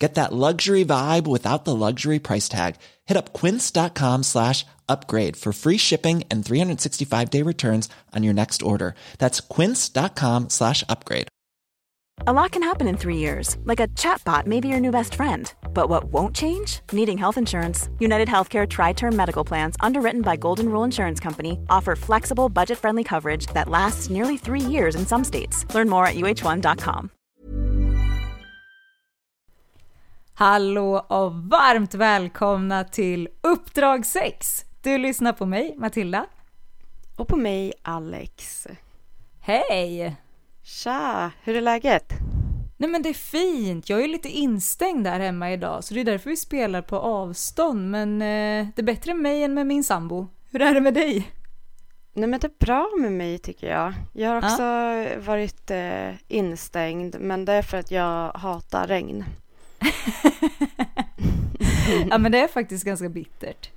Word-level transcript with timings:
Get 0.00 0.14
that 0.14 0.32
luxury 0.32 0.82
vibe 0.82 1.26
without 1.26 1.66
the 1.66 1.76
luxury 1.76 2.18
price 2.18 2.48
tag. 2.48 2.76
Hit 3.04 3.18
up 3.18 3.34
quince.com 3.34 4.22
slash 4.22 4.64
upgrade 4.88 5.36
for 5.36 5.52
free 5.52 5.76
shipping 5.76 6.24
and 6.30 6.44
365 6.44 7.30
day 7.30 7.42
returns 7.42 7.88
on 8.16 8.24
your 8.24 8.34
next 8.34 8.62
order. 8.62 8.94
That's 9.18 9.40
quince.com 9.40 10.48
slash 10.48 10.82
upgrade. 10.88 11.28
A 12.26 12.32
lot 12.34 12.50
can 12.50 12.62
happen 12.62 12.86
in 12.86 12.98
three 12.98 13.16
years, 13.16 13.56
like 13.64 13.80
a 13.80 13.88
chatbot 13.88 14.46
may 14.46 14.60
be 14.60 14.68
your 14.68 14.80
new 14.80 14.90
best 14.90 15.14
friend. 15.14 15.52
But 15.72 15.88
what 15.88 16.04
won't 16.04 16.34
change? 16.34 16.80
Needing 16.92 17.16
health 17.16 17.38
insurance. 17.38 17.88
United 17.98 18.28
Healthcare 18.28 18.68
Tri 18.68 18.92
Term 18.92 19.16
Medical 19.16 19.44
Plans, 19.44 19.76
underwritten 19.80 20.22
by 20.22 20.36
Golden 20.36 20.68
Rule 20.70 20.84
Insurance 20.84 21.20
Company, 21.20 21.58
offer 21.70 21.96
flexible, 21.96 22.48
budget 22.48 22.78
friendly 22.78 23.04
coverage 23.04 23.46
that 23.54 23.68
lasts 23.70 24.10
nearly 24.10 24.36
three 24.36 24.60
years 24.60 24.94
in 24.96 25.06
some 25.06 25.24
states. 25.24 25.64
Learn 25.74 25.88
more 25.88 26.06
at 26.06 26.16
uh1.com. 26.16 27.10
Hallå 30.40 31.06
och 31.08 31.32
varmt 31.34 31.94
välkomna 31.94 32.84
till 32.84 33.28
Uppdrag 33.40 34.06
6. 34.06 34.64
Du 34.82 34.98
lyssnar 34.98 35.32
på 35.32 35.46
mig, 35.46 35.74
Matilda. 35.78 36.26
Och 37.16 37.28
på 37.28 37.36
mig, 37.36 37.72
Alex. 37.82 38.66
Hej! 39.40 40.16
Tja, 40.62 41.30
hur 41.42 41.56
är 41.56 41.60
läget? 41.60 42.12
Nej 42.76 42.90
men 42.90 43.02
det 43.02 43.08
är 43.08 43.14
fint, 43.14 43.88
jag 43.88 44.04
är 44.04 44.08
lite 44.08 44.28
instängd 44.28 45.04
där 45.04 45.20
hemma 45.20 45.52
idag 45.52 45.84
så 45.84 45.94
det 45.94 46.00
är 46.00 46.04
därför 46.04 46.30
vi 46.30 46.36
spelar 46.36 46.82
på 46.82 46.96
avstånd 46.96 47.90
men 47.90 48.22
eh, 48.22 48.68
det 48.76 48.82
är 48.82 48.82
bättre 48.82 49.14
med 49.14 49.22
mig 49.22 49.42
än 49.42 49.54
med 49.54 49.66
min 49.66 49.84
sambo. 49.84 50.26
Hur 50.50 50.62
är 50.62 50.74
det 50.74 50.80
med 50.80 50.94
dig? 50.94 51.32
Nej 52.12 52.28
men 52.28 52.40
det 52.40 52.46
är 52.46 52.66
bra 52.66 52.90
med 53.00 53.12
mig 53.12 53.38
tycker 53.38 53.70
jag. 53.70 53.94
Jag 54.12 54.30
har 54.30 54.36
också 54.36 54.62
ja. 54.62 55.20
varit 55.20 55.70
eh, 55.70 56.10
instängd 56.28 57.16
men 57.20 57.44
det 57.44 57.52
är 57.52 57.62
för 57.62 57.76
att 57.76 57.90
jag 57.90 58.32
hatar 58.32 58.86
regn. 58.86 59.24
ja 62.10 62.18
men 62.18 62.32
det 62.32 62.38
är 62.38 62.48
faktiskt 62.48 62.84
ganska 62.84 63.08
bittert. 63.08 63.70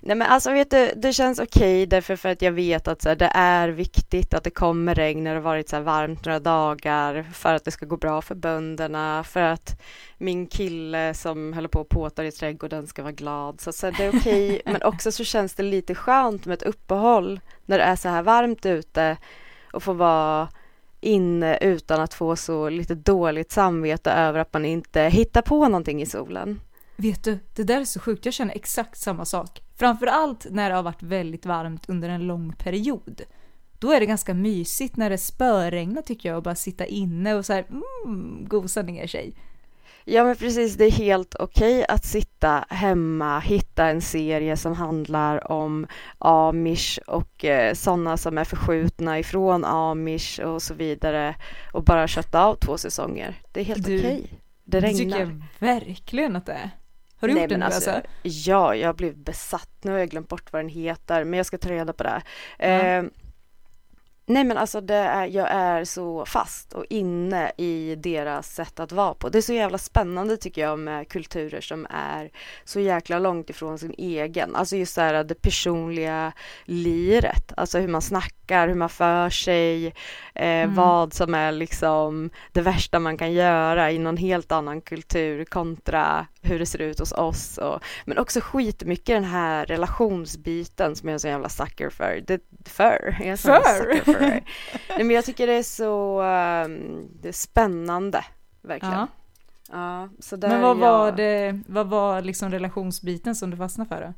Nej 0.00 0.16
men 0.16 0.28
alltså 0.28 0.50
vet 0.50 0.70
du, 0.70 0.92
det 0.96 1.12
känns 1.12 1.38
okej 1.38 1.82
okay 1.82 1.86
därför 1.86 2.16
för 2.16 2.28
att 2.28 2.42
jag 2.42 2.52
vet 2.52 2.88
att 2.88 3.02
så 3.02 3.08
här, 3.08 3.16
det 3.16 3.30
är 3.34 3.68
viktigt 3.68 4.34
att 4.34 4.44
det 4.44 4.50
kommer 4.50 4.94
regn 4.94 5.24
när 5.24 5.30
det 5.30 5.36
har 5.36 5.42
varit 5.42 5.68
så 5.68 5.76
här 5.76 5.82
varmt 5.82 6.24
några 6.24 6.40
dagar 6.40 7.26
för 7.32 7.54
att 7.54 7.64
det 7.64 7.70
ska 7.70 7.86
gå 7.86 7.96
bra 7.96 8.22
för 8.22 8.34
bönderna, 8.34 9.24
för 9.24 9.40
att 9.40 9.80
min 10.18 10.46
kille 10.46 11.14
som 11.14 11.52
håller 11.52 11.68
på 11.68 11.80
och 11.80 11.88
påtar 11.88 12.24
i 12.24 12.32
trädgården 12.32 12.86
ska 12.86 13.02
vara 13.02 13.12
glad. 13.12 13.60
Så, 13.60 13.72
så 13.72 13.90
det 13.90 14.04
är 14.04 14.18
okej, 14.18 14.48
okay. 14.48 14.60
men 14.72 14.82
också 14.82 15.12
så 15.12 15.24
känns 15.24 15.54
det 15.54 15.62
lite 15.62 15.94
skönt 15.94 16.46
med 16.46 16.54
ett 16.54 16.62
uppehåll 16.62 17.40
när 17.66 17.78
det 17.78 17.84
är 17.84 17.96
så 17.96 18.08
här 18.08 18.22
varmt 18.22 18.66
ute 18.66 19.16
och 19.72 19.82
få 19.82 19.92
vara 19.92 20.48
inne 21.02 21.58
utan 21.60 22.00
att 22.00 22.14
få 22.14 22.36
så 22.36 22.68
lite 22.68 22.94
dåligt 22.94 23.52
samvete 23.52 24.10
över 24.10 24.38
att 24.38 24.52
man 24.52 24.64
inte 24.64 25.02
hittar 25.02 25.42
på 25.42 25.68
någonting 25.68 26.02
i 26.02 26.06
solen. 26.06 26.60
Vet 26.96 27.24
du, 27.24 27.38
det 27.54 27.62
där 27.62 27.80
är 27.80 27.84
så 27.84 28.00
sjukt. 28.00 28.24
Jag 28.24 28.34
känner 28.34 28.54
exakt 28.54 28.98
samma 28.98 29.24
sak. 29.24 29.62
Framförallt 29.76 30.46
när 30.50 30.70
det 30.70 30.76
har 30.76 30.82
varit 30.82 31.02
väldigt 31.02 31.46
varmt 31.46 31.88
under 31.88 32.08
en 32.08 32.26
lång 32.26 32.52
period. 32.52 33.22
Då 33.78 33.92
är 33.92 34.00
det 34.00 34.06
ganska 34.06 34.34
mysigt 34.34 34.96
när 34.96 35.10
det 35.10 35.18
spöregnar 35.18 36.02
tycker 36.02 36.28
jag 36.28 36.36
och 36.36 36.42
bara 36.42 36.54
sitta 36.54 36.86
inne 36.86 37.34
och 37.34 37.46
så 37.46 37.52
här, 37.52 37.66
mm, 38.04 38.44
gosa 38.48 38.82
ner 38.82 39.06
sig. 39.06 39.34
Ja 40.04 40.24
men 40.24 40.36
precis, 40.36 40.74
det 40.74 40.84
är 40.84 40.90
helt 40.90 41.34
okej 41.34 41.82
okay 41.82 41.94
att 41.94 42.04
sitta 42.04 42.64
hemma, 42.68 43.40
hitta 43.40 43.86
en 43.86 44.00
serie 44.00 44.56
som 44.56 44.74
handlar 44.74 45.52
om 45.52 45.86
amish 46.18 46.98
och 47.06 47.44
eh, 47.44 47.74
sådana 47.74 48.16
som 48.16 48.38
är 48.38 48.44
förskjutna 48.44 49.18
ifrån 49.18 49.64
amish 49.64 50.40
och 50.40 50.62
så 50.62 50.74
vidare 50.74 51.34
och 51.72 51.84
bara 51.84 52.08
kötta 52.08 52.44
av 52.44 52.54
två 52.54 52.78
säsonger. 52.78 53.34
Det 53.52 53.60
är 53.60 53.64
helt 53.64 53.86
okej. 53.86 53.98
Okay. 53.98 54.22
Det 54.64 54.80
regnar. 54.80 54.90
Det 54.92 55.04
tycker 55.04 55.18
jag 55.18 55.42
verkligen 55.58 56.36
att 56.36 56.46
det 56.46 56.52
är. 56.52 56.70
Har 57.16 57.28
du 57.28 57.34
Nej, 57.34 57.42
gjort 57.42 57.50
det 57.50 57.56
nu 57.56 57.64
alltså, 57.64 57.90
alltså? 57.90 58.10
Ja, 58.22 58.74
jag 58.74 58.88
har 58.88 58.94
blivit 58.94 59.16
besatt. 59.16 59.70
Nu 59.82 59.90
har 59.90 59.98
jag 59.98 60.08
glömt 60.08 60.28
bort 60.28 60.52
vad 60.52 60.62
den 60.62 60.68
heter, 60.68 61.24
men 61.24 61.36
jag 61.36 61.46
ska 61.46 61.58
ta 61.58 61.68
reda 61.68 61.92
på 61.92 62.02
det. 62.02 62.22
Mm. 62.58 63.06
Eh, 63.06 63.12
Nej 64.26 64.44
men 64.44 64.56
alltså 64.56 64.80
det 64.80 64.94
är, 64.94 65.26
jag 65.26 65.48
är 65.50 65.84
så 65.84 66.26
fast 66.26 66.72
och 66.72 66.84
inne 66.90 67.52
i 67.56 67.94
deras 67.94 68.54
sätt 68.54 68.80
att 68.80 68.92
vara 68.92 69.14
på. 69.14 69.28
Det 69.28 69.38
är 69.38 69.42
så 69.42 69.52
jävla 69.52 69.78
spännande 69.78 70.36
tycker 70.36 70.62
jag 70.62 70.78
med 70.78 71.08
kulturer 71.08 71.60
som 71.60 71.86
är 71.90 72.30
så 72.64 72.80
jäkla 72.80 73.18
långt 73.18 73.50
ifrån 73.50 73.78
sin 73.78 73.94
egen. 73.98 74.56
Alltså 74.56 74.76
just 74.76 74.96
det 74.96 75.02
här 75.02 75.24
det 75.24 75.42
personliga 75.42 76.32
liret. 76.64 77.52
Alltså 77.56 77.78
hur 77.78 77.88
man 77.88 78.02
snackar, 78.02 78.68
hur 78.68 78.74
man 78.74 78.88
för 78.88 79.30
sig, 79.30 79.86
eh, 79.86 79.92
mm. 80.34 80.74
vad 80.74 81.14
som 81.14 81.34
är 81.34 81.52
liksom 81.52 82.30
det 82.52 82.60
värsta 82.60 82.98
man 82.98 83.18
kan 83.18 83.32
göra 83.32 83.90
i 83.90 83.98
någon 83.98 84.16
helt 84.16 84.52
annan 84.52 84.80
kultur 84.80 85.44
kontra 85.44 86.26
hur 86.42 86.58
det 86.58 86.66
ser 86.66 86.78
ut 86.78 86.98
hos 86.98 87.12
oss. 87.12 87.58
Och, 87.58 87.82
men 88.04 88.18
också 88.18 88.40
skitmycket 88.40 89.16
den 89.16 89.24
här 89.24 89.66
relationsbiten 89.66 90.96
som 90.96 91.08
jag 91.08 91.14
är 91.14 91.18
så 91.18 91.28
jävla 91.28 91.48
sucker 91.48 91.90
för. 91.90 92.24
Det, 92.26 92.40
för? 92.64 93.16
Jag 93.20 93.28
är 93.28 93.36
så 93.36 93.48
för? 93.48 94.04
för. 94.04 94.20
Nej, 94.88 95.04
men 95.04 95.10
jag 95.10 95.24
tycker 95.24 95.46
det 95.46 95.52
är 95.52 95.62
så 95.62 96.20
um, 96.20 97.08
det 97.20 97.28
är 97.28 97.32
spännande, 97.32 98.24
verkligen. 98.62 98.94
Ja. 98.94 99.06
Ja, 99.72 100.08
så 100.18 100.36
där 100.36 100.48
men 100.48 100.60
vad 100.60 100.76
var 100.76 101.06
jag... 101.06 101.16
det, 101.16 101.60
vad 101.66 101.86
var 101.86 102.22
liksom 102.22 102.50
relationsbiten 102.50 103.34
som 103.34 103.50
du 103.50 103.56
fastnade 103.56 103.88
för 103.88 104.00
då? 104.00 104.14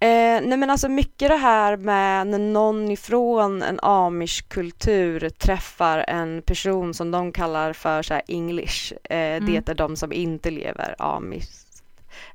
Eh, 0.00 0.40
nej 0.42 0.58
men 0.58 0.70
alltså 0.70 0.88
mycket 0.88 1.28
det 1.28 1.36
här 1.36 1.76
med 1.76 2.26
när 2.26 2.38
någon 2.38 2.90
ifrån 2.90 3.62
en 3.62 3.80
amish-kultur 3.80 5.28
träffar 5.28 6.04
en 6.08 6.42
person 6.42 6.94
som 6.94 7.10
de 7.10 7.32
kallar 7.32 7.72
för 7.72 8.02
så 8.02 8.20
English. 8.28 8.92
Eh, 9.04 9.16
mm. 9.36 9.46
Det 9.46 9.68
är 9.68 9.74
de 9.74 9.96
som 9.96 10.12
inte 10.12 10.50
lever 10.50 10.94
amish. 10.98 11.48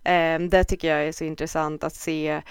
Eh, 0.04 0.40
det 0.40 0.64
tycker 0.64 0.96
jag 0.96 1.08
är 1.08 1.12
så 1.12 1.24
intressant 1.24 1.84
att 1.84 1.96
se 1.96 2.42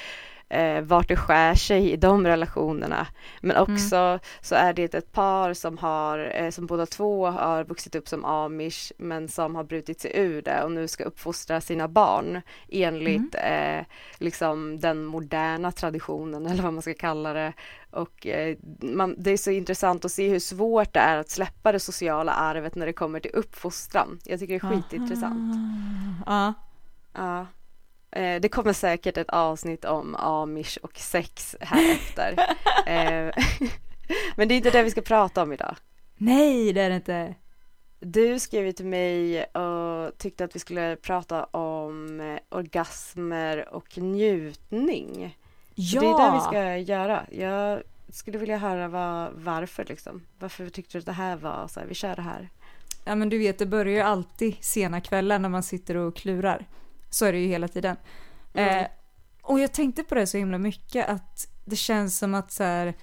eh, 0.53 0.81
vart 0.81 1.09
det 1.09 1.17
skär 1.17 1.55
sig 1.55 1.93
i 1.93 1.97
de 1.97 2.27
relationerna. 2.27 3.07
Men 3.41 3.57
mm. 3.57 3.63
också 3.63 3.97
mm. 3.97 4.19
så 4.41 4.55
är 4.55 4.73
det 4.73 4.95
ett 4.95 5.13
par 5.13 5.55
som 5.55 5.79
har, 5.79 6.33
eh, 6.35 6.51
som 6.51 6.67
båda 6.67 6.87
två 6.87 7.27
har 7.27 7.65
vuxit 7.65 7.95
upp 7.95 8.09
som 8.09 8.25
amish 8.25 8.93
men 8.99 9.29
som 9.29 9.57
har 9.57 9.65
brutit 9.65 10.01
sig 10.01 10.13
ur 10.15 10.43
det 10.43 10.63
och 10.63 10.73
nu 10.73 10.89
ska 10.89 11.05
uppfostra 11.05 11.61
sina 11.61 11.89
barn 11.89 12.41
enligt 12.69 13.35
mm. 13.35 13.79
eh, 13.79 13.85
liksom 14.19 14.81
den 14.81 15.05
moderna 15.05 15.73
traditionen 15.73 16.47
eller 16.51 16.63
vad 16.63 16.73
man 16.73 16.83
ska 16.83 16.95
kalla 16.95 17.33
det. 17.33 17.53
Och 17.91 18.27
eh, 18.27 18.57
man, 18.81 19.15
det 19.19 19.31
är 19.31 19.37
så 19.37 19.51
intressant 19.51 20.05
att 20.05 20.13
se 20.13 20.29
hur 20.29 20.41
svårt 20.41 20.93
det 20.95 21.01
är 21.01 21.17
att 21.17 21.31
släppa 21.31 21.73
det 21.73 21.81
sociala 21.81 22.33
arvet 22.33 22.75
när 22.75 22.87
det 22.87 22.93
kommer 22.93 23.21
till 23.21 23.35
uppfostran. 23.35 24.19
Jag 24.25 24.41
tycker 24.41 24.61
det 24.61 24.67
är 24.67 24.71
skitintressant. 24.71 25.55
Ja. 26.27 26.55
Ja. 27.13 27.47
Eh, 28.13 28.41
det 28.41 28.49
kommer 28.49 28.73
säkert 28.73 29.17
ett 29.17 29.31
avsnitt 29.31 29.85
om 29.85 30.15
amish 30.15 30.79
och 30.83 30.99
sex 30.99 31.57
här 31.61 31.93
efter. 31.93 32.33
eh, 32.87 33.35
men 34.37 34.49
det 34.49 34.55
är 34.55 34.57
inte 34.57 34.71
det 34.71 34.83
vi 34.83 34.91
ska 34.91 35.01
prata 35.01 35.43
om 35.43 35.53
idag. 35.53 35.77
Nej, 36.17 36.73
det 36.73 36.81
är 36.81 36.91
det 36.91 36.97
inte. 36.97 37.35
Du 38.01 38.39
skrev 38.39 38.73
till 38.73 38.87
mig 38.87 39.45
och 39.45 40.19
tyckte 40.19 40.45
att 40.45 40.57
vi 40.57 40.61
skulle 40.61 40.97
prata 40.97 41.45
om 41.45 42.21
eh, 42.21 42.59
orgasmer 42.59 43.75
och 43.75 43.99
njutning. 43.99 45.39
Ja! 45.75 46.01
Så 46.01 46.07
det 46.07 46.23
är 46.23 46.31
det 46.31 46.37
vi 46.37 46.41
ska 46.41 46.77
göra. 46.93 47.27
Jag 47.31 47.83
skulle 48.09 48.39
vilja 48.39 48.59
höra 48.59 48.89
vad, 48.89 49.33
varför 49.35 49.85
liksom. 49.85 50.23
Varför 50.39 50.69
tyckte 50.69 50.93
du 50.93 50.99
att 50.99 51.07
det 51.07 51.13
här 51.13 51.37
var 51.37 51.69
så 51.69 51.81
här, 51.81 51.87
vi 51.87 51.95
kör 51.95 52.17
det 52.17 52.23
här? 52.23 52.49
Ja 53.05 53.15
men 53.15 53.29
du 53.29 53.39
vet, 53.39 53.59
det 53.59 53.67
börjar 53.67 53.95
ju 53.95 54.01
alltid 54.01 54.57
sena 54.61 55.01
kvällar 55.01 55.39
när 55.39 55.49
man 55.49 55.63
sitter 55.63 55.97
och 55.97 56.17
klurar. 56.17 56.67
Så 57.13 57.27
är 57.27 57.33
det 57.33 57.39
ju 57.39 57.49
hela 57.49 57.69
tiden. 57.69 57.97
Mm. 58.55 58.79
Eh, 58.79 58.87
och 59.43 59.61
jag 59.61 59.73
tänkte 59.73 60.03
på 60.03 60.15
det 60.15 60.27
så 60.27 60.39
himla 60.39 60.59
mycket 60.59 61.09
att 61.09 61.47
det 61.65 61.77
känns 61.77 62.19
som 62.19 62.35
att 62.35 62.53
så 62.53 62.65
här, 62.65 62.95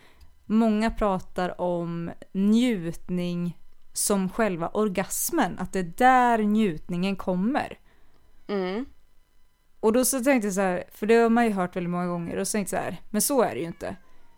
många 0.46 0.92
pratar 0.92 1.62
om 1.62 2.12
njutning 2.32 3.58
som 3.94 4.30
själva 4.30 4.70
orgasmen, 4.70 5.60
att 5.60 5.74
det 5.74 5.80
är 5.80 5.94
där 5.98 6.38
njutningen 6.38 7.16
kommer. 7.16 7.80
Mm. 8.48 8.86
Och 9.80 9.94
då 9.94 10.06
så 10.06 10.24
tänkte 10.24 10.48
jag 10.48 10.54
så 10.54 10.62
här, 10.62 10.84
för 10.92 11.08
det 11.08 11.16
har 11.16 11.30
man 11.30 11.46
ju 11.46 11.52
hört 11.52 11.76
väldigt 11.76 11.92
många 11.92 12.08
gånger, 12.08 12.38
och 12.38 12.48
så 12.48 12.52
tänkte 12.52 12.76
jag 12.76 12.84
så 12.84 12.92
här, 12.92 13.02
men 13.10 13.22
så 13.22 13.42
är 13.42 13.54
det 13.54 13.60
ju 13.60 13.68
inte. 13.68 13.96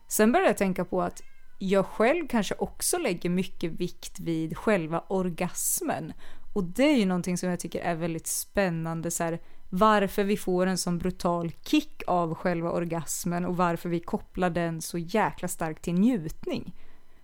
Sen 0.07 0.31
började 0.31 0.50
jag 0.50 0.57
tänka 0.57 0.85
på 0.85 1.01
att 1.01 1.21
jag 1.59 1.85
själv 1.85 2.27
kanske 2.27 2.56
också 2.56 2.97
lägger 2.97 3.29
mycket 3.29 3.71
vikt 3.71 4.19
vid 4.19 4.57
själva 4.57 5.03
orgasmen. 5.07 6.13
Och 6.53 6.63
det 6.63 6.83
är 6.83 6.97
ju 6.97 7.06
någonting 7.06 7.38
som 7.38 7.50
jag 7.50 7.59
tycker 7.59 7.79
är 7.81 7.95
väldigt 7.95 8.27
spännande, 8.27 9.12
så 9.12 9.24
här, 9.24 9.39
varför 9.73 10.23
vi 10.23 10.38
får 10.38 10.68
en 10.68 10.77
sån 10.77 10.97
brutal 10.97 11.51
kick 11.51 12.03
av 12.07 12.35
själva 12.35 12.71
orgasmen 12.71 13.45
och 13.45 13.57
varför 13.57 13.89
vi 13.89 14.00
kopplar 14.00 14.50
den 14.50 14.81
så 14.81 14.97
jäkla 14.97 15.47
starkt 15.47 15.83
till 15.83 15.94
njutning. 15.94 16.75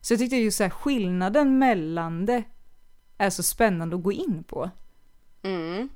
Så 0.01 0.13
jag 0.13 0.19
tyckte 0.19 0.35
just 0.35 0.57
så 0.57 0.63
här, 0.63 0.69
skillnaden 0.69 1.59
mellan 1.59 2.25
det 2.25 2.43
är 3.17 3.29
så 3.29 3.43
spännande 3.43 3.95
att 3.95 4.03
gå 4.03 4.11
in 4.11 4.43
på. 4.43 4.69
Mm. 5.43 5.89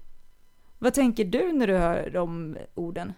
Vad 0.79 0.93
tänker 0.93 1.25
du 1.25 1.53
när 1.53 1.67
du 1.67 1.77
hör 1.77 2.09
de 2.09 2.57
orden? 2.73 3.13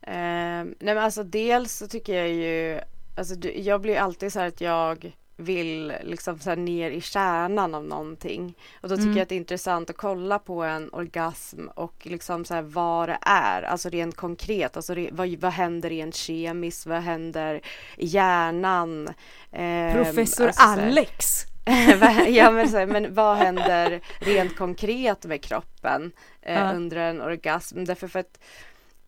Eh, 0.00 0.64
nej 0.64 0.76
men 0.80 0.98
alltså 0.98 1.24
dels 1.24 1.72
så 1.72 1.88
tycker 1.88 2.14
jag 2.14 2.28
ju, 2.28 2.80
alltså 3.16 3.48
jag 3.48 3.80
blir 3.80 3.96
alltid 3.96 4.32
så 4.32 4.40
här 4.40 4.48
att 4.48 4.60
jag 4.60 5.16
vill 5.40 5.92
liksom 6.02 6.38
så 6.38 6.54
ner 6.54 6.90
i 6.90 7.00
kärnan 7.00 7.74
av 7.74 7.84
någonting. 7.84 8.54
Och 8.80 8.88
då 8.88 8.96
tycker 8.96 9.06
Mm. 9.06 9.16
jag 9.16 9.22
att 9.22 9.28
det 9.28 9.34
är 9.34 9.36
intressant 9.36 9.90
att 9.90 9.96
kolla 9.96 10.38
på 10.38 10.62
en 10.62 10.90
orgasm 10.92 11.66
och 11.74 11.94
liksom 12.02 12.44
så 12.44 12.62
vad 12.62 13.08
det 13.08 13.18
är, 13.22 13.62
alltså 13.62 13.88
rent 13.88 14.16
konkret, 14.16 14.76
alltså 14.76 14.94
det, 14.94 15.08
vad, 15.12 15.28
vad 15.40 15.52
händer 15.52 15.88
rent 15.90 16.14
kemiskt, 16.14 16.86
vad 16.86 17.00
händer 17.02 17.60
i 17.96 18.06
hjärnan? 18.06 19.08
Eh, 19.52 19.92
Professor 19.94 20.46
alltså 20.46 20.62
Alex! 20.66 21.44
ja 22.28 22.50
men, 22.50 22.68
så 22.68 22.76
här, 22.76 22.86
men 22.86 23.14
vad 23.14 23.36
händer 23.36 24.00
rent 24.20 24.56
konkret 24.56 25.24
med 25.24 25.42
kroppen 25.42 26.12
eh, 26.42 26.54
Ja. 26.54 26.72
under 26.72 26.96
en 26.96 27.20
orgasm? 27.20 27.84
Därför 27.84 28.08
för 28.08 28.18
att 28.20 28.40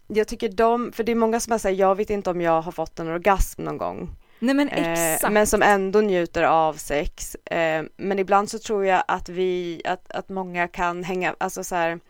jag 0.06 0.28
tycker 0.28 0.48
de, 0.48 0.92
för 0.92 1.04
det 1.04 1.12
är 1.12 1.16
många 1.16 1.40
som 1.40 1.58
sagt, 1.58 1.76
jag 1.78 1.94
vet 1.94 2.10
inte 2.10 2.30
om 2.30 2.40
jag 2.40 2.62
har 2.62 2.72
fått 2.72 2.98
en 3.00 3.08
orgasm 3.08 3.62
någon 3.62 3.78
gång. 3.78 4.10
Nej 4.42 4.54
men 4.54 4.68
Eh, 4.68 5.12
exakt. 5.14 5.32
men 5.32 5.46
som 5.46 5.62
ändå 5.62 6.00
njuter 6.00 6.42
av 6.42 6.74
sex. 6.74 7.34
Eh, 7.34 7.82
men 7.96 8.18
ibland 8.18 8.50
så 8.50 8.58
tror 8.58 8.86
jag 8.86 9.04
att 9.08 9.28
vi, 9.28 9.82
att, 9.84 10.10
att 10.12 10.28
många 10.28 10.68
kan 10.68 11.04
hänga, 11.04 11.34
alltså 11.40 11.64
så 11.64 11.74
här. 11.74 12.00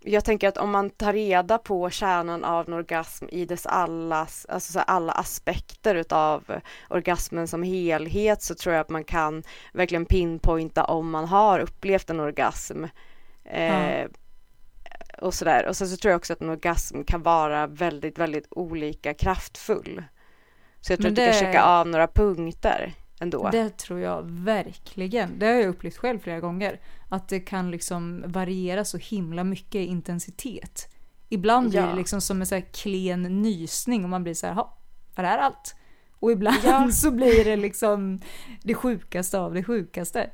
Jag 0.00 0.24
tänker 0.24 0.48
att 0.48 0.56
om 0.58 0.70
man 0.70 0.90
tar 0.90 1.12
reda 1.12 1.58
på 1.58 1.90
kärnan 1.90 2.44
av 2.44 2.66
en 2.68 2.72
orgasm 2.74 3.24
i 3.28 3.44
dess 3.44 3.66
allas, 3.66 4.46
alltså 4.48 4.78
alla 4.78 5.12
aspekter 5.12 5.94
utav 5.94 6.60
orgasmen 6.90 7.48
som 7.48 7.62
helhet 7.62 8.42
så 8.42 8.54
tror 8.54 8.74
jag 8.74 8.80
att 8.80 8.88
man 8.90 9.04
kan 9.04 9.42
verkligen 9.72 10.04
pinpointa 10.06 10.84
om 10.84 11.10
man 11.10 11.24
har 11.24 11.58
upplevt 11.60 12.10
en 12.10 12.20
orgasm. 12.20 12.84
Eh, 13.44 14.06
Och 15.22 15.34
sådär. 15.34 15.66
Och 15.66 15.76
sen 15.76 15.88
så 15.88 15.96
tror 15.96 16.10
jag 16.10 16.18
också 16.18 16.32
att 16.32 16.40
en 16.40 16.50
orgasm 16.50 17.02
kan 17.04 17.22
vara 17.22 17.66
väldigt, 17.66 18.18
väldigt 18.18 18.46
olika 18.50 19.14
kraftfull. 19.14 20.02
Så 20.80 20.92
jag 20.92 20.98
tror 21.00 21.10
Men 21.10 21.12
att 21.12 21.16
du 21.16 21.24
kan 21.24 21.32
checka 21.46 21.62
av 21.64 21.86
några 21.88 22.06
punkter 22.08 22.92
ändå. 23.20 23.48
Det 23.52 23.76
tror 23.78 24.00
jag 24.00 24.22
verkligen. 24.30 25.38
Det 25.38 25.46
har 25.46 25.52
jag 25.52 25.66
upplevt 25.68 25.96
själv 25.96 26.18
flera 26.18 26.40
gånger. 26.40 26.80
Att 27.08 27.28
det 27.28 27.40
kan 27.40 27.70
liksom 27.70 28.24
variera 28.26 28.84
så 28.84 28.98
himla 28.98 29.44
mycket 29.44 29.74
i 29.74 29.84
intensitet. 29.84 30.88
Ibland 31.28 31.70
blir 31.70 31.80
Ja. 31.80 31.86
det 31.86 31.94
liksom 31.96 32.20
som 32.20 32.40
en 32.40 32.46
så 32.46 32.60
klen 32.72 33.22
nysning 33.42 34.04
och 34.04 34.10
man 34.10 34.22
blir 34.22 34.34
så 34.34 34.46
här, 34.46 34.54
"Ha, 34.54 34.78
var 35.14 35.24
det 35.24 35.30
här 35.30 35.38
allt? 35.38 35.74
Och 36.20 36.32
ibland 36.32 36.56
Ja. 36.64 36.90
så 36.92 37.10
blir 37.10 37.44
det 37.44 37.56
liksom 37.56 38.20
det 38.62 38.74
sjukaste 38.74 39.38
av 39.38 39.54
det 39.54 39.64
sjukaste. 39.64 40.30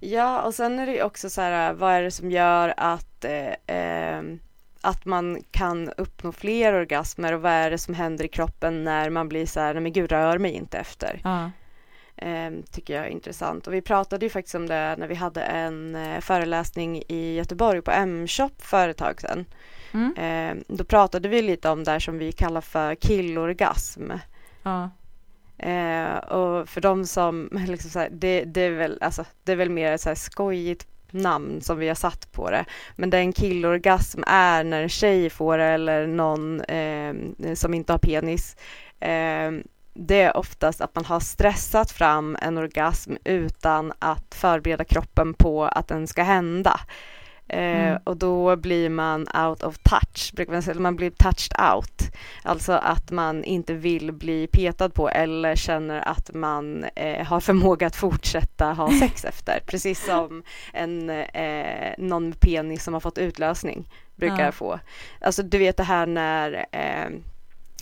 Ja, 0.00 0.42
och 0.42 0.54
sen 0.54 0.78
är 0.78 0.86
det 0.86 0.92
ju 0.92 1.02
också 1.02 1.30
så 1.30 1.40
här, 1.40 1.72
vad 1.74 1.92
är 1.92 2.02
det 2.02 2.10
som 2.10 2.30
gör 2.30 2.74
att, 2.76 3.24
eh, 3.24 3.76
eh, 3.76 4.22
att 4.84 5.04
man 5.04 5.42
kan 5.50 5.88
uppnå 5.96 6.32
fler 6.32 6.74
orgasmer 6.74 7.32
och 7.32 7.42
vad 7.42 7.52
är 7.52 7.70
det 7.70 7.78
som 7.78 7.94
händer 7.94 8.24
i 8.24 8.28
kroppen 8.28 8.84
när 8.84 9.10
man 9.10 9.28
blir 9.28 9.46
så 9.46 9.60
här, 9.60 9.74
nej 9.74 9.82
men 9.82 9.92
gud 9.92 10.12
rör 10.12 10.38
mig 10.38 10.52
inte 10.52 10.78
efter. 10.78 11.20
Ja. 11.24 11.50
Eh, 12.16 12.50
tycker 12.70 12.96
jag 12.96 13.06
är 13.06 13.10
intressant. 13.10 13.66
Och 13.66 13.74
vi 13.74 13.80
pratade 13.80 14.26
ju 14.26 14.30
faktiskt 14.30 14.54
om 14.54 14.66
det 14.66 14.96
när 14.98 15.06
vi 15.06 15.14
hade 15.14 15.42
en 15.42 15.94
eh, 15.94 16.20
föreläsning 16.20 17.02
i 17.08 17.34
Göteborg 17.34 17.82
på 17.82 17.90
M-shop 17.90 18.50
för 18.58 18.88
ett 18.88 18.96
tag 18.96 19.20
sedan. 19.20 19.44
Mm. 19.92 20.14
Eh, 20.16 20.62
då 20.68 20.84
pratade 20.84 21.28
vi 21.28 21.42
lite 21.42 21.68
om 21.68 21.84
det 21.84 21.90
här 21.90 21.98
som 21.98 22.18
vi 22.18 22.32
kallar 22.32 22.60
för 22.60 22.94
killorgasm. 22.94 24.10
Ja. 24.62 24.90
Eh, 25.58 26.16
och 26.16 26.68
för 26.68 26.80
de 26.80 27.06
som, 27.06 27.48
liksom 27.68 27.90
så 27.90 27.98
här, 27.98 28.08
det, 28.12 28.44
det, 28.44 28.60
är 28.60 28.70
väl, 28.70 28.98
alltså, 29.00 29.24
det 29.44 29.52
är 29.52 29.56
väl 29.56 29.70
mer 29.70 29.96
så 29.96 30.08
här 30.08 30.16
skojigt 30.16 30.86
namn 31.14 31.60
som 31.60 31.78
vi 31.78 31.88
har 31.88 31.94
satt 31.94 32.32
på 32.32 32.50
det. 32.50 32.64
Men 32.96 33.10
den 33.10 33.32
killorgasm 33.32 34.22
är 34.26 34.64
när 34.64 34.82
en 34.82 34.88
tjej 34.88 35.30
får 35.30 35.58
det 35.58 35.64
eller 35.64 36.06
någon 36.06 36.60
eh, 36.60 37.14
som 37.54 37.74
inte 37.74 37.92
har 37.92 37.98
penis. 37.98 38.56
Eh, 39.00 39.50
det 39.94 40.22
är 40.22 40.36
oftast 40.36 40.80
att 40.80 40.94
man 40.94 41.04
har 41.04 41.20
stressat 41.20 41.90
fram 41.90 42.36
en 42.42 42.58
orgasm 42.58 43.12
utan 43.24 43.92
att 43.98 44.34
förbereda 44.34 44.84
kroppen 44.84 45.34
på 45.34 45.64
att 45.64 45.88
den 45.88 46.06
ska 46.06 46.22
hända. 46.22 46.80
Eh, 47.48 47.58
Mm. 47.58 47.98
Och 48.04 48.16
då 48.16 48.56
blir 48.56 48.88
man 48.90 49.20
out 49.46 49.62
of 49.62 49.78
touch, 49.78 50.32
brukar 50.34 50.52
man 50.52 50.62
säga, 50.62 50.80
man 50.80 50.96
blir 50.96 51.10
touched 51.10 51.60
out. 51.74 52.02
Alltså 52.42 52.72
att 52.72 53.10
man 53.10 53.44
inte 53.44 53.74
vill 53.74 54.12
bli 54.12 54.46
petad 54.46 54.88
på 54.90 55.08
eller 55.08 55.56
känner 55.56 56.08
att 56.08 56.30
man 56.34 56.84
eh, 56.84 57.26
har 57.26 57.40
förmåga 57.40 57.86
att 57.86 57.96
fortsätta 57.96 58.72
ha 58.72 58.90
sex 59.00 59.24
efter. 59.24 59.60
Precis 59.66 60.04
som 60.04 60.42
en, 60.72 61.10
eh, 61.10 61.92
någon 61.98 62.24
med 62.24 62.40
penis 62.40 62.84
som 62.84 62.94
har 62.94 63.00
fått 63.00 63.18
utlösning 63.18 63.88
brukar 64.16 64.44
Ja. 64.44 64.52
få. 64.52 64.80
Alltså 65.20 65.42
du 65.42 65.58
vet 65.58 65.76
det 65.76 65.82
här 65.84 66.06
när 66.06 66.66
eh, 66.72 67.10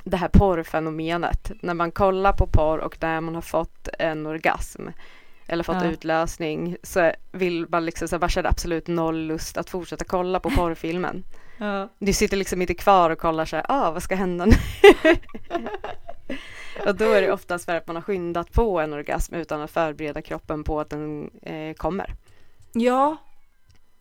det 0.04 0.16
här 0.16 0.28
porrfenomenet. 0.28 1.50
När 1.62 1.74
man 1.74 1.90
kollar 1.92 2.32
på 2.32 2.46
porr 2.46 2.78
och 2.78 2.96
när 3.00 3.20
man 3.20 3.34
har 3.34 3.42
fått 3.42 3.88
en 3.98 4.26
orgasm 4.26 4.82
eller 5.46 5.64
fått 5.64 5.76
Ja. 5.82 5.84
utlösning 5.90 6.76
så 6.82 7.12
vill 7.32 7.66
man 7.68 7.84
liksom 7.84 8.08
så 8.08 8.18
här, 8.18 8.28
känner 8.28 8.48
absolut 8.50 8.86
noll 8.86 9.26
lust 9.26 9.56
att 9.56 9.70
fortsätta 9.70 10.04
kolla 10.04 10.40
på 10.40 10.50
porrfilmen. 10.56 11.24
Ja. 11.58 11.88
Du 11.98 12.12
sitter 12.12 12.36
liksom 12.36 12.60
inte 12.62 12.74
kvar 12.74 13.10
och 13.10 13.18
kollar 13.18 13.44
så 13.44 13.56
här, 13.56 13.66
ah, 13.68 13.90
vad 13.90 14.02
ska 14.02 14.14
hända 14.14 14.44
nu? 14.46 14.54
och 16.86 16.94
då 16.96 17.04
är 17.04 17.22
det 17.22 17.32
oftast 17.32 17.64
för 17.64 17.76
att 17.76 17.86
man 17.86 17.96
har 17.96 18.02
skyndat 18.02 18.52
på 18.52 18.80
en 18.80 18.92
orgasm 18.92 19.34
utan 19.34 19.60
att 19.60 19.70
förbereda 19.70 20.22
kroppen 20.22 20.64
på 20.64 20.80
att 20.80 20.90
den 20.90 21.30
eh, 21.42 21.74
kommer. 21.74 22.14
ja. 22.72 23.16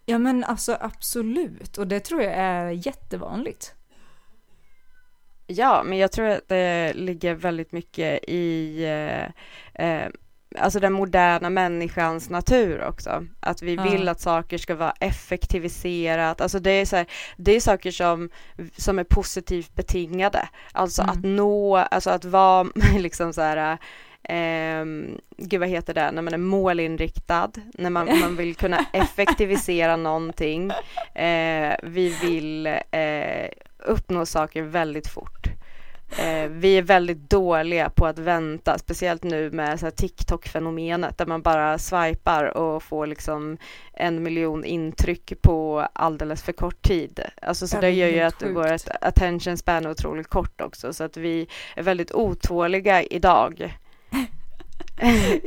Ja 0.06 0.18
men 0.18 0.44
alltså 0.44 0.78
absolut. 0.80 1.78
Och 1.78 1.88
det 1.88 2.00
tror 2.00 2.22
jag 2.22 2.34
är 2.34 2.70
jättevanligt. 2.70 3.74
Ja, 5.48 5.84
men 5.86 5.98
jag 5.98 6.12
tror 6.12 6.26
att 6.26 6.48
det 6.48 6.94
ligger 6.94 7.34
väldigt 7.34 7.72
mycket 7.72 8.24
i 8.30 8.84
eh, 8.84 9.26
eh, 9.86 10.10
alltså 10.60 10.80
den 10.80 10.94
moderna 10.94 11.50
människans 11.50 12.30
natur 12.30 12.84
också. 12.88 13.26
Att 13.40 13.62
vi 13.62 13.76
Ja. 13.76 13.84
vill 13.84 14.10
att 14.10 14.20
saker 14.22 14.58
ska 14.58 14.76
vara 14.76 14.94
effektiviserat. 15.00 16.42
Alltså 16.42 16.60
det 16.60 16.72
är, 16.72 16.86
så 16.86 16.96
här, 16.96 17.06
det 17.38 17.52
är 17.56 17.60
saker 17.60 17.92
som, 17.92 18.30
som 18.78 19.00
är 19.00 19.04
positivt 19.04 19.76
betingade. 19.76 20.48
Alltså 20.72 21.02
Mm. 21.02 21.12
att 21.18 21.24
nå, 21.24 21.78
alltså 21.78 22.10
att 22.10 22.26
vara 22.26 22.68
liksom 22.98 23.34
så 23.34 23.42
här 23.42 23.78
Eh, 24.24 24.86
gud 25.38 25.60
vad 25.60 25.70
heter 25.70 25.94
det, 25.94 26.12
när 26.12 26.22
man 26.22 26.34
är 26.34 26.38
målinriktad, 26.38 27.52
när 27.74 27.90
man, 27.90 28.20
man 28.20 28.36
vill 28.36 28.56
kunna 28.56 28.86
effektivisera 28.94 29.96
någonting. 29.96 30.72
Eh, 31.16 31.76
vi 31.84 32.18
vill 32.22 32.68
eh, 32.92 33.50
uppnå 33.86 34.26
saker 34.26 34.62
väldigt 34.62 35.08
fort. 35.08 35.48
Eh, 36.18 36.50
vi 36.50 36.78
är 36.78 36.82
väldigt 36.82 37.30
dåliga 37.30 37.90
på 37.90 38.06
att 38.06 38.20
vänta, 38.20 38.78
speciellt 38.78 39.24
nu 39.24 39.52
med 39.52 39.96
TikTok-fenomenet 39.96 41.18
där 41.18 41.26
man 41.26 41.42
bara 41.42 41.78
swipar 41.78 42.58
och 42.58 42.84
får 42.84 43.08
liksom 43.08 43.58
en 43.94 44.24
miljon 44.24 44.66
intryck 44.66 45.42
på 45.42 45.88
alldeles 45.94 46.44
för 46.44 46.52
kort 46.52 46.82
tid. 46.82 47.20
Alltså 47.42 47.68
så 47.68 47.82
det 47.82 47.90
gör 47.90 48.08
ju 48.08 48.20
att 48.20 48.44
sjukt. 48.44 48.56
vårt 48.56 48.96
attention 49.02 49.58
span 49.58 49.86
är 49.86 49.92
otroligt 49.92 50.28
kort 50.28 50.62
också 50.62 50.94
så 50.94 51.04
att 51.04 51.18
vi 51.18 51.48
är 51.76 51.84
väldigt 51.84 52.12
otåliga 52.12 53.04
idag. 53.04 53.78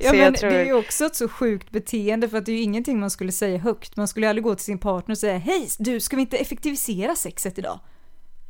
Ja 0.02 0.12
men 0.12 0.34
tror- 0.34 0.50
det 0.50 0.56
är 0.56 0.64
ju 0.64 0.72
också 0.72 1.04
ett 1.04 1.16
så 1.16 1.28
sjukt 1.28 1.70
beteende 1.70 2.28
för 2.28 2.38
att 2.38 2.46
det 2.46 2.52
är 2.52 2.56
ju 2.56 2.62
ingenting 2.62 3.00
man 3.00 3.10
skulle 3.10 3.32
säga 3.32 3.58
högt. 3.58 3.96
Man 3.96 4.08
skulle 4.08 4.28
aldrig 4.28 4.44
gå 4.44 4.54
till 4.54 4.64
sin 4.64 4.78
partner 4.78 5.12
och 5.12 5.18
säga 5.18 5.38
hej 5.38 5.68
du 5.78 6.00
ska 6.00 6.16
vi 6.16 6.22
inte 6.22 6.36
effektivisera 6.36 7.16
sexet 7.16 7.58
idag? 7.58 7.80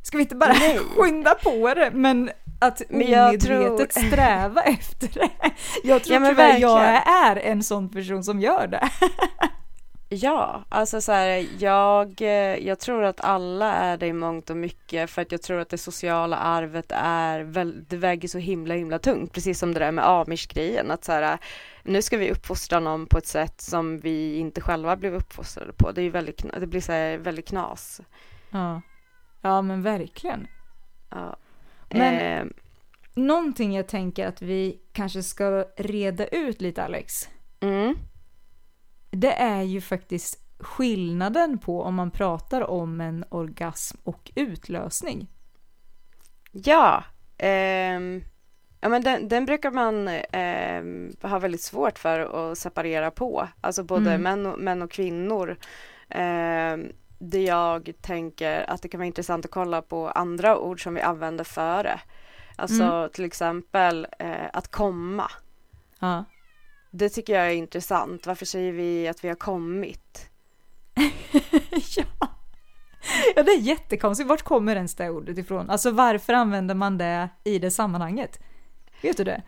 Ska 0.05 0.17
vi 0.17 0.23
inte 0.23 0.35
bara 0.35 0.53
Nej. 0.53 0.79
skynda 0.97 1.35
på 1.35 1.73
det? 1.73 1.91
Men 1.93 2.29
att 2.59 2.81
Men 2.89 3.07
jag 3.11 3.39
tror- 3.39 3.87
sträva 4.09 4.61
efter 4.65 5.07
det. 5.19 5.29
Jag 5.83 6.03
tror 6.03 6.21
Ja, 6.23 6.29
tyvärr 6.29 6.57
jag 6.59 6.75
verkligen. 6.79 7.01
är 7.25 7.51
en 7.51 7.63
sån 7.63 7.89
person 7.89 8.23
som 8.23 8.39
gör 8.39 8.67
det. 8.67 8.89
Ja, 10.09 10.63
alltså 10.69 11.01
så 11.01 11.11
här, 11.11 11.45
jag, 11.59 12.21
eh, 12.21 12.27
jag 12.67 12.79
tror 12.79 13.03
att 13.03 13.21
alla 13.21 13.73
är 13.73 13.97
det 13.97 14.07
i 14.07 14.13
mångt 14.13 14.49
och 14.49 14.57
mycket 14.57 15.09
för 15.09 15.21
att 15.21 15.31
jag 15.31 15.41
tror 15.41 15.59
att 15.59 15.69
det 15.69 15.77
sociala 15.77 16.37
arvet 16.37 16.85
är 16.95 17.39
väl, 17.39 17.83
det 17.87 17.97
väger 17.97 18.27
så 18.27 18.37
himla 18.37 18.73
himla 18.73 18.99
tungt, 18.99 19.33
precis 19.33 19.59
som 19.59 19.73
det 19.73 19.79
där 19.79 19.91
med 19.91 20.05
amish-grejen, 20.09 20.91
att 20.91 21.03
så 21.03 21.11
här, 21.11 21.37
nu 21.83 22.01
ska 22.01 22.17
vi 22.17 22.31
uppfostra 22.31 22.79
någon 22.79 23.05
på 23.07 23.17
ett 23.17 23.27
sätt 23.27 23.61
som 23.61 23.99
vi 23.99 24.35
inte 24.37 24.61
själva 24.61 24.95
blev 24.95 25.13
uppfostrade 25.15 25.73
på. 25.73 25.91
Det 25.91 26.01
är 26.01 26.09
väldigt, 26.09 26.45
det 26.59 26.67
blir 26.67 26.81
så 26.81 26.91
här, 26.91 27.17
väldigt 27.17 27.47
knas. 27.47 28.01
Ja. 28.49 28.81
Ja 29.45 29.61
men 29.61 29.81
verkligen. 29.81 30.47
Ja. 31.09 31.35
Men- 31.89 32.13
Eh, 32.13 32.45
Någonting 33.17 33.75
jag 33.75 33.87
tänker 33.87 34.27
att 34.27 34.41
vi 34.41 34.79
kanske 34.91 35.23
ska 35.23 35.65
reda 35.77 36.27
ut 36.27 36.61
lite 36.61 36.83
Alex. 36.83 37.29
mm. 37.59 37.95
Det 39.09 39.31
är 39.33 39.61
ju 39.61 39.81
faktiskt 39.81 40.39
skillnaden 40.59 41.57
på 41.57 41.81
om 41.83 41.95
man 41.95 42.11
pratar 42.11 42.61
om 42.69 43.01
en 43.01 43.25
orgasm 43.29 43.97
och 44.03 44.31
utlösning. 44.35 45.27
Ja, 46.51 47.03
ehm, 47.37 48.23
ja 48.81 48.89
men 48.89 49.03
den, 49.03 49.27
den 49.27 49.45
brukar 49.45 49.71
man 49.71 50.07
ehm, 50.31 51.15
ha 51.21 51.39
väldigt 51.39 51.61
svårt 51.61 51.99
för 51.99 52.19
att 52.51 52.57
separera 52.57 53.11
på, 53.11 53.47
alltså 53.61 53.83
både 53.83 54.09
Mm. 54.13 54.21
män, 54.21 54.45
och, 54.45 54.59
män 54.59 54.81
och 54.81 54.91
kvinnor. 54.91 55.57
Ehm, 56.09 56.91
det 57.29 57.43
jag 57.43 57.91
tänker 58.01 58.69
att 58.69 58.81
det 58.81 58.87
kan 58.87 58.97
vara 58.97 59.07
intressant 59.07 59.45
att 59.45 59.51
kolla 59.51 59.81
på 59.81 60.09
andra 60.09 60.59
ord 60.59 60.83
som 60.83 60.93
vi 60.93 61.01
använder 61.01 61.43
före. 61.43 61.99
Alltså 62.55 62.83
Mm. 62.83 63.09
till 63.09 63.25
exempel 63.25 64.07
eh, 64.19 64.49
att 64.53 64.71
komma. 64.71 65.31
Ja. 65.99 66.25
Det 66.91 67.09
tycker 67.09 67.33
jag 67.33 67.47
är 67.47 67.51
intressant. 67.55 68.25
Varför 68.27 68.45
säger 68.45 68.71
vi 68.71 69.07
att 69.07 69.23
vi 69.23 69.27
har 69.27 69.35
kommit? 69.35 70.29
ja. 71.97 72.03
ja, 73.35 73.43
det 73.43 73.51
är 73.51 73.59
jättekonstigt. 73.59 74.29
Vart 74.29 74.41
kommer 74.41 74.75
ens 74.75 74.95
det 74.95 75.09
ordet 75.09 75.37
ifrån? 75.37 75.69
Alltså 75.69 75.91
varför 75.91 76.33
använder 76.33 76.75
man 76.75 76.97
det 76.97 77.29
i 77.43 77.59
det 77.59 77.71
sammanhanget? 77.71 78.39
Vet 79.01 79.17
du 79.17 79.23
det? 79.23 79.41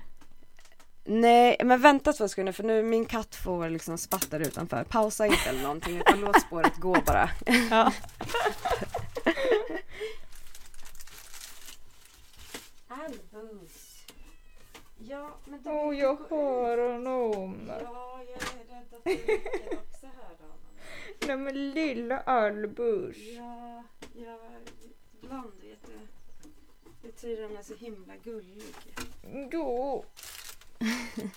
Nej, 1.10 1.58
men 1.64 1.82
vänta 1.82 2.14
två 2.14 2.28
sekunder 2.28 2.54
för 2.54 2.64
nu 2.64 2.84
min 2.84 3.06
katt 3.06 3.36
får 3.36 3.70
liksom 3.70 3.98
spattar 3.98 4.40
utanför. 4.40 4.84
Pausa 4.84 5.26
inte 5.26 5.50
eller 5.50 5.62
någonting 5.64 5.98
utan 5.98 6.22
låt 6.22 6.42
spåret 6.42 6.78
gå 6.78 6.98
bara. 7.06 7.30
Ja. 7.70 7.94
Albus. 12.88 14.06
Ja, 14.98 15.38
men 15.46 15.64
det 15.64 15.70
Åh, 15.70 16.00
jag 16.00 16.18
hör 16.30 16.92
honom. 16.92 17.58
Ja, 17.68 18.22
jag 18.28 18.42
är 18.42 18.76
rädd 18.76 18.94
att 18.94 19.04
du 19.04 19.78
också 19.78 20.06
hörde 20.06 20.44
honom. 20.44 20.58
Nej 21.28 21.38
men 21.38 21.72
lilla 21.72 22.20
Albus. 22.20 23.18
Ja, 23.18 23.84
jag... 24.16 24.40
Ibland 25.22 25.52
vet 25.62 25.86
du. 25.86 26.00
Jag 27.02 27.16
tycker 27.16 27.42
den 27.42 27.58
är 27.58 27.64
så 27.64 27.76
himla 27.76 28.14
gullig. 28.24 28.76
Jo. 29.52 30.06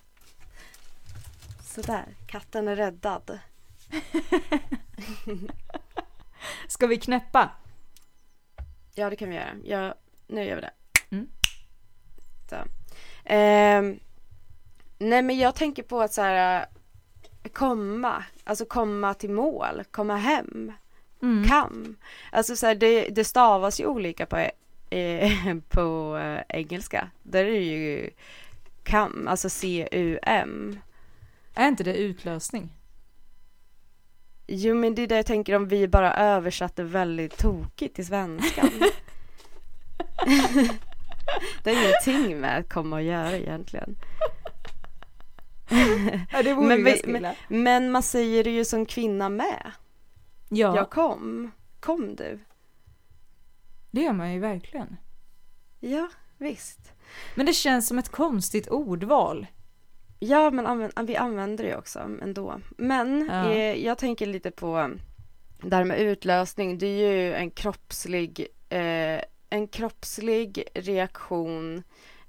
Sådär, 1.62 2.04
katten 2.26 2.68
är 2.68 2.76
räddad. 2.76 3.38
Ska 6.68 6.87
vi 6.87 6.97
knäppa? 6.97 7.50
Ja, 8.94 9.11
det 9.11 9.16
kan 9.16 9.28
vi 9.28 9.35
göra. 9.35 9.54
Ja, 9.64 9.94
nu 10.26 10.44
gör 10.44 10.56
vi 10.56 10.62
det. 10.62 10.73
Mm. 11.11 11.28
Ehm, 13.25 14.00
nej, 14.99 15.23
men 15.23 15.38
jag 15.38 15.54
tänker 15.54 15.82
på 15.82 16.00
att 16.00 16.12
så 16.12 16.23
här 16.23 16.66
komma, 17.52 18.25
alltså 18.44 18.64
komma 18.64 19.14
till 19.14 19.30
mål, 19.30 19.85
komma 19.90 20.16
hem, 20.16 20.73
Mm. 21.23 21.97
Alltså 22.32 22.56
så 22.56 22.66
här, 22.66 22.75
det, 22.75 23.09
det 23.09 23.25
stavas 23.25 23.80
ju 23.80 23.87
olika 23.87 24.26
på, 24.26 24.37
eh, 24.90 25.54
på 25.68 26.16
eh, 26.16 26.59
engelska. 26.59 27.11
Där 27.23 27.44
är 27.44 27.50
det 27.50 27.64
ju 27.64 28.11
come, 28.90 29.30
alltså 29.30 29.49
C-U-M. 29.50 30.78
Är 31.54 31.68
inte 31.68 31.85
det 31.85 31.94
utlösning? 31.97 32.73
Jo 34.47 34.75
men 34.75 34.94
det 34.94 35.02
är 35.02 35.06
det 35.06 35.16
jag 35.16 35.26
tänker 35.26 35.56
om 35.56 35.68
vi 35.68 35.88
bara 35.88 36.14
översatte 36.14 36.82
väldigt 36.82 37.38
tokigt 37.38 37.94
till 37.94 38.06
svenskan. 38.06 38.70
det 41.62 41.70
är 41.70 41.85
ingenting 41.85 42.40
med 42.40 42.59
att 42.59 42.68
komma 42.73 42.97
och 42.97 43.02
göra 43.02 43.37
egentligen. 43.37 43.97
Ja, 46.32 46.42
det 46.42 46.56
Men 46.56 46.85
vi- 46.85 47.00
illa. 47.06 47.35
Men 47.49 47.90
man 47.90 48.02
säger 48.02 48.44
det 48.44 48.50
ju 48.50 48.64
som 48.64 48.87
kvinna 48.87 49.28
med. 49.28 49.73
Ja, 50.49 50.76
Jag 50.76 50.90
kom. 50.90 51.50
Kom 51.80 52.16
du? 52.16 52.38
det 53.90 54.00
gör 54.02 54.12
man 54.12 54.32
ju 54.32 54.38
verkligen. 54.40 54.97
Ja, 55.80 56.09
visst. 56.38 56.92
Men 57.35 57.47
det 57.47 57.52
känns 57.52 57.88
som 57.88 57.99
ett 57.99 58.09
konstigt 58.09 58.69
ordval. 58.69 59.47
Ja, 60.19 60.50
men 60.50 60.90
vi 61.07 61.17
använder 61.17 61.64
det 61.64 61.76
också 61.76 61.99
ändå. 62.23 62.61
Men 62.79 63.29
Ja. 63.33 63.52
eh, 63.52 63.85
jag 63.85 63.99
tänker 63.99 64.26
lite 64.26 64.50
på 64.50 64.90
det 65.62 65.76
här 65.76 65.85
med 65.85 65.99
utlösning. 66.00 66.79
Det 66.79 66.87
är 66.87 67.12
ju 67.17 67.35
en 67.35 67.50
kroppslig, 67.50 68.47
eh, 68.69 69.21
en 69.50 69.69
kroppslig 69.73 70.64
reaktion 70.75 71.83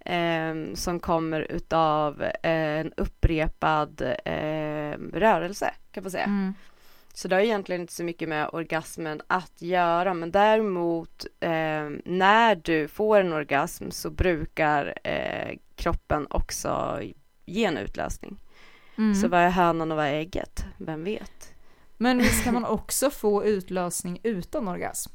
eh, 0.06 0.54
som 0.74 1.00
kommer 1.00 1.42
utav 1.42 2.24
en 2.44 2.94
upprepad 2.98 4.02
eh, 4.26 4.98
rörelse, 5.14 5.74
kan 5.92 6.04
man 6.04 6.12
säga. 6.12 6.24
Mm. 6.24 6.54
Så 7.14 7.28
det 7.28 7.36
har 7.36 7.42
egentligen 7.44 7.82
inte 7.82 7.94
så 7.94 8.04
mycket 8.04 8.30
med 8.30 8.50
orgasmen 8.54 9.22
att 9.28 9.62
göra, 9.62 10.14
men 10.14 10.32
däremot 10.32 11.26
eh, 11.40 11.90
när 12.06 12.56
du 12.56 12.88
får 12.88 13.20
en 13.20 13.34
orgasm 13.34 13.90
så 13.92 14.10
brukar 14.10 14.94
eh, 15.04 15.58
kroppen 15.76 16.28
också 16.30 17.02
ge 17.46 17.66
en 17.66 17.78
utlösning. 17.78 18.38
Mm. 18.98 19.16
Så 19.16 19.28
vad 19.28 19.40
är 19.40 19.50
hönan 19.50 19.92
och 19.92 19.98
vad 19.98 20.06
är 20.06 20.14
ägget? 20.14 20.66
Vem 20.78 21.04
vet? 21.04 21.54
Men 21.98 22.18
visst 22.18 22.44
kan 22.44 22.54
man 22.54 22.66
också 22.66 23.10
få 23.10 23.46
utlösning 23.46 24.20
utan 24.24 24.68
orgasm? 24.68 25.12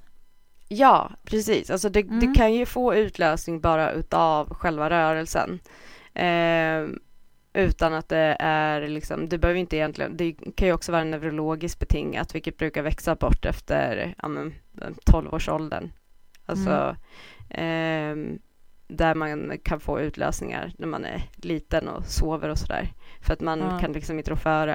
Ja, 0.68 1.10
precis. 1.24 1.70
Alltså 1.70 1.88
det, 1.88 2.00
Mm. 2.00 2.20
det 2.20 2.38
kan 2.38 2.54
ju 2.54 2.66
få 2.66 2.94
utlösning 2.94 3.60
bara 3.60 3.92
utav 3.92 4.54
själva 4.54 4.90
rörelsen. 4.90 5.60
Eh, 6.14 6.86
utan 7.56 7.94
att 7.94 8.08
det 8.08 8.36
är 8.40 8.88
liksom, 8.88 9.28
det 9.28 9.38
behöver 9.38 9.60
inte 9.60 9.76
egentligen, 9.76 10.16
det 10.16 10.32
kan 10.32 10.68
ju 10.68 10.74
också 10.74 10.92
vara 10.92 11.04
neurologiskt 11.04 11.78
betingat, 11.78 12.34
vilket 12.34 12.56
brukar 12.58 12.82
växa 12.82 13.14
bort 13.14 13.44
efter 13.44 14.14
ja, 14.22 14.28
men, 14.28 14.54
12-årsåldern. 15.06 15.90
Alltså, 16.46 16.96
ehm, 17.50 18.38
där 18.88 19.14
man 19.14 19.58
kan 19.62 19.80
få 19.80 20.00
utlösningar 20.00 20.72
när 20.78 20.86
man 20.86 21.04
är 21.04 21.22
liten 21.36 21.88
och 21.88 22.06
sover 22.06 22.48
och 22.48 22.58
sådär. 22.58 22.88
För 23.20 23.32
att 23.32 23.40
man 23.40 23.58
Ja. 23.58 23.78
kan 23.78 23.92
liksom 23.92 24.18
inte 24.18 24.30
rå 24.30 24.36
före. 24.36 24.72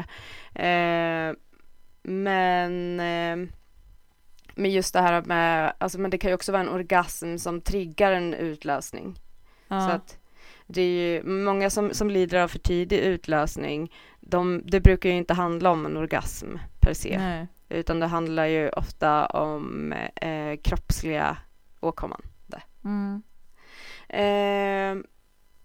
Eh, 0.56 1.34
men, 2.04 3.00
eh, 3.00 3.50
men 4.56 4.72
just 4.72 4.94
det 4.94 5.02
här 5.02 5.22
med, 5.22 5.74
alltså 5.78 6.00
men 6.00 6.12
det 6.12 6.18
kan 6.18 6.30
ju 6.32 6.36
också 6.36 6.52
vara 6.52 6.62
en 6.62 6.70
orgasm 6.70 7.38
som 7.38 7.62
triggar 7.62 8.12
en 8.12 8.34
utlösning. 8.34 9.20
Ja. 9.68 9.80
Så 9.88 9.96
att 9.96 10.18
det 10.74 10.82
är 10.82 11.14
ju 11.14 11.24
många 11.24 11.70
som, 11.70 11.94
som 11.94 12.10
lider 12.10 12.40
av 12.40 12.48
för 12.48 12.60
tidig 12.60 13.00
utlösning, 13.00 13.94
de, 14.20 14.62
det 14.66 14.80
brukar 14.80 15.10
ju 15.10 15.16
inte 15.16 15.34
handla 15.34 15.72
om 15.72 15.86
en 15.86 15.98
orgasm 15.98 16.48
per 16.80 16.94
se, 16.94 17.18
Nej. 17.18 17.48
utan 17.70 18.00
det 18.00 18.08
handlar 18.08 18.46
ju 18.46 18.70
ofta 18.70 19.26
om 19.26 19.94
eh, 20.16 20.56
kroppsliga 20.64 21.38
åkomman. 21.80 22.22
Mm. 22.84 23.24
Eh, 24.10 25.04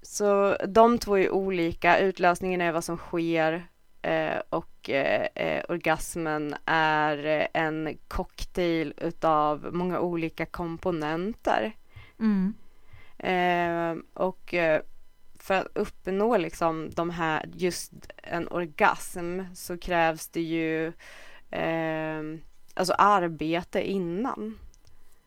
så 0.02 0.56
de 0.68 0.98
två 0.98 1.18
är 1.18 1.30
olika, 1.30 1.98
utlösningen 1.98 2.60
är 2.60 2.72
vad 2.72 2.84
som 2.84 2.96
sker 2.96 3.68
eh, 4.02 4.38
och 4.48 4.90
eh, 4.90 5.26
eh, 5.34 5.64
orgasmen 5.68 6.54
är 6.64 7.48
en 7.54 7.98
cocktail 8.08 8.94
utav 8.96 9.68
många 9.72 10.00
olika 10.00 10.46
komponenter. 10.46 11.72
Mm. 12.20 12.54
Eh, 13.18 14.04
och 14.14 14.54
eh, 14.54 14.82
för 15.46 15.54
att 15.54 15.66
uppnå 15.74 16.36
liksom 16.36 16.90
de 16.90 17.10
här, 17.10 17.48
just 17.54 17.92
en 18.16 18.48
orgasm 18.48 19.40
så 19.54 19.78
krävs 19.78 20.28
det 20.28 20.40
ju 20.40 20.86
eh, 21.50 22.22
alltså 22.74 22.92
arbete 22.98 23.90
innan. 23.90 24.58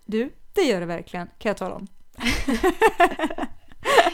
Du, 0.06 0.30
det 0.54 0.62
gör 0.62 0.80
det 0.80 0.86
verkligen, 0.86 1.28
kan 1.28 1.50
jag 1.50 1.58
tala 1.58 1.76
om. 1.76 1.88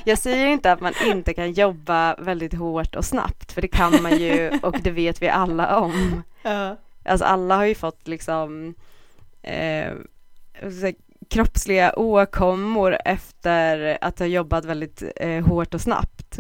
Jag 0.08 0.18
säger 0.18 0.48
inte 0.48 0.72
att 0.72 0.82
man 0.82 0.94
inte 1.06 1.34
kan 1.34 1.52
jobba 1.52 2.16
väldigt 2.16 2.54
hårt 2.54 2.96
och 2.96 3.06
snabbt, 3.06 3.52
för 3.52 3.62
det 3.62 3.68
kan 3.68 4.04
man 4.04 4.18
ju 4.18 4.60
och 4.64 4.76
det 4.82 4.92
vet 4.92 5.22
vi 5.22 5.30
alla 5.30 5.80
om. 5.80 6.24
Ja. 6.42 6.78
Alltså 7.06 7.26
alla 7.26 7.56
har 7.56 7.66
ju 7.66 7.76
fått 7.76 8.08
liksom 8.08 8.76
eh, 9.42 9.94
kroppsliga 11.30 11.94
åkommor 11.96 12.98
efter 13.06 13.98
att 14.02 14.20
ha 14.20 14.26
jobbat 14.26 14.66
väldigt 14.66 15.04
eh, 15.16 15.46
hårt 15.46 15.74
och 15.74 15.82
snabbt. 15.82 16.40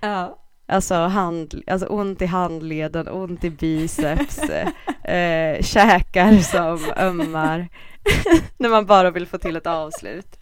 Ja. 0.00 0.38
alltså, 0.66 0.94
hand, 0.94 1.62
alltså 1.66 1.86
ont 1.86 2.22
i 2.22 2.26
handleden, 2.26 3.08
ont 3.08 3.44
i 3.44 3.50
biceps, 3.50 4.38
eh, 5.04 5.62
käkar 5.62 6.38
som 6.38 6.92
ömmar. 6.96 7.68
När 8.56 8.68
man 8.68 8.86
bara 8.86 9.10
vill 9.10 9.26
få 9.26 9.38
till 9.38 9.56
ett 9.56 9.66
avslut. 9.66 10.38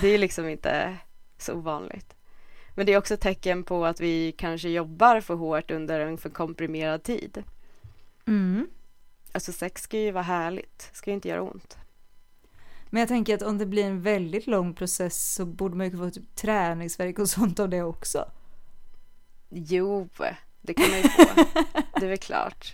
Det 0.00 0.08
är 0.08 0.18
liksom 0.18 0.48
inte 0.48 0.96
så 1.38 1.54
ovanligt. 1.54 2.14
Men 2.74 2.86
det 2.86 2.92
är 2.92 2.98
också 2.98 3.16
tecken 3.16 3.64
på 3.64 3.86
att 3.86 4.00
vi 4.00 4.32
kanske 4.32 4.68
jobbar 4.68 5.20
för 5.20 5.34
hårt 5.34 5.70
under 5.70 6.00
en 6.00 6.18
för 6.18 6.30
komprimerad 6.30 7.02
tid. 7.02 7.42
Mm. 8.26 8.68
Alltså 9.34 9.52
sex 9.52 9.82
ska 9.82 9.98
ju 9.98 10.10
vara 10.10 10.22
härligt, 10.24 10.90
ska 10.92 11.10
ju 11.10 11.14
inte 11.14 11.28
göra 11.28 11.42
ont. 11.42 11.76
Men 12.90 13.00
jag 13.00 13.08
tänker 13.08 13.34
att 13.34 13.42
om 13.42 13.58
det 13.58 13.66
blir 13.66 13.84
en 13.84 14.02
väldigt 14.02 14.46
lång 14.46 14.74
process 14.74 15.34
så 15.34 15.46
borde 15.46 15.76
man 15.76 15.90
ju 15.90 15.96
få 15.98 16.10
typ 16.10 16.36
träningsverk 16.36 17.18
och 17.18 17.28
sånt 17.28 17.60
av 17.60 17.68
det 17.68 17.82
också. 17.82 18.24
Jo, 19.50 20.08
det 20.60 20.74
kan 20.74 20.90
man 20.90 20.96
ju 20.98 21.08
få. 21.08 21.24
det 22.00 22.06
är 22.06 22.08
väl 22.08 22.18
klart. 22.18 22.72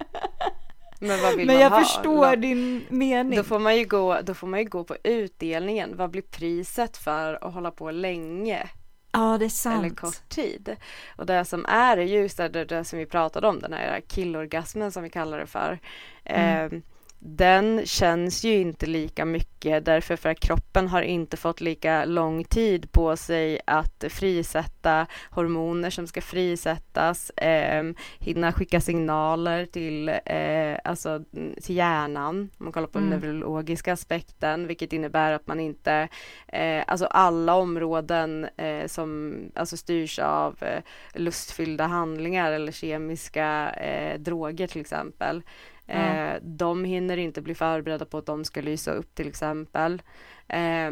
Men 1.01 1.21
vad 1.23 1.37
vill 1.37 1.47
Men 1.47 1.55
man 1.57 1.63
jag 1.63 1.71
ha? 1.71 1.79
förstår 1.81 2.37
Då- 2.37 2.41
din 2.43 2.85
mening. 2.89 3.37
Då 3.37 3.45
får, 3.45 3.59
man 3.59 3.77
ju 3.77 3.85
gå, 3.85 4.21
då 4.21 4.35
får 4.35 4.47
man 4.47 4.61
ju 4.61 4.69
gå 4.69 4.85
på 4.85 4.97
utdelningen. 5.05 5.97
Vad 5.97 6.11
blir 6.11 6.23
priset 6.23 6.97
för 6.97 7.45
att 7.45 7.55
hålla 7.55 7.71
på 7.71 7.91
länge 7.91 8.69
Ja, 9.13 9.39
det 9.39 9.45
är 9.45 9.49
sant. 9.49 9.85
eller 9.85 9.95
kort 9.95 10.29
tid? 10.29 10.77
Och 11.17 11.27
det 11.27 11.45
som 11.45 11.67
är 11.69 11.97
just 11.97 12.37
det, 12.37 12.49
det, 12.49 12.65
det 12.65 12.85
som 12.85 12.99
vi 12.99 13.07
pratade 13.07 13.49
om, 13.49 13.61
den 13.61 13.73
här 13.73 14.01
killorgasmen 14.01 14.93
som 14.93 15.03
vi 15.03 15.11
kallar 15.11 15.39
det 15.39 15.47
för. 15.47 15.79
Mm. 16.25 16.75
Eh, 16.75 16.81
den 17.23 17.83
känns 17.87 18.45
ju 18.45 18.55
inte 18.61 18.87
lika 18.87 19.25
mycket 19.25 19.85
därför 19.85 20.17
för 20.17 20.29
att 20.29 20.41
kroppen 20.41 20.89
har 20.89 21.03
inte 21.03 21.37
fått 21.37 21.61
lika 21.61 22.05
lång 22.05 22.45
tid 22.45 22.93
på 22.93 23.17
sig 23.17 23.61
att 23.67 24.05
frisätta 24.09 25.07
hormoner 25.31 25.91
som 25.91 26.07
ska 26.07 26.21
frisättas, 26.21 27.31
eh, 27.31 27.85
hinna 28.19 28.53
skicka 28.53 28.81
signaler 28.81 29.67
till, 29.67 30.09
eh, 30.09 30.79
alltså, 30.85 31.25
till 31.63 31.77
hjärnan, 31.77 32.51
om 32.59 32.65
man 32.65 32.73
kollar 32.73 32.87
på 32.89 32.99
den 32.99 33.09
Mm. 33.13 33.21
neurologiska 33.21 33.93
aspekten, 33.93 34.67
vilket 34.67 34.93
innebär 34.93 35.33
att 35.33 35.47
man 35.47 35.61
inte, 35.61 36.09
eh, 36.49 36.85
alltså 36.87 37.07
alla 37.07 37.55
områden 37.55 38.47
eh, 38.57 38.87
som 38.87 39.35
alltså 39.55 39.77
styrs 39.77 40.19
av 40.19 40.63
eh, 40.63 40.83
lustfyllda 41.15 41.87
handlingar 41.87 42.53
eller 42.53 42.73
kemiska 42.73 43.71
eh, 43.71 44.19
droger 44.19 44.67
till 44.67 44.81
exempel, 44.81 45.43
Eh, 45.91 46.35
de 46.43 46.85
hinner 46.85 47.17
inte 47.17 47.43
bli 47.43 47.55
förberedda 47.55 48.05
på 48.05 48.19
att 48.19 48.27
de 48.27 48.45
ska 48.45 48.61
lysa 48.61 48.93
upp 48.93 49.15
till 49.15 49.29
exempel. 49.29 50.03
Eh, 50.49 50.91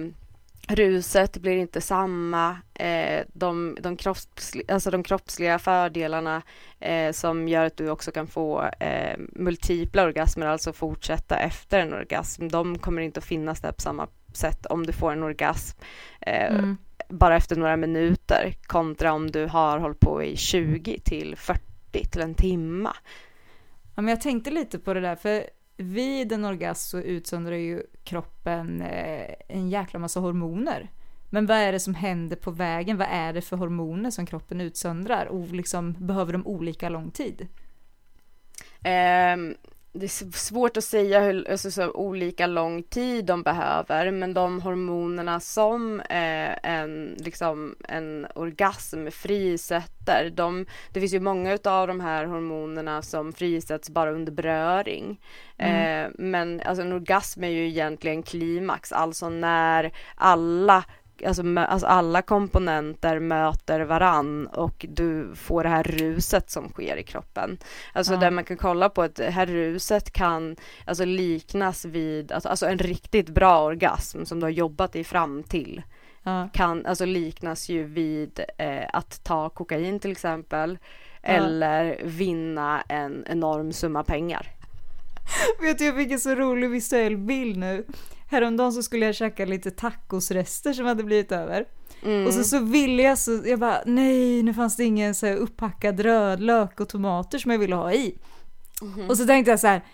ruset 0.68 1.36
blir 1.38 1.56
inte 1.56 1.80
samma. 1.80 2.56
Eh, 2.74 3.24
de, 3.32 3.78
de, 3.80 3.96
kroppsliga, 3.96 4.74
alltså 4.74 4.90
de 4.90 5.02
kroppsliga 5.02 5.58
fördelarna 5.58 6.42
eh, 6.80 7.12
som 7.12 7.48
gör 7.48 7.64
att 7.64 7.76
du 7.76 7.90
också 7.90 8.10
kan 8.12 8.26
få 8.26 8.62
eh, 8.80 9.18
multipla 9.18 10.04
orgasmer, 10.04 10.46
alltså 10.46 10.72
fortsätta 10.72 11.38
efter 11.38 11.78
en 11.78 11.92
orgasm, 11.92 12.48
de 12.48 12.78
kommer 12.78 13.02
inte 13.02 13.18
att 13.18 13.24
finnas 13.24 13.60
där 13.60 13.72
på 13.72 13.80
samma 13.80 14.08
sätt 14.34 14.66
om 14.66 14.86
du 14.86 14.92
får 14.92 15.12
en 15.12 15.22
orgasm 15.22 15.78
eh, 16.20 16.54
Mm. 16.54 16.76
bara 17.08 17.36
efter 17.36 17.56
några 17.56 17.76
minuter 17.76 18.54
kontra 18.66 19.12
om 19.12 19.30
du 19.30 19.46
har 19.46 19.78
hållit 19.78 20.00
på 20.00 20.22
i 20.22 20.36
20 20.36 21.00
till 21.00 21.36
40 21.36 21.62
till 22.10 22.20
en 22.20 22.34
timma. 22.34 22.96
Ja, 23.98 24.02
men 24.02 24.08
jag 24.08 24.20
tänkte 24.20 24.50
lite 24.50 24.78
på 24.78 24.94
det 24.94 25.00
där, 25.00 25.16
för 25.16 25.44
vid 25.76 26.32
en 26.32 26.44
orgasm 26.44 26.90
så 26.90 26.98
utsöndrar 26.98 27.56
ju 27.56 27.82
kroppen 28.04 28.82
eh, 28.82 29.34
en 29.48 29.70
jäkla 29.70 29.98
massa 29.98 30.20
hormoner. 30.20 30.90
Men 31.30 31.46
vad 31.46 31.56
är 31.56 31.72
det 31.72 31.80
som 31.80 31.94
händer 31.94 32.36
på 32.36 32.50
vägen? 32.50 32.96
Vad 32.96 33.08
är 33.10 33.32
det 33.32 33.40
för 33.40 33.56
hormoner 33.56 34.10
som 34.10 34.26
kroppen 34.26 34.60
utsöndrar? 34.60 35.26
Och 35.26 35.46
liksom, 35.46 35.92
behöver 35.92 36.32
de 36.32 36.46
olika 36.46 36.88
lång 36.88 37.10
tid? 37.10 37.46
Um, 38.84 39.54
det 39.92 40.06
är 40.06 40.32
svårt 40.32 40.76
att 40.76 40.84
säga 40.84 41.20
hur 41.20 41.50
alltså, 41.50 41.70
så 41.70 41.90
olika 41.90 42.46
lång 42.46 42.82
tid 42.82 43.24
de 43.24 43.42
behöver, 43.42 44.10
men 44.10 44.34
de 44.34 44.60
hormonerna 44.62 45.40
som 45.40 46.00
eh, 46.00 46.70
en, 46.70 47.16
liksom, 47.18 47.76
en 47.88 48.26
orgasm 48.34 49.10
frisätter, 49.10 50.30
de, 50.30 50.66
det 50.92 51.00
finns 51.00 51.14
ju 51.14 51.20
många 51.20 51.58
av 51.64 51.86
de 51.86 52.00
här 52.00 52.24
hormonerna 52.24 53.02
som 53.02 53.32
frisätts 53.32 53.90
bara 53.90 54.12
under 54.12 54.32
beröring. 54.32 55.20
Eh, 55.56 56.06
men 56.18 56.60
alltså, 56.64 56.82
en 56.82 56.92
orgasm 56.92 57.44
är 57.44 57.48
ju 57.48 57.68
egentligen 57.68 58.22
klimax, 58.22 58.92
alltså 58.92 59.28
när 59.28 59.92
alla 60.14 60.84
Alltså, 61.26 61.42
alltså 61.58 61.86
alla 61.86 62.22
komponenter 62.22 63.18
möter 63.18 63.80
varann 63.80 64.46
och 64.46 64.86
du 64.88 65.34
får 65.34 65.62
det 65.62 65.68
här 65.68 65.82
ruset 65.82 66.50
som 66.50 66.68
sker 66.68 66.96
i 66.96 67.02
kroppen. 67.02 67.58
Alltså 67.92 68.12
Ja. 68.12 68.20
där 68.20 68.30
man 68.30 68.44
kan 68.44 68.56
kolla 68.56 68.88
på 68.88 69.02
att 69.02 69.14
det 69.14 69.30
här 69.30 69.46
ruset 69.46 70.12
kan 70.12 70.56
alltså 70.86 71.04
liknas 71.04 71.84
vid, 71.84 72.32
alltså, 72.32 72.48
alltså 72.48 72.66
en 72.66 72.78
riktigt 72.78 73.28
bra 73.28 73.64
orgasm 73.64 74.24
som 74.24 74.40
du 74.40 74.46
har 74.46 74.50
jobbat 74.50 74.92
dig 74.92 75.04
fram 75.04 75.42
till 75.42 75.82
Ja. 76.22 76.48
kan 76.52 76.86
alltså 76.86 77.04
liknas 77.04 77.68
ju 77.68 77.84
vid 77.84 78.40
eh, 78.58 78.84
att 78.92 79.24
ta 79.24 79.48
kokain 79.48 80.00
till 80.00 80.12
exempel 80.12 80.78
eller 81.22 82.00
vinna 82.04 82.80
en 82.88 83.24
enorm 83.28 83.72
summa 83.72 84.04
pengar. 84.04 84.46
Vet 85.62 85.78
du, 85.78 85.84
jag 85.84 85.96
fick 85.96 86.12
en 86.12 86.20
så 86.20 86.34
rolig 86.34 86.70
visuell 86.70 87.16
bild 87.16 87.56
nu. 87.56 87.84
Häromdagen 88.30 88.72
så 88.72 88.82
skulle 88.82 89.06
jag 89.06 89.14
käka 89.14 89.44
lite 89.44 89.70
tacosrester 89.70 90.72
som 90.72 90.86
hade 90.86 91.04
blivit 91.04 91.32
över. 91.32 91.64
Mm. 92.02 92.26
Och 92.26 92.34
så, 92.34 92.44
så 92.44 92.58
ville 92.58 93.02
jag 93.02 93.18
så, 93.18 93.42
jag 93.44 93.58
bara 93.58 93.82
nej 93.86 94.42
nu 94.42 94.54
fanns 94.54 94.76
det 94.76 94.84
ingen 94.84 95.14
så 95.14 95.26
här 95.26 95.36
upphackad 95.36 96.00
rödlök 96.00 96.80
och 96.80 96.88
tomater 96.88 97.38
som 97.38 97.50
jag 97.50 97.58
ville 97.58 97.74
ha 97.74 97.92
i. 97.92 98.18
Mhm. 98.82 99.10
Och 99.10 99.16
så 99.16 99.26
tänkte 99.26 99.50
jag 99.50 99.60
så 99.60 99.66
här, 99.66 99.84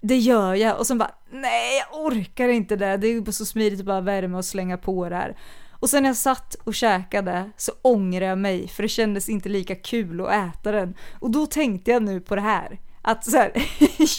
det 0.00 0.16
gör 0.16 0.54
jag 0.54 0.78
och 0.78 0.86
sen 0.86 0.98
bara 0.98 1.10
nej 1.30 1.78
jag 1.78 2.04
orkar 2.04 2.48
inte 2.48 2.76
det, 2.76 2.96
det 2.96 3.06
är 3.08 3.12
ju 3.12 3.32
så 3.32 3.46
smidigt 3.46 3.80
att 3.80 3.86
bara 3.86 4.00
värma 4.00 4.38
och 4.38 4.44
slänga 4.44 4.78
på 4.78 5.08
det 5.08 5.16
här. 5.16 5.36
Och 5.72 5.90
sen 5.90 6.02
när 6.02 6.10
jag 6.10 6.16
satt 6.16 6.54
och 6.54 6.74
käkade 6.74 7.50
så 7.56 7.72
ångrade 7.82 8.26
jag 8.26 8.38
mig 8.38 8.68
för 8.68 8.82
det 8.82 8.88
kändes 8.88 9.28
inte 9.28 9.48
lika 9.48 9.74
kul 9.74 10.20
att 10.20 10.32
äta 10.32 10.72
den. 10.72 10.94
Och 11.20 11.30
då 11.30 11.46
tänkte 11.46 11.90
jag 11.90 12.02
nu 12.02 12.20
på 12.20 12.34
det 12.34 12.40
här. 12.40 12.78
Att 13.08 13.24
så 13.24 13.36
här, 13.36 13.52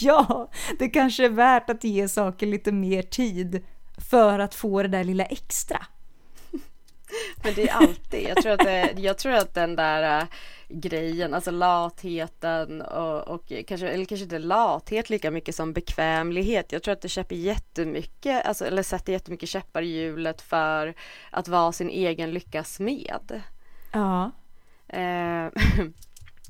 ja, 0.00 0.50
det 0.78 0.88
kanske 0.88 1.24
är 1.24 1.28
värt 1.28 1.70
att 1.70 1.84
ge 1.84 2.08
saker 2.08 2.46
lite 2.46 2.72
mer 2.72 3.02
tid 3.02 3.64
för 4.10 4.38
att 4.38 4.54
få 4.54 4.82
det 4.82 4.88
där 4.88 5.04
lilla 5.04 5.24
extra. 5.24 5.86
Men 7.44 7.54
det 7.54 7.68
är 7.68 7.74
alltid, 7.74 8.28
jag 8.28 8.36
tror 8.36 8.52
att, 8.52 8.58
det, 8.58 8.94
jag 8.96 9.18
tror 9.18 9.32
att 9.32 9.54
den 9.54 9.76
där 9.76 10.20
äh, 10.20 10.26
grejen, 10.68 11.34
alltså 11.34 11.50
latheten 11.50 12.82
och, 12.82 13.28
och 13.28 13.52
kanske, 13.66 13.88
eller 13.88 14.04
kanske 14.04 14.24
inte 14.24 14.38
lathet 14.38 15.10
lika 15.10 15.30
mycket 15.30 15.54
som 15.54 15.72
bekvämlighet. 15.72 16.72
Jag 16.72 16.82
tror 16.82 16.92
att 16.92 17.02
det 17.02 17.08
köper 17.08 17.36
jättemycket, 17.36 18.46
alltså, 18.46 18.66
eller 18.66 18.82
sätter 18.82 19.12
jättemycket 19.12 19.48
käppar 19.48 19.82
i 19.82 19.86
hjulet 19.86 20.40
för 20.40 20.94
att 21.30 21.48
vara 21.48 21.72
sin 21.72 21.90
egen 21.90 22.30
lyckas 22.30 22.74
smed. 22.74 23.42
Ja. 23.92 24.30
Eh, 24.88 25.46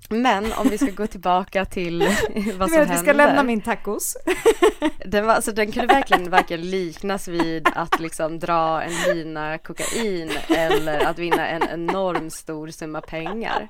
men 0.09 0.53
om 0.53 0.69
vi 0.69 0.79
ska 0.79 0.91
gå 0.91 1.07
tillbaka 1.07 1.65
till 1.65 1.99
vad 2.35 2.45
Du 2.45 2.53
som 2.53 2.71
menar 2.71 2.83
att 2.83 2.91
vi 2.91 2.97
ska 2.97 3.13
lämna 3.13 3.43
min 3.43 3.61
tacos? 3.61 4.17
Den, 5.07 5.27
var, 5.27 5.35
alltså, 5.35 5.53
den 5.53 5.73
kunde 5.73 5.95
verkligen 5.95 6.31
varken 6.31 6.61
liknas 6.61 7.29
vid 7.29 7.69
att 7.75 8.01
liksom 8.01 8.39
dra 8.39 8.83
en 8.83 9.15
lina 9.17 9.59
kokain 9.59 10.31
eller 10.49 11.07
att 11.07 11.19
vinna 11.19 11.49
en 11.49 11.63
enorm 11.63 12.31
stor 12.31 12.69
summa 12.69 13.01
pengar. 13.01 13.69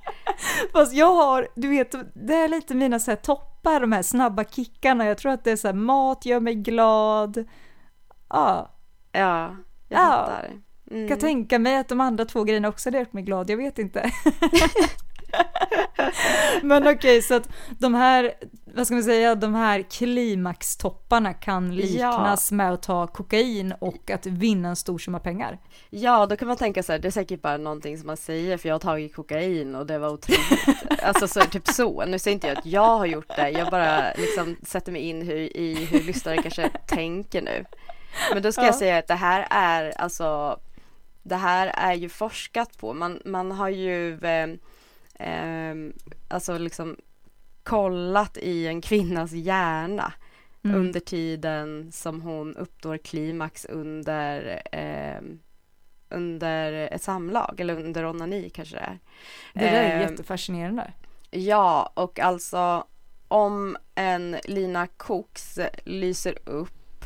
Fast 0.73 0.95
jag 0.95 1.15
har, 1.15 1.49
du 1.57 1.69
vet, 1.69 1.95
det 2.15 2.35
är 2.35 2.49
lite 2.49 2.75
mina 2.75 2.99
så 2.99 3.11
här 3.11 3.17
toppar, 3.17 3.81
de 3.81 3.93
här 3.93 4.03
snabba 4.03 4.45
kickarna. 4.45 5.07
Jag 5.07 5.19
tror 5.19 5.33
att 5.33 5.45
det 5.45 5.51
är 5.51 5.57
så 5.57 5.69
här, 5.69 5.75
mat 5.75 6.27
gör 6.27 6.41
mig 6.41 6.55
glad. 6.55 7.45
Ja, 8.29 8.75
Ja, 9.13 9.57
jag 9.89 10.01
Ja. 10.01 10.07
fattar. 10.07 10.51
Mm. 10.91 11.09
kan 11.09 11.19
tänka 11.19 11.59
mig 11.59 11.77
att 11.77 11.89
de 11.89 12.01
andra 12.01 12.25
två 12.25 12.45
grejerna 12.45 12.69
också 12.69 12.89
hade 12.89 12.99
gjort 12.99 13.13
mig 13.13 13.23
glad, 13.23 13.51
jag 13.51 13.57
vet 13.57 13.79
inte. 13.79 14.11
Men 16.63 16.89
okej, 16.89 17.23
så 17.23 17.35
att 17.35 17.49
de 17.79 17.95
här, 17.95 18.33
vad 18.75 18.87
ska 18.87 18.95
man 18.95 19.05
säga, 19.05 19.35
de 19.35 19.55
här 19.55 19.83
klimaxtopparna 19.83 21.35
kan 21.35 21.77
liknas 21.77 22.53
med 22.53 22.73
att 22.73 22.83
ta 22.83 23.07
kokain 23.07 23.75
och 23.81 24.11
att 24.11 24.27
vinna 24.27 24.69
en 24.69 24.77
stor 24.77 24.99
summa 24.99 25.19
pengar. 25.19 25.59
Ja, 25.91 26.27
då 26.27 26.37
kan 26.37 26.49
man 26.49 26.57
tänka 26.57 26.83
så 26.83 26.93
här, 26.93 26.99
det 26.99 27.09
är 27.09 27.13
säkert 27.13 27.43
bara 27.43 27.57
någonting 27.57 27.99
som 27.99 28.07
man 28.07 28.17
säger 28.17 28.57
för 28.57 28.69
jag 28.69 28.75
har 28.75 28.81
tagit 28.81 29.15
kokain 29.15 29.75
och 29.75 29.87
det 29.87 29.99
var 29.99 30.09
otroligt. 30.09 31.03
alltså 31.03 31.29
så, 31.29 31.41
typ 31.41 31.69
så. 31.69 32.05
Nu 32.05 32.19
säger 32.19 32.35
inte 32.35 32.47
jag 32.49 32.59
att 32.59 32.67
jag 32.67 32.99
har 32.99 33.07
gjort 33.07 33.29
det, 33.37 33.51
jag 33.51 33.71
bara 33.71 34.13
liksom 34.17 34.57
sätter 34.63 34.93
mig 34.93 35.03
in 35.03 35.23
hur, 35.23 35.57
i 35.57 35.89
hur 35.91 36.01
lyssnare 36.01 36.43
kanske 36.43 36.71
tänker 36.87 37.43
nu. 37.43 37.65
Men 38.33 38.43
då 38.43 38.53
ska 38.53 38.63
jag 38.63 38.75
Ja. 38.75 38.79
säga 38.79 38.99
att 38.99 39.07
det 39.07 39.15
här 39.15 39.47
är 39.51 40.01
alltså, 40.01 40.61
det 41.23 41.37
här 41.37 41.67
är 41.67 41.95
ju 41.95 42.09
forskat 42.09 42.79
på. 42.79 42.95
Man, 42.95 43.21
man 43.25 43.53
har 43.53 43.69
ju 43.69 44.19
eh, 44.25 44.47
eh, 45.19 45.75
alltså 46.29 46.59
liksom 46.59 46.97
kollat 47.63 48.37
i 48.37 48.67
en 48.67 48.81
kvinnas 48.81 49.33
hjärna 49.33 50.13
Mm. 50.65 50.81
under 50.81 51.01
tiden 51.01 51.93
som 51.93 52.21
hon 52.23 52.57
uppnår 52.57 52.97
klimax 52.97 53.65
under 53.65 54.63
eh, 54.73 55.21
under 56.09 56.73
ett 56.73 57.03
samlag 57.03 57.61
eller 57.61 57.85
under 57.85 58.05
onani 58.07 58.51
kanske 58.51 58.77
det 58.77 58.81
är. 58.81 58.99
Det 59.55 59.61
där 59.61 59.83
är 59.83 59.97
Eh, 59.97 60.11
jättefascinerande. 60.11 60.93
Ja, 61.31 61.93
och 61.95 62.19
alltså 62.19 62.87
om 63.29 63.77
en 63.95 64.37
lina 64.45 64.87
koks 64.87 65.59
lyser 65.85 66.39
upp 66.45 67.05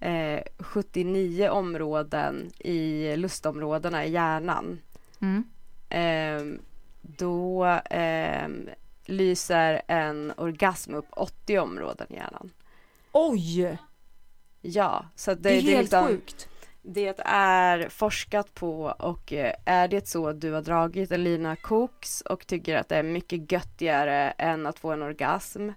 eh, 0.00 0.40
79 0.58 1.48
områden 1.48 2.50
i 2.58 3.16
lustområdena 3.16 4.04
i 4.04 4.10
hjärnan 4.10 4.78
Mm. 5.20 5.44
eh, 5.88 6.58
då 7.02 7.66
eh, 7.90 8.48
lyser 9.04 9.82
en 9.86 10.32
orgasm 10.36 10.94
upp 10.94 11.06
80 11.10 11.58
områden 11.58 12.06
i 12.10 12.14
hjärnan. 12.14 12.50
Oj! 13.12 13.78
Ja, 14.60 15.06
så 15.16 15.34
det, 15.34 15.40
Det 15.40 15.48
är 15.50 15.62
det, 15.62 15.70
helt 15.70 15.80
liksom, 15.80 16.06
sjukt. 16.06 16.48
det 16.82 17.20
är 17.26 17.88
forskat 17.88 18.54
på 18.54 18.84
och 18.98 19.32
eh, 19.32 19.54
är 19.64 19.88
det 19.88 20.08
så 20.08 20.28
att 20.28 20.40
du 20.40 20.52
har 20.52 20.62
dragit 20.62 21.10
en 21.10 21.24
lina 21.24 21.56
koks 21.56 22.20
och 22.20 22.46
tycker 22.46 22.76
att 22.76 22.88
det 22.88 22.96
är 22.96 23.02
mycket 23.02 23.52
göttigare 23.52 24.30
än 24.30 24.66
att 24.66 24.78
få 24.78 24.92
en 24.92 25.02
orgasm 25.02 25.70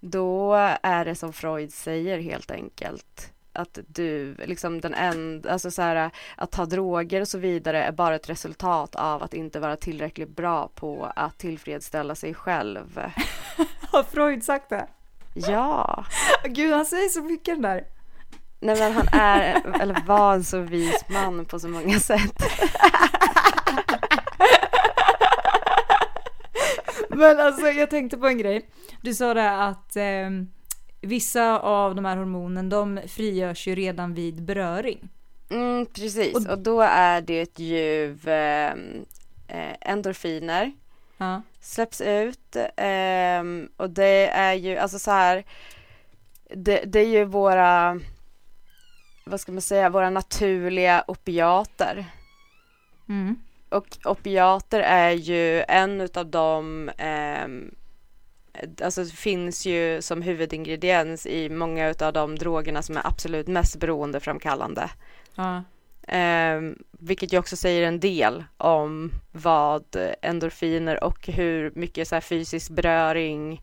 då 0.00 0.54
är 0.82 1.04
det 1.04 1.14
som 1.14 1.32
Freud 1.32 1.72
säger 1.72 2.18
helt 2.18 2.50
enkelt 2.50 3.32
att 3.52 3.78
du, 3.86 4.34
liksom 4.34 4.80
den 4.80 4.94
enda, 4.94 5.52
alltså 5.52 5.70
så 5.70 5.82
här 5.82 6.10
att 6.36 6.50
ta 6.50 6.66
droger 6.66 7.20
och 7.20 7.28
så 7.28 7.38
vidare 7.38 7.84
är 7.84 7.92
bara 7.92 8.14
ett 8.14 8.28
resultat 8.28 8.94
av 8.94 9.22
att 9.22 9.34
inte 9.34 9.60
vara 9.60 9.76
tillräckligt 9.76 10.36
bra 10.36 10.70
på 10.74 11.12
att 11.16 11.38
tillfredsställa 11.38 12.14
sig 12.14 12.34
själv. 12.34 13.00
Har 13.92 14.02
Freud 14.02 14.44
sagt 14.44 14.68
det? 14.68 14.86
Ja, 15.34 16.04
Gud, 16.44 16.72
han 16.72 16.86
säger 16.86 17.08
så 17.08 17.22
mycket 17.22 17.54
den 17.54 17.62
där. 17.62 17.84
nej 18.60 18.78
men 18.78 18.92
han 18.92 19.06
är, 19.12 19.80
eller 19.80 20.06
var 20.06 20.34
en 20.34 20.44
så 20.44 20.58
vis 20.58 21.04
man 21.08 21.44
på 21.44 21.58
så 21.58 21.68
många 21.68 22.00
sätt. 22.00 22.42
Men 27.20 27.40
alltså 27.40 27.66
jag 27.66 27.90
tänkte 27.90 28.18
på 28.18 28.26
en 28.26 28.38
grej. 28.38 28.68
Du 29.00 29.14
sa 29.14 29.34
det 29.34 29.50
att 29.50 29.96
eh, 29.96 30.30
vissa 31.00 31.58
av 31.58 31.94
de 31.94 32.04
här 32.04 32.16
hormonen 32.16 32.68
de 32.68 33.00
frigörs 33.08 33.66
ju 33.68 33.74
redan 33.74 34.14
vid 34.14 34.42
beröring. 34.42 35.08
Mm, 35.50 35.86
precis, 35.86 36.34
Och- 36.34 36.52
och 36.52 36.58
då 36.58 36.80
är 36.80 37.20
det 37.20 37.58
ju 37.58 38.18
eh, 38.26 38.72
eh, 39.48 39.76
endorfiner 39.80 40.72
Ja. 41.16 41.42
släpps 41.60 42.00
ut 42.00 42.56
ehm, 42.76 43.68
och 43.76 43.90
det 43.90 44.28
är 44.28 44.54
ju 44.54 44.76
alltså 44.76 44.98
så 44.98 45.10
här 45.10 45.44
det, 46.56 46.82
det 46.86 46.98
är 47.00 47.06
ju 47.06 47.24
våra 47.24 48.00
vad 49.26 49.40
ska 49.40 49.52
man 49.52 49.60
säga, 49.62 49.90
våra 49.90 50.10
naturliga 50.10 51.04
opiater 51.06 52.06
Mm. 53.08 53.36
och 53.68 53.86
opiater 54.04 54.80
är 54.80 55.10
ju 55.10 55.62
en 55.68 56.00
utav 56.00 56.26
dem 56.26 56.90
ehm, 56.98 57.74
Alltså 58.82 59.04
det 59.04 59.10
finns 59.10 59.66
ju 59.66 60.02
som 60.02 60.22
huvudingrediens 60.22 61.26
i 61.26 61.48
många 61.48 61.88
utav 61.88 62.12
de 62.12 62.36
drogerna 62.38 62.82
som 62.82 62.96
är 62.96 63.06
absolut 63.06 63.46
mest 63.48 63.76
beroendeframkallande. 63.76 64.90
Ja. 65.34 65.62
Ehm, 66.08 66.78
vilket 66.90 67.32
ju 67.32 67.38
också 67.38 67.56
säger 67.56 67.82
en 67.88 68.00
del 68.00 68.44
om 68.56 69.12
vad 69.32 69.84
endorfiner 70.22 71.04
och 71.04 71.26
hur 71.28 71.72
mycket 71.74 72.08
så 72.08 72.14
här 72.16 72.20
fysisk 72.20 72.70
beröring 72.70 73.62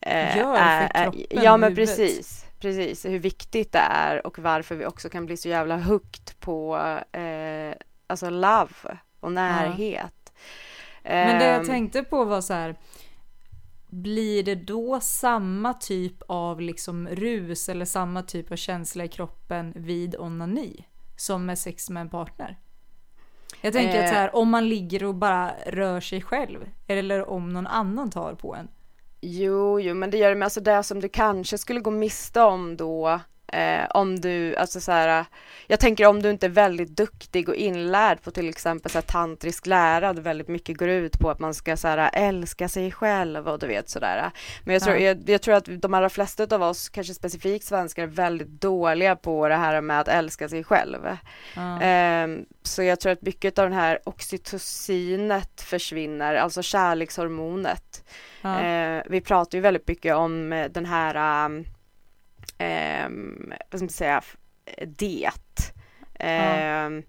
eh, 0.00 0.36
Gör 0.36 0.54
för 0.56 0.62
är- 0.62 0.90
är- 0.94 1.04
kroppen 1.04 1.42
Ja 1.44 1.56
men 1.56 1.70
huvudet. 1.70 1.96
precis, 1.96 2.44
precis, 2.60 3.04
hur 3.04 3.18
viktigt 3.18 3.72
det 3.72 3.78
är 3.90 4.26
och 4.26 4.38
varför 4.38 4.74
vi 4.74 4.86
också 4.86 5.08
kan 5.08 5.26
bli 5.26 5.36
så 5.36 5.48
jävla 5.48 5.76
hooked 5.76 6.40
på 6.40 6.76
eh, 7.12 7.74
alltså 8.06 8.30
love 8.30 8.98
och 9.20 9.32
närhet. 9.32 10.32
Men 11.02 11.38
det 11.38 11.46
jag 11.46 11.60
Ehm, 11.60 11.66
tänkte 11.66 12.02
på 12.02 12.24
var 12.24 12.40
så 12.40 12.54
här. 12.54 12.74
Blir 13.88 14.42
det 14.42 14.54
då 14.54 15.00
samma 15.00 15.74
typ 15.74 16.22
av 16.28 16.60
liksom 16.60 17.08
rus 17.08 17.68
eller 17.68 17.84
samma 17.84 18.22
typ 18.22 18.52
av 18.52 18.56
känsla 18.56 19.04
i 19.04 19.08
kroppen 19.08 19.72
vid 19.76 20.16
onani 20.18 20.86
som 21.16 21.46
med 21.46 21.58
sex 21.58 21.90
med 21.90 22.00
en 22.00 22.08
partner? 22.08 22.58
Jag 23.60 23.72
tänker 23.72 23.98
att 23.98 24.04
Eh. 24.04 24.10
så 24.10 24.14
här, 24.14 24.36
om 24.36 24.48
man 24.48 24.68
ligger 24.68 25.04
och 25.04 25.14
bara 25.14 25.52
rör 25.66 26.00
sig 26.00 26.22
själv 26.22 26.58
eller 26.86 27.30
om 27.30 27.52
någon 27.52 27.66
annan 27.66 28.10
tar 28.10 28.34
på 28.34 28.54
en. 28.54 28.68
Jo, 29.20 29.80
jo, 29.80 29.94
men 29.94 30.10
det 30.10 30.16
gör 30.16 30.28
det 30.28 30.36
med 30.36 30.46
alltså 30.46 30.60
det 30.60 30.82
som 30.82 31.00
du 31.00 31.08
kanske 31.08 31.58
skulle 31.58 31.80
gå 31.80 31.90
miste 31.90 32.40
om 32.40 32.76
då 32.76 33.20
eh, 33.52 33.86
om 33.90 34.20
du, 34.20 34.56
alltså 34.56 34.80
så 34.80 34.92
här, 34.92 35.24
jag 35.66 35.80
tänker 35.80 36.06
om 36.06 36.22
du 36.22 36.30
inte 36.30 36.46
är 36.46 36.50
väldigt 36.50 36.96
duktig 36.96 37.48
och 37.48 37.54
inlärd 37.54 38.22
på 38.22 38.30
till 38.30 38.48
exempel 38.48 38.90
så 38.90 38.98
här, 38.98 39.02
tantrisk 39.02 39.66
lära, 39.66 40.12
där 40.12 40.22
väldigt 40.22 40.48
mycket 40.48 40.76
går 40.76 40.88
ut 40.88 41.18
på 41.18 41.30
att 41.30 41.38
man 41.38 41.54
ska 41.54 41.76
så 41.76 41.88
här, 41.88 42.10
älska 42.12 42.68
sig 42.68 42.92
själv 42.92 43.48
och 43.48 43.58
du 43.58 43.66
vet 43.66 43.88
sådär. 43.88 44.30
Men 44.64 44.72
jag 44.72 44.82
tror, 44.82 44.96
Ja. 44.96 45.02
jag, 45.02 45.28
jag 45.30 45.42
tror 45.42 45.54
att 45.54 45.64
de 45.82 45.94
allra 45.94 46.08
flesta 46.08 46.54
av 46.56 46.62
oss, 46.62 46.88
kanske 46.88 47.14
specifikt 47.14 47.64
svenskar, 47.66 48.02
är 48.02 48.06
väldigt 48.06 48.48
dåliga 48.60 49.16
på 49.16 49.48
det 49.48 49.56
här 49.56 49.80
med 49.80 50.00
att 50.00 50.08
älska 50.08 50.48
sig 50.48 50.64
själv. 50.64 50.98
Ja. 51.56 51.80
Ehm, 51.82 52.44
så 52.62 52.82
jag 52.82 53.00
tror 53.00 53.12
att 53.12 53.22
mycket 53.22 53.58
av 53.58 53.64
den 53.64 53.78
här 53.78 53.98
oxytocinet 54.04 55.60
försvinner, 55.60 56.34
alltså 56.34 56.62
kärlekshormonet. 56.62 58.04
Ja. 58.42 58.60
Eh, 58.60 59.02
vi 59.06 59.20
pratar 59.20 59.58
ju 59.58 59.62
väldigt 59.62 59.88
mycket 59.88 60.14
om 60.14 60.52
eh, 60.52 60.70
den 60.70 60.86
här, 60.86 61.64
ehm, 62.58 63.52
vad 63.70 63.78
ska 63.80 63.84
man 63.84 63.88
säga, 63.88 64.22
det. 64.86 65.30
Ehm, 66.18 67.02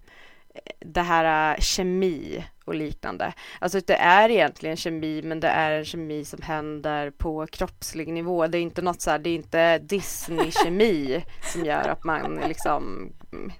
Det 0.80 1.00
här 1.02 1.54
eh, 1.54 1.60
kemi 1.60 2.44
och 2.64 2.74
liknande. 2.74 3.32
Alltså 3.60 3.80
det 3.86 3.94
är 3.96 4.28
egentligen 4.30 4.76
kemi 4.76 5.22
men 5.22 5.40
det 5.40 5.48
är 5.48 5.70
en 5.72 5.84
kemi 5.84 6.24
som 6.24 6.42
händer 6.42 7.10
på 7.10 7.46
kroppslig 7.46 8.08
nivå. 8.12 8.46
Det 8.46 8.58
är 8.58 8.62
inte 8.62 8.82
något 8.82 9.00
så 9.00 9.10
här, 9.10 9.18
det 9.18 9.30
är 9.30 9.34
inte 9.34 9.78
Disney-kemi 9.78 11.24
som 11.52 11.64
gör 11.64 11.88
att 11.88 12.04
man 12.04 12.40
liksom 12.48 12.82
mm, 12.82 13.12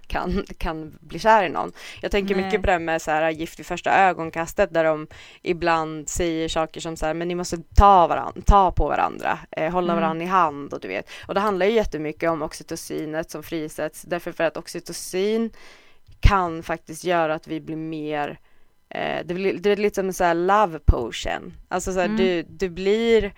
kan, 0.07 0.45
kan 0.59 0.99
bli 1.01 1.19
kär 1.19 1.43
i 1.45 1.49
någon. 1.49 1.73
Jag 2.03 2.11
tänker 2.11 2.35
Nej. 2.35 2.45
mycket 2.45 2.61
på 2.61 2.67
det 2.67 2.79
med 2.79 3.03
så 3.03 3.11
här 3.11 3.31
gift 3.31 3.59
vid 3.59 3.67
första 3.67 3.91
ögonkastet 3.99 4.75
där 4.75 4.85
de 4.85 5.07
ibland 5.43 6.09
säger 6.09 6.49
saker 6.49 6.81
som 6.81 6.97
så 6.97 7.07
här, 7.07 7.15
men 7.15 7.29
ni 7.29 7.35
måste 7.35 7.57
ta, 7.77 8.07
varann, 8.07 8.43
ta 8.47 8.73
på 8.73 8.89
varandra, 8.89 9.39
eh, 9.51 9.73
hålla 9.73 9.93
Mm. 9.93 10.03
varandra 10.03 10.25
i 10.25 10.29
hand 10.29 10.73
och 10.75 10.81
du 10.81 10.89
vet. 10.89 11.11
Och 11.29 11.35
det 11.35 11.41
handlar 11.41 11.67
ju 11.67 11.73
jättemycket 11.73 12.31
om 12.31 12.43
oxytocinet 12.43 13.31
som 13.31 13.43
frisätts, 13.43 14.03
därför 14.03 14.33
för 14.33 14.45
att 14.45 14.57
oxytocin 14.57 15.51
kan 16.21 16.63
faktiskt 16.63 17.05
göra 17.05 17.35
att 17.35 17.47
vi 17.49 17.61
blir 17.61 17.77
mer 17.77 18.39
eh, 18.91 19.25
det, 19.25 19.35
blir, 19.35 19.59
det 19.59 19.71
är 19.71 19.77
lite 19.77 19.95
som 19.95 20.07
en 20.07 20.13
sån 20.13 20.27
här 20.27 20.35
love 20.35 20.79
potion. 20.87 21.55
Alltså 21.69 21.93
så 21.93 21.99
här, 21.99 22.07
Mm. 22.07 22.17
du, 22.17 22.43
du 22.43 22.69
blir 22.69 23.33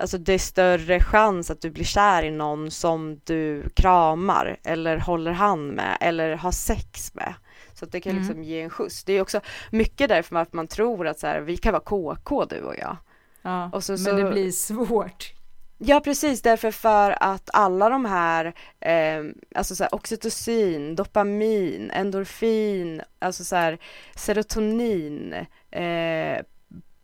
Alltså 0.00 0.18
det 0.18 0.32
är 0.32 0.38
större 0.38 1.00
chans 1.00 1.50
att 1.50 1.60
du 1.60 1.70
blir 1.70 1.84
kär 1.84 2.22
i 2.22 2.30
någon 2.30 2.70
som 2.70 3.20
du 3.24 3.68
kramar 3.76 4.56
eller 4.64 4.96
håller 4.98 5.32
hand 5.32 5.72
med 5.72 5.96
eller 6.00 6.36
har 6.36 6.52
sex 6.52 7.14
med. 7.14 7.34
Så 7.74 7.84
att 7.84 7.92
det 7.92 8.00
kan 8.00 8.12
Mm. 8.12 8.22
liksom 8.24 8.42
ge 8.44 8.60
en 8.60 8.70
skjuts. 8.70 9.04
Det 9.04 9.12
är 9.12 9.20
också 9.22 9.40
mycket 9.70 10.08
därför 10.08 10.36
att 10.36 10.52
man 10.52 10.66
tror 10.66 11.06
att 11.06 11.18
så 11.18 11.26
här, 11.26 11.40
vi 11.40 11.56
kan 11.56 11.72
vara 11.72 11.82
KK 11.84 12.44
du 12.44 12.60
och 12.60 12.76
jag. 12.78 12.96
ja. 13.42 13.70
och 13.72 13.84
så- 13.84 13.92
Men 13.92 13.98
så- 13.98 14.12
det 14.16 14.30
blir 14.30 14.50
svårt. 14.50 15.32
Ja 15.80 16.00
precis, 16.00 16.42
därför 16.42 16.70
för 16.70 17.16
att 17.22 17.50
alla 17.52 17.88
de 17.88 18.04
här, 18.04 18.44
eh, 18.80 19.24
alltså 19.54 19.74
så 19.76 19.84
här, 19.84 19.94
oxytocin, 19.94 20.96
dopamin, 20.96 21.90
endorfin, 21.90 23.02
alltså 23.18 23.44
så 23.44 23.56
här, 23.56 23.78
serotonin, 24.16 25.32
eh, 25.70 26.38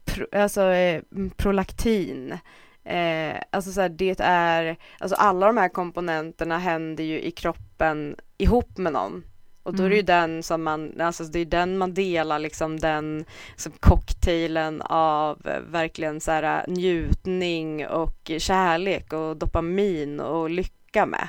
pro, 0.04 0.26
alltså 0.32 0.62
eh, 0.62 1.02
prolaktin, 1.36 2.38
eh, 2.84 3.36
alltså 3.50 3.72
så 3.72 3.80
här, 3.80 3.88
det 3.88 4.20
är, 4.20 4.76
alltså 4.98 5.16
alla 5.16 5.46
de 5.46 5.56
här 5.56 5.68
komponenterna 5.68 6.58
händer 6.58 7.04
ju 7.04 7.20
i 7.20 7.30
kroppen 7.30 8.16
ihop 8.38 8.78
med 8.78 8.92
någon. 8.92 9.24
Och 9.62 9.74
då 9.76 9.82
är 9.82 9.90
det 9.90 9.96
ju 9.96 10.02
den 10.02 10.42
som 10.42 10.62
man, 10.62 11.00
alltså 11.00 11.24
det 11.24 11.38
är 11.38 11.44
den 11.44 11.78
man 11.78 11.94
delar 11.94 12.38
liksom 12.38 12.80
den 12.80 13.24
som 13.56 13.72
cocktailen 13.80 14.82
av 14.82 15.46
eh, 15.46 15.60
verkligen 15.60 16.20
så 16.20 16.30
här 16.30 16.42
eh, 16.68 16.72
njutning 16.72 17.86
och 17.86 18.30
kärlek 18.38 19.12
och 19.12 19.36
dopamin 19.36 20.20
och 20.20 20.50
lycka 20.50 21.06
med. 21.06 21.28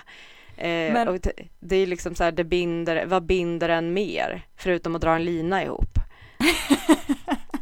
Eh, 0.57 0.93
Men- 0.93 1.07
och 1.07 1.19
det, 1.19 1.31
det 1.59 1.75
är 1.75 1.87
liksom 1.87 2.15
så 2.15 2.23
här, 2.23 2.31
det 2.31 2.43
binder, 2.43 3.05
vad 3.05 3.23
binder 3.25 3.69
en 3.69 3.93
mer? 3.93 4.41
Förutom 4.55 4.95
att 4.95 5.01
dra 5.01 5.15
en 5.15 5.25
lina 5.25 5.63
ihop. 5.63 5.99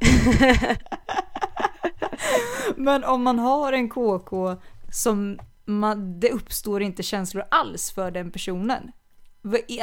Men 2.76 3.04
om 3.04 3.24
man 3.24 3.40
har 3.40 3.74
en 3.74 3.90
KK 3.90 4.56
som 4.92 5.40
man, 5.66 6.20
det 6.20 6.32
uppstår 6.32 6.82
inte 6.82 7.04
känslor 7.04 7.44
alls 7.52 7.92
för 7.92 8.12
den 8.12 8.32
personen. 8.32 8.92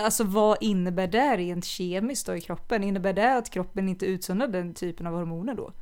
Alltså 0.03 0.25
vad 0.25 0.59
innebär 0.61 1.07
det 1.07 1.37
rent 1.37 1.65
kemiskt 1.65 2.27
då 2.27 2.37
i 2.37 2.41
kroppen? 2.41 2.85
Innebär 2.85 3.13
det 3.13 3.37
att 3.37 3.51
kroppen 3.51 3.89
inte 3.89 4.07
utsöndrar 4.07 4.49
den 4.49 4.75
typen 4.75 5.07
av 5.07 5.15
hormoner 5.15 5.55
då? 5.55 5.73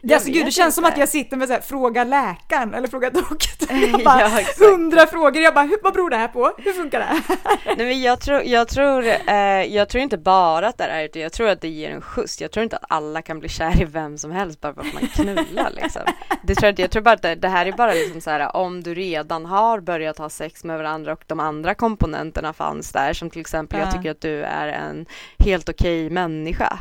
Jag 0.00 0.12
alltså, 0.14 0.30
gud, 0.30 0.46
det 0.46 0.50
känns 0.50 0.74
som 0.74 0.84
inte. 0.84 0.92
att 0.92 0.98
jag 0.98 1.08
sitter 1.08 1.36
med 1.36 1.48
så 1.48 1.54
här, 1.54 1.60
fråga 1.60 2.04
läkaren 2.04 2.74
eller 2.74 2.88
fråga 2.88 3.10
doktorn. 3.14 3.80
Jag 3.80 4.00
Ja, 4.00 4.04
bara, 4.04 4.40
exakt. 4.40 4.58
hundra 4.60 5.06
frågor, 5.06 5.42
jag 5.42 5.54
bara, 5.54 5.64
hur, 5.64 5.76
vad 5.82 5.92
beror 5.92 6.10
det 6.10 6.16
här 6.16 6.28
på? 6.28 6.52
Hur 6.58 6.72
funkar 6.72 6.98
det 6.98 7.04
här? 7.04 7.22
Nej 7.76 7.86
men 7.86 8.00
jag 8.02 8.20
tror, 8.20 8.42
jag 8.42 8.68
tror, 8.68 9.04
eh, 9.26 9.34
jag 9.74 9.88
tror 9.88 10.02
inte 10.02 10.18
bara 10.18 10.68
att 10.68 10.78
det 10.78 10.84
är 10.84 11.04
utan 11.04 11.22
jag 11.22 11.32
tror 11.32 11.48
att 11.48 11.60
det 11.60 11.68
ger 11.68 11.90
en 11.90 12.00
skjuts. 12.02 12.40
Jag 12.40 12.50
tror 12.52 12.64
inte 12.64 12.76
att 12.76 12.84
alla 12.88 13.22
kan 13.22 13.40
bli 13.40 13.48
kär 13.48 13.82
i 13.82 13.84
vem 13.84 14.18
som 14.18 14.30
helst 14.30 14.60
bara 14.60 14.74
för 14.74 14.80
att 14.80 14.94
man 14.94 15.06
knullar 15.08 15.70
liksom. 15.70 16.02
Det 16.42 16.54
tror 16.54 16.66
jag, 16.66 16.72
inte. 16.72 16.82
jag 16.82 16.90
tror 16.90 17.02
bara 17.02 17.14
att 17.14 17.22
det, 17.22 17.34
det 17.34 17.48
här 17.48 17.66
är 17.66 17.72
bara 17.72 17.92
liksom 17.92 18.20
så 18.20 18.30
här 18.30 18.56
om 18.56 18.82
du 18.82 18.94
redan 18.94 19.46
har 19.46 19.80
börjat 19.80 20.18
ha 20.18 20.28
sex 20.28 20.64
med 20.64 20.78
varandra 20.78 21.12
och 21.12 21.22
de 21.26 21.40
andra 21.40 21.74
komponenterna 21.74 22.52
fanns 22.52 22.92
där 22.92 23.12
som 23.12 23.30
till 23.30 23.40
exempel 23.40 23.78
jag 23.80 23.88
Ja. 23.88 23.92
tycker 23.92 24.10
att 24.10 24.20
du 24.20 24.42
är 24.42 24.68
en 24.68 25.06
helt 25.38 25.68
okej 25.68 26.10
människa. 26.10 26.78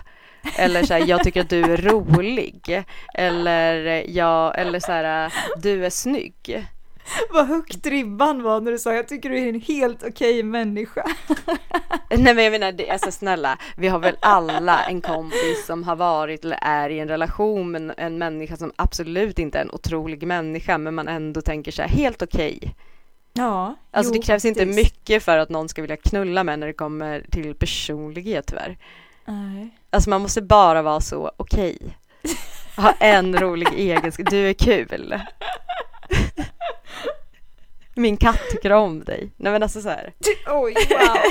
Eller 0.57 0.83
så 0.83 0.93
här, 0.93 1.07
jag 1.07 1.23
tycker 1.23 1.41
att 1.41 1.49
du 1.49 1.63
är 1.63 1.77
rolig. 1.77 2.83
Eller, 3.13 4.03
jag, 4.09 4.59
eller 4.59 4.79
så 4.79 4.91
här, 4.91 5.33
du 5.61 5.85
är 5.85 5.89
snygg. 5.89 6.67
Vad 7.29 7.47
högt 7.47 7.85
ribban 7.85 8.43
var 8.43 8.61
när 8.61 8.71
du 8.71 8.79
sa 8.79 8.93
jag 8.93 9.07
tycker 9.07 9.29
du 9.29 9.37
är 9.39 9.49
en 9.49 9.61
helt 9.61 10.03
okej 10.03 10.43
människa. 10.43 11.03
Nej 12.09 12.33
men 12.35 12.43
jag 12.43 12.51
menar, 12.51 12.71
det, 12.71 12.89
alltså 12.89 13.11
snälla, 13.11 13.57
vi 13.77 13.87
har 13.87 13.99
väl 13.99 14.17
alla 14.19 14.83
en 14.83 15.01
kompis 15.01 15.65
som 15.65 15.83
har 15.83 15.95
varit 15.95 16.45
eller 16.45 16.59
är 16.61 16.89
i 16.89 16.99
en 16.99 17.07
relation 17.07 17.71
med 17.71 17.93
en, 17.97 18.17
människa 18.17 18.57
som 18.57 18.71
absolut 18.75 19.39
inte 19.39 19.57
är 19.57 19.61
en 19.61 19.71
otrolig 19.71 20.27
människa 20.27 20.77
men 20.77 20.95
man 20.95 21.07
ändå 21.07 21.41
tänker 21.41 21.71
så 21.71 21.81
här, 21.81 21.89
helt 21.89 22.21
okej. 22.21 22.75
Ja, 23.33 23.75
Alltså 23.91 24.13
jo, 24.13 24.19
det 24.19 24.25
krävs 24.25 24.45
inte 24.45 24.59
faktiskt. 24.59 24.79
mycket 24.79 25.23
för 25.23 25.37
att 25.37 25.49
någon 25.49 25.69
ska 25.69 25.81
vilja 25.81 25.97
knulla 25.97 26.43
med 26.43 26.59
när 26.59 26.67
det 26.67 26.73
kommer 26.73 27.25
till 27.31 27.55
personlighet 27.55 28.47
tyvärr. 28.47 28.77
Nej. 29.25 29.77
Alltså 29.89 30.09
man 30.09 30.21
måste 30.21 30.41
bara 30.41 30.81
vara 30.81 31.01
så 31.01 31.31
okej. 31.37 31.97
Ha 32.77 32.91
en 32.99 33.39
rolig 33.39 33.67
egenskap, 33.73 34.29
du 34.29 34.49
är 34.49 34.53
kul. 34.53 35.19
Min 37.95 38.17
katt 38.17 38.41
tycker 38.51 38.71
om 38.71 39.03
dig. 39.03 39.31
Nej 39.37 39.51
men 39.51 39.63
alltså 39.63 39.81
så 39.81 39.89
här. 39.89 40.13
Oj, 40.47 40.73
wow. 40.89 41.17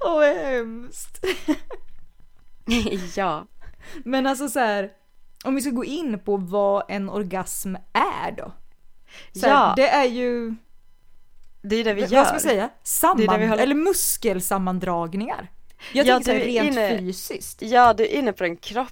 Åh, 0.00 0.14
vad 0.14 0.36
hemskt. 0.36 1.24
ja. 3.16 3.46
Men 4.04 4.26
alltså 4.26 4.48
så 4.48 4.58
här, 4.60 4.90
om 5.44 5.54
vi 5.54 5.60
ska 5.60 5.70
gå 5.70 5.84
in 5.84 6.18
på 6.18 6.36
vad 6.36 6.84
en 6.88 7.08
orgasm 7.10 7.74
är 7.92 8.32
då. 8.36 8.52
Så 9.40 9.46
här, 9.46 9.52
Ja. 9.54 9.72
Det 9.76 9.88
är 9.88 10.04
ju, 10.04 10.54
Det 11.62 11.76
är 11.76 11.84
det 11.84 11.94
vi 11.94 12.00
vad 12.00 12.10
gör. 12.10 12.24
ska 12.24 12.32
man 12.32 12.40
säga, 12.40 12.54
Det 12.54 12.62
är 12.62 12.70
samman, 12.82 13.16
det 13.26 13.38
vi 13.38 13.46
håller- 13.46 13.62
eller 13.62 13.74
muskelsammandragningar. 13.74 15.50
Jag 15.92 16.06
Ja, 16.06 16.20
är 16.20 16.40
rent 16.40 16.74
inne- 16.76 16.98
fysiskt. 16.98 17.62
Ja, 17.62 17.92
du 17.94 18.04
är 18.04 18.08
inne 18.08 18.32
på 18.32 18.44
en 18.44 18.56
kropp. 18.56 18.88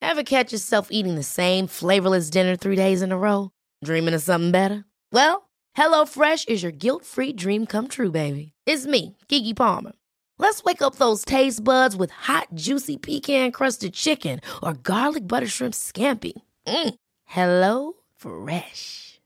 Ever 0.00 0.22
catch 0.22 0.52
yourself 0.52 0.86
eating 0.90 1.16
the 1.16 1.22
same 1.22 1.68
flavorless 1.68 2.30
dinner 2.30 2.56
three 2.56 2.76
days 2.76 3.02
in 3.02 3.12
a 3.12 3.16
row? 3.16 3.48
Dreaming 3.84 4.14
of 4.16 4.22
something 4.22 4.52
better? 4.52 4.84
Well, 5.12 5.42
HelloFresh 5.76 6.48
is 6.48 6.62
your 6.62 6.72
guilt 6.72 7.04
free 7.04 7.32
dream 7.32 7.66
come 7.66 7.88
true, 7.88 8.10
baby. 8.10 8.52
It's 8.66 8.86
me, 8.86 9.16
Gigi 9.28 9.54
Palmer. 9.54 9.92
Let's 10.38 10.62
wake 10.64 10.82
up 10.82 10.96
those 10.96 11.24
taste 11.24 11.64
buds 11.64 11.96
with 11.96 12.12
hot, 12.12 12.46
juicy 12.54 12.96
pecan 12.96 13.50
crusted 13.52 13.92
chicken 13.92 14.40
or 14.62 14.72
garlic 14.74 15.26
butter 15.26 15.48
shrimp 15.48 15.74
scampi. 15.74 16.32
Mm. 16.66 16.94
Hello 17.26 17.92
Fresh. 18.16 19.07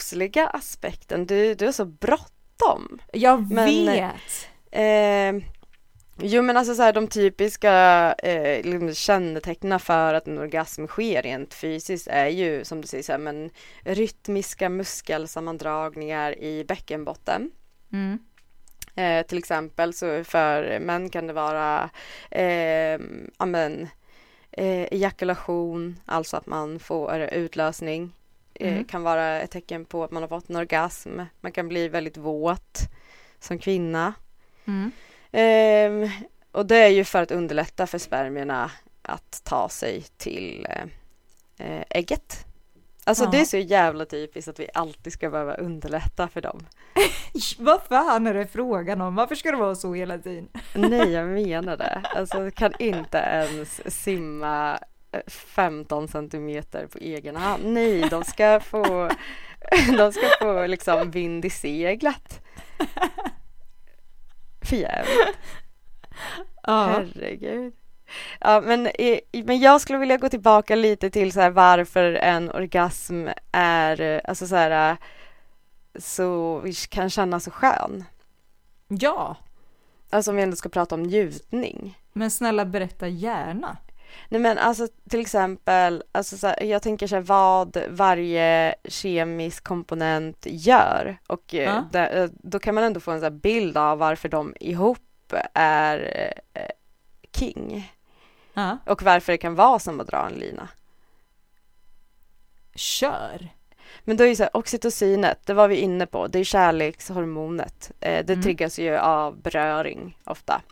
kroppsliga 0.00 0.46
aspekten. 0.46 1.26
Du, 1.26 1.54
du 1.54 1.66
är 1.66 1.72
så 1.72 1.84
bråttom. 1.84 2.98
Jag 3.12 3.52
Men- 3.52 3.86
vet. 3.86 4.48
Eh, 4.72 5.42
jo 6.22 6.42
men 6.42 6.56
alltså 6.56 6.74
så 6.74 6.82
här, 6.82 6.92
de 6.92 7.06
typiska 7.08 7.72
eh, 8.18 8.64
liksom 8.64 8.94
kännetecknen 8.94 9.80
för 9.80 10.14
att 10.14 10.26
en 10.28 10.38
orgasm 10.38 10.86
sker 10.86 11.22
rent 11.22 11.54
fysiskt 11.54 12.08
är 12.08 12.26
ju 12.26 12.64
som 12.64 12.80
du 12.80 12.86
säger 12.88 13.02
så 13.04 13.12
här, 13.12 13.18
men 13.18 13.50
rytmiska 13.84 14.68
muskelsammandragningar 14.68 16.38
i 16.38 16.64
bäckenbotten. 16.64 17.50
Mm. 17.92 18.18
Eh, 18.96 19.26
till 19.26 19.38
exempel 19.38 19.92
så 19.94 20.24
för 20.24 20.78
män 20.80 21.10
kan 21.10 21.26
det 21.26 21.32
vara 21.32 21.90
eh, 22.30 23.00
ja, 23.38 23.46
men, 23.46 23.88
eh, 24.52 24.82
ejakulation, 24.92 26.00
alltså 26.06 26.36
att 26.36 26.46
man 26.46 26.78
får 26.78 27.20
utlösning. 27.20 28.12
Eh, 28.60 28.72
Mm. 28.72 28.84
kan 28.84 29.02
vara 29.02 29.40
ett 29.40 29.50
tecken 29.50 29.84
på 29.84 30.04
att 30.04 30.10
man 30.10 30.22
har 30.22 30.28
fått 30.28 30.50
en 30.50 30.56
orgasm. 30.56 31.20
Man 31.40 31.52
kan 31.52 31.68
bli 31.68 31.88
väldigt 31.88 32.16
våt 32.16 32.78
som 33.38 33.58
kvinna. 33.58 34.14
Mm. 34.66 34.92
Ehm, 35.32 36.10
och 36.52 36.66
det 36.66 36.76
är 36.76 36.88
ju 36.88 37.04
för 37.04 37.22
att 37.22 37.30
underlätta 37.30 37.86
för 37.86 37.98
spermierna 37.98 38.70
att 39.02 39.40
ta 39.44 39.68
sig 39.68 40.02
till 40.16 40.66
eh, 40.70 40.82
eh, 41.66 41.84
ägget. 41.90 42.46
Alltså 43.04 43.24
Ja. 43.24 43.30
det 43.30 43.40
är 43.40 43.44
så 43.44 43.56
jävla 43.58 44.04
typiskt 44.04 44.48
att 44.48 44.60
vi 44.60 44.68
alltid 44.74 45.12
ska 45.12 45.30
behöva 45.30 45.54
underlätta 45.54 46.28
för 46.28 46.40
dem. 46.40 46.66
Vad 47.58 47.82
fan 47.82 48.26
är 48.26 48.34
det 48.34 48.46
frågan 48.46 49.00
om? 49.00 49.14
Varför 49.14 49.34
ska 49.34 49.50
det 49.50 49.56
vara 49.56 49.74
så 49.74 49.94
hela 49.94 50.18
tiden? 50.18 50.48
Nej, 50.74 51.10
jag 51.10 51.28
menar 51.46 51.76
det. 51.76 52.02
Alltså 52.16 52.50
kan 52.50 52.72
inte 52.78 53.18
ens 53.18 53.94
simma 54.02 54.78
15 55.26 56.08
centimeter 56.08 56.86
på 56.86 56.98
egen 56.98 57.36
hand. 57.36 57.64
Nej, 57.64 58.08
de 58.10 58.24
ska 58.24 58.60
få, 58.60 59.10
de 59.96 60.12
ska 60.12 60.26
få 60.40 60.66
liksom 60.66 61.10
vind 61.10 61.44
i 61.44 61.50
seglet. 61.50 62.40
För 64.62 64.76
jävligt. 64.76 65.38
Ja. 66.62 66.86
Herregud. 66.86 67.74
Ja, 68.40 68.60
men, 68.60 68.88
men 69.44 69.58
jag 69.60 69.80
skulle 69.80 69.98
vilja 69.98 70.16
gå 70.16 70.28
tillbaka 70.28 70.74
lite 70.74 71.10
till 71.10 71.32
så 71.32 71.40
här 71.40 71.50
varför 71.50 72.12
en 72.12 72.50
orgasm 72.50 73.28
är, 73.52 74.20
alltså 74.24 74.46
så 74.46 74.56
här, 74.56 74.96
så, 75.98 76.64
kan 76.88 77.10
kännas 77.10 77.44
så 77.44 77.50
skön. 77.50 78.04
ja, 78.88 79.36
Alltså 80.10 80.30
om 80.30 80.36
vi 80.36 80.42
ändå 80.42 80.56
ska 80.56 80.68
prata 80.68 80.94
om 80.94 81.02
njutning. 81.02 81.98
men 82.12 82.30
snälla 82.30 82.64
berätta 82.64 83.08
gärna. 83.08 83.76
Nej 84.28 84.40
men 84.40 84.58
alltså 84.58 84.88
till 85.10 85.20
exempel, 85.20 86.02
alltså 86.12 86.36
så 86.38 86.46
här, 86.46 86.62
jag 86.62 86.82
tänker 86.82 87.06
så 87.06 87.14
här, 87.14 87.22
vad 87.22 87.76
varje 87.88 88.74
kemisk 88.84 89.64
komponent 89.64 90.46
gör 90.50 91.18
och 91.26 91.54
eh, 91.54 91.62
Ja. 91.62 91.84
där, 91.92 92.22
eh, 92.22 92.28
då 92.32 92.58
kan 92.58 92.74
man 92.74 92.84
ändå 92.84 93.00
få 93.00 93.10
en 93.10 93.20
så 93.20 93.30
bild 93.30 93.76
av 93.76 93.98
varför 93.98 94.28
de 94.28 94.54
ihop 94.60 95.32
är 95.54 96.32
eh, 96.54 96.62
king 97.32 97.92
Ja. 98.54 98.78
och 98.86 99.02
varför 99.02 99.32
det 99.32 99.38
kan 99.38 99.54
vara 99.54 99.78
som 99.78 100.00
att 100.00 100.06
dra 100.06 100.26
en 100.26 100.38
lina. 100.40 100.68
Kör. 102.74 103.48
Men 104.04 104.16
då 104.16 104.24
är 104.24 104.28
ju 104.28 104.36
så 104.36 104.42
här, 104.42 104.56
oxytocinet, 104.56 105.46
det 105.46 105.54
var 105.54 105.68
vi 105.68 105.76
inne 105.76 106.06
på, 106.06 106.26
det 106.26 106.38
är 106.38 106.44
kärlekshormonet. 106.44 107.90
Eh, 108.00 108.24
det 108.24 108.32
Mm. 108.32 108.42
triggas 108.42 108.78
ju 108.78 108.96
av 108.96 109.36
beröring 109.42 110.18
ofta. 110.24 110.62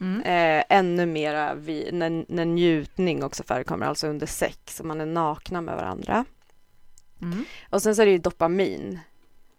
Mm. 0.00 0.20
Eh, 0.22 0.64
ännu 0.68 1.06
mera 1.06 1.54
vid, 1.54 1.94
när, 1.94 2.24
när 2.28 2.44
njutning 2.44 3.24
också 3.24 3.42
förekommer, 3.42 3.86
alltså 3.86 4.06
under 4.06 4.26
sex, 4.26 4.80
och 4.80 4.86
man 4.86 5.00
är 5.00 5.06
nakna 5.06 5.60
med 5.60 5.76
varandra. 5.76 6.24
Mm. 7.22 7.44
Och 7.70 7.82
sen 7.82 7.96
så 7.96 8.02
är 8.02 8.06
det 8.06 8.12
ju 8.12 8.18
dopamin. 8.18 8.98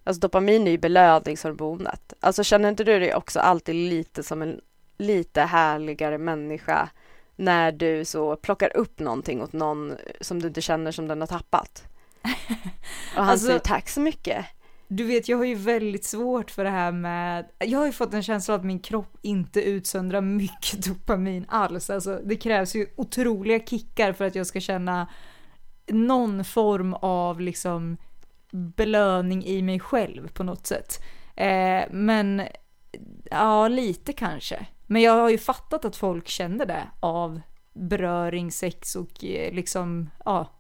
Alltså 0.04 0.20
dopamin 0.20 0.68
är 0.68 0.72
ju 0.72 0.78
belöningshormonet. 0.78 2.14
Alltså 2.20 2.44
känner 2.44 2.70
inte 2.70 2.84
du 2.84 3.00
dig 3.00 3.16
också 3.16 3.40
alltid 3.40 3.76
lite 3.76 4.24
som 4.24 4.42
en 4.42 4.62
lite 4.98 5.42
härligare 5.42 6.18
människa 6.18 6.90
när 7.36 7.72
du 7.72 8.06
så 8.06 8.36
plockar 8.36 8.78
upp 8.78 9.00
någonting 9.00 9.42
åt 9.42 9.54
någon 9.54 9.94
som 10.22 10.42
du 10.42 10.48
inte 10.48 10.62
känner 10.62 10.92
som 10.92 11.08
den 11.08 11.20
har 11.22 11.28
tappat? 11.28 11.84
Och 13.16 13.22
han 13.24 13.30
Alltså- 13.30 13.46
säger 13.48 13.60
tack 13.60 13.90
så 13.90 14.00
mycket. 14.02 14.46
Du 14.88 15.04
vet, 15.04 15.30
jag 15.30 15.38
har 15.38 15.46
ju 15.46 15.56
väldigt 15.56 16.06
svårt 16.06 16.52
för 16.52 16.64
det 16.64 16.70
här 16.70 16.92
med... 16.92 17.46
Jag 17.60 17.80
har 17.80 17.86
ju 17.86 17.92
fått 17.92 18.14
en 18.14 18.24
känsla 18.24 18.54
av 18.54 18.60
att 18.60 18.66
min 18.66 18.80
kropp 18.80 19.18
inte 19.22 19.62
utsöndrar 19.62 20.22
mycket 20.22 20.86
dopamin 20.86 21.46
alls. 21.50 21.90
Alltså, 21.90 22.22
det 22.24 22.36
krävs 22.36 22.76
ju 22.76 22.88
otroliga 22.96 23.60
kickar 23.60 24.14
för 24.14 24.26
att 24.26 24.36
jag 24.36 24.48
ska 24.48 24.60
känna 24.60 25.08
någon 25.88 26.46
form 26.46 26.94
av 26.94 27.42
liksom 27.42 27.98
belöning 28.52 29.46
i 29.46 29.62
mig 29.62 29.80
själv 29.80 30.28
på 30.28 30.44
något 30.44 30.68
sätt. 30.68 31.04
Eh, 31.36 31.84
men 31.92 32.42
ja, 33.32 33.68
lite 33.68 34.14
kanske. 34.14 34.66
Men 34.86 35.02
jag 35.02 35.14
har 35.14 35.30
ju 35.30 35.38
fattat 35.38 35.86
att 35.86 35.96
folk 35.96 36.28
känner 36.28 36.66
det 36.66 36.88
av 37.00 37.42
beröring, 37.74 38.52
sex 38.52 38.96
och 38.96 39.24
eh, 39.26 39.54
liksom, 39.54 40.10
ja. 40.26 40.52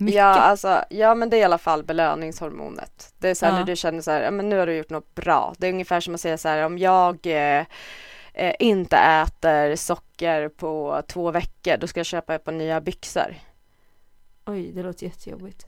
Mycket. 0.00 0.16
Ja, 0.18 0.24
alltså, 0.24 0.84
ja 0.90 1.14
men 1.14 1.30
det 1.30 1.36
är 1.36 1.40
i 1.40 1.44
alla 1.44 1.58
fall 1.58 1.82
belöningshormonet. 1.84 3.14
Det 3.18 3.28
är 3.28 3.34
så 3.34 3.46
här 3.46 3.52
Ja. 3.52 3.58
när 3.58 3.66
du 3.66 3.76
känner 3.76 4.00
så 4.02 4.10
här, 4.10 4.20
ja 4.22 4.30
men 4.30 4.48
nu 4.48 4.58
har 4.58 4.66
du 4.66 4.76
gjort 4.76 4.90
något 4.90 5.14
bra. 5.14 5.54
Det 5.58 5.66
är 5.66 5.72
ungefär 5.72 6.00
som 6.00 6.14
att 6.14 6.20
säga 6.20 6.38
så 6.38 6.48
här, 6.48 6.64
om 6.66 6.78
jag 6.78 7.26
eh, 7.26 7.64
eh, 8.34 8.54
inte 8.58 8.96
äter 8.96 9.76
socker 9.76 10.48
på 10.48 11.02
två 11.08 11.30
veckor, 11.30 11.76
då 11.76 11.86
ska 11.86 12.00
jag 12.00 12.06
köpa 12.06 12.34
ett 12.34 12.44
par 12.44 12.52
nya 12.52 12.80
byxor. 12.80 13.34
Oj, 14.46 14.72
det 14.72 14.82
låter 14.82 15.06
jättejobbigt. 15.06 15.66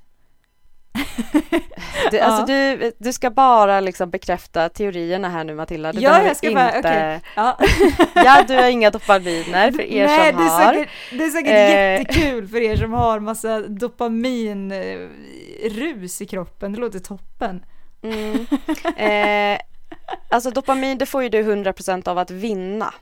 Du, 2.11 2.17
Ja. 2.17 2.25
Alltså 2.25 2.47
du, 2.47 2.93
du 2.99 3.13
ska 3.13 3.31
bara 3.31 3.81
liksom 3.81 4.11
bekräfta 4.11 4.69
teorierna 4.69 5.29
här 5.29 5.45
nu 5.45 5.55
Matilda. 5.55 5.93
Du 5.93 6.01
Ja, 6.01 6.23
jag 6.23 6.37
ska 6.37 6.51
bara- 6.53 6.77
inte... 6.77 6.89
okej. 6.89 7.21
Ja. 7.37 7.59
Ja, 8.25 8.45
du 8.49 8.55
har 8.55 8.69
inga 8.69 8.91
dopaminer 8.91 9.73
för 9.73 9.83
er 9.83 10.07
Nej, 10.07 10.33
som 10.33 10.39
det 10.41 10.47
är 10.47 10.49
har. 10.51 10.73
säkert, 10.75 10.89
det 11.13 11.25
är 11.25 11.29
säkert 11.31 11.51
Eh. 11.53 12.01
jättekul 12.01 12.49
för 12.49 12.59
er 12.61 12.77
som 12.77 12.93
har 12.93 13.21
massa 13.21 13.61
dopaminrus 14.61 16.23
i 16.23 16.27
kroppen. 16.27 16.73
Det 16.73 16.79
låter 16.81 16.99
toppen. 16.99 17.65
Mm. 18.03 18.47
Eh, 18.97 19.59
alltså 20.31 20.51
dopamin, 20.51 20.99
det 20.99 21.07
får 21.07 21.23
ju 21.23 21.29
du 21.29 21.43
100% 21.43 22.09
av 22.09 22.19
att 22.19 22.31
vinna. 22.31 22.95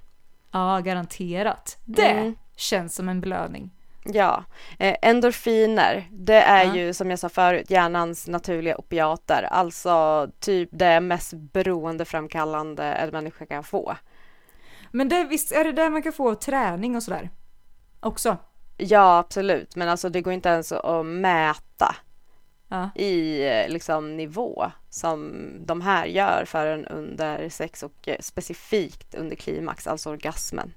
Ja, 0.53 0.81
garanterat. 0.85 1.79
Det 1.85 2.07
Mm. 2.11 2.35
känns 2.57 2.94
som 2.94 3.09
en 3.09 3.20
belöning. 3.20 3.70
Ja, 4.04 4.44
eh, 4.78 4.96
endorfiner, 5.02 6.08
det 6.12 6.34
är 6.42 6.64
Ja. 6.64 6.76
ju 6.76 6.92
som 6.94 7.10
jag 7.10 7.18
sa 7.18 7.28
förut 7.28 7.70
hjärnans 7.70 8.28
naturliga 8.28 8.76
opiater, 8.76 9.42
alltså 9.42 10.28
typ 10.40 10.68
det 10.72 11.00
mest 11.00 11.32
beroendeframkallande 11.34 12.84
en 12.84 13.10
människa 13.10 13.46
kan 13.46 13.64
få. 13.64 13.96
Men 14.90 15.08
det, 15.08 15.24
visst 15.24 15.52
är 15.52 15.64
det 15.64 15.72
där 15.72 15.90
man 15.90 16.02
kan 16.02 16.12
få 16.12 16.34
träning 16.34 16.96
och 16.96 17.02
sådär? 17.02 17.30
Också? 18.00 18.36
Ja, 18.76 19.18
absolut, 19.18 19.76
men 19.76 19.88
alltså 19.88 20.08
det 20.08 20.20
går 20.20 20.32
inte 20.32 20.48
ens 20.48 20.72
att 20.72 21.06
mäta 21.06 21.96
Ja. 22.68 22.90
i 22.94 23.46
eh, 23.48 23.68
liksom 23.68 24.16
nivå 24.16 24.70
som 24.90 25.46
de 25.66 25.80
här 25.80 26.06
gör 26.06 26.44
förrän 26.46 26.86
under 26.86 27.48
sex 27.48 27.82
och 27.82 28.08
eh, 28.08 28.16
specifikt 28.20 29.14
under 29.14 29.36
klimax, 29.36 29.86
alltså 29.86 30.10
orgasmen. 30.10 30.72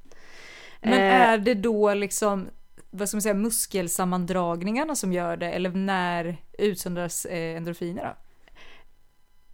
Men 0.81 0.93
Eh, 0.93 1.21
är 1.29 1.37
det 1.37 1.53
då 1.53 1.93
liksom, 1.93 2.47
vad 2.93 3.09
ska 3.09 3.15
man 3.15 3.21
säga, 3.21 3.33
muskelsammandragningarna 3.33 4.95
som 4.95 5.13
gör 5.13 5.37
det? 5.37 5.51
Eller 5.51 5.69
när 5.69 6.37
utsöndras 6.57 7.25
eh, 7.25 7.57
endorfiner 7.57 8.03
då? 8.03 8.15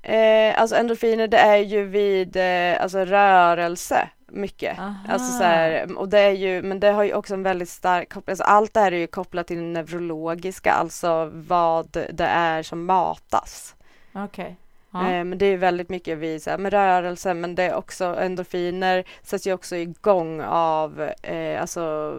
Eh, 0.10 0.62
alltså 0.62 0.76
endorfiner 0.76 1.28
det 1.28 1.38
är 1.38 1.58
ju 1.58 1.84
vid 1.84 2.36
eh, 2.36 2.82
alltså 2.82 3.06
rörelse 3.06 4.10
mycket. 4.28 4.80
Aha. 4.80 4.96
Alltså 5.10 5.38
så 5.38 5.44
här, 5.44 5.98
och 5.98 6.10
det 6.10 6.20
är 6.20 6.32
ju, 6.32 6.62
men 6.62 6.80
det 6.80 6.92
har 6.92 7.04
ju 7.04 7.14
också 7.14 7.34
en 7.34 7.44
väldigt 7.44 7.70
stark 7.70 8.14
koppling, 8.14 8.32
alltså 8.32 8.44
allt 8.44 8.74
det 8.74 8.80
här 8.80 8.92
är 8.92 8.98
ju 8.98 9.08
kopplat 9.08 9.48
till 9.48 9.58
det 9.58 9.64
neurologiska, 9.64 10.72
alltså 10.72 11.32
vad 11.34 11.92
det 11.92 12.26
är 12.26 12.64
som 12.64 12.86
matas. 12.86 13.76
Okej. 14.14 14.56
Ja. 14.92 15.12
Eh, 15.12 15.24
men 15.24 15.38
det 15.38 15.46
är 15.46 15.52
ju 15.52 15.58
väldigt 15.58 15.90
mycket 15.90 16.18
vid 16.18 16.44
så 16.44 16.50
här, 16.50 16.58
med 16.58 16.74
rörelse, 16.74 17.34
men 17.34 17.56
det 17.56 17.64
är 17.64 17.76
också 17.76 18.06
endorfiner 18.06 19.04
sätts 19.22 19.48
ju 19.48 19.54
också 19.54 19.76
igång 19.76 20.42
av 20.42 21.02
eh, 21.22 21.62
alltså 21.62 22.14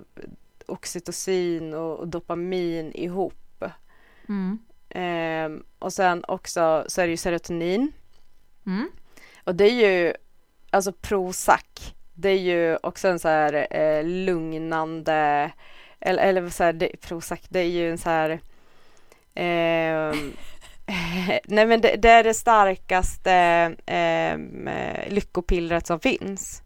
oxytocin 0.71 1.75
och, 1.75 1.99
och 1.99 2.09
dopamin 2.09 2.93
ihop. 2.95 3.65
Mm. 4.29 4.59
Eh, 4.91 5.63
och 5.79 5.93
sen 5.93 6.25
också 6.29 6.85
så 6.89 7.01
är 7.01 7.07
det 7.07 7.11
ju 7.11 7.17
serotonin. 7.17 7.93
Mm. 8.67 8.91
Och 9.45 9.55
det 9.55 9.65
är 9.65 9.89
ju, 9.89 10.15
alltså 10.71 10.93
Prozac, 10.93 11.95
det 12.15 12.29
är 12.29 12.39
ju 12.39 12.77
också 12.83 13.09
en 13.09 13.19
så 13.19 13.29
här 13.29 13.67
eh, 13.71 14.05
lugnande, 14.05 15.51
eller, 16.01 16.23
eller 16.23 16.49
så 16.49 16.65
här, 16.65 16.73
det, 16.73 17.01
Prozac, 17.01 17.41
det 17.49 17.61
är 17.61 17.65
ju 17.65 17.91
en 17.91 17.99
så 17.99 18.11
här, 18.11 18.41
ehm, 19.35 20.33
nej 21.45 21.67
men 21.67 21.81
det, 21.81 21.97
det 21.97 22.11
är 22.11 22.25
det 22.25 22.35
starkaste 22.35 23.33
ehm, 23.87 24.69
eh, 24.69 25.13
lyckopillret 25.13 25.87
som 25.87 26.01
finns. 26.01 26.63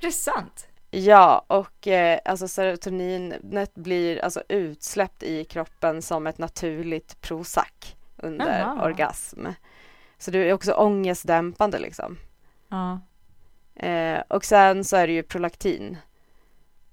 Det 0.00 0.06
är 0.06 0.10
sant. 0.10 0.68
Ja, 0.96 1.44
och 1.46 1.86
eh, 1.88 2.18
alltså 2.24 2.48
serotoninet 2.48 3.74
blir 3.74 4.24
alltså 4.24 4.42
utsläppt 4.48 5.22
i 5.22 5.44
kroppen 5.44 6.02
som 6.02 6.26
ett 6.26 6.38
naturligt 6.38 7.20
Prozac 7.20 7.96
under 8.16 8.62
Aha. 8.62 8.84
orgasm. 8.84 9.46
Så 10.18 10.30
det 10.30 10.38
är 10.38 10.52
också 10.52 10.72
ångestdämpande 10.72 11.78
liksom. 11.78 12.18
Ja. 12.68 13.00
Eh, 13.86 14.20
och 14.28 14.44
sen 14.44 14.84
så 14.84 14.96
är 14.96 15.06
det 15.06 15.12
ju 15.12 15.22
prolaktin. 15.22 15.96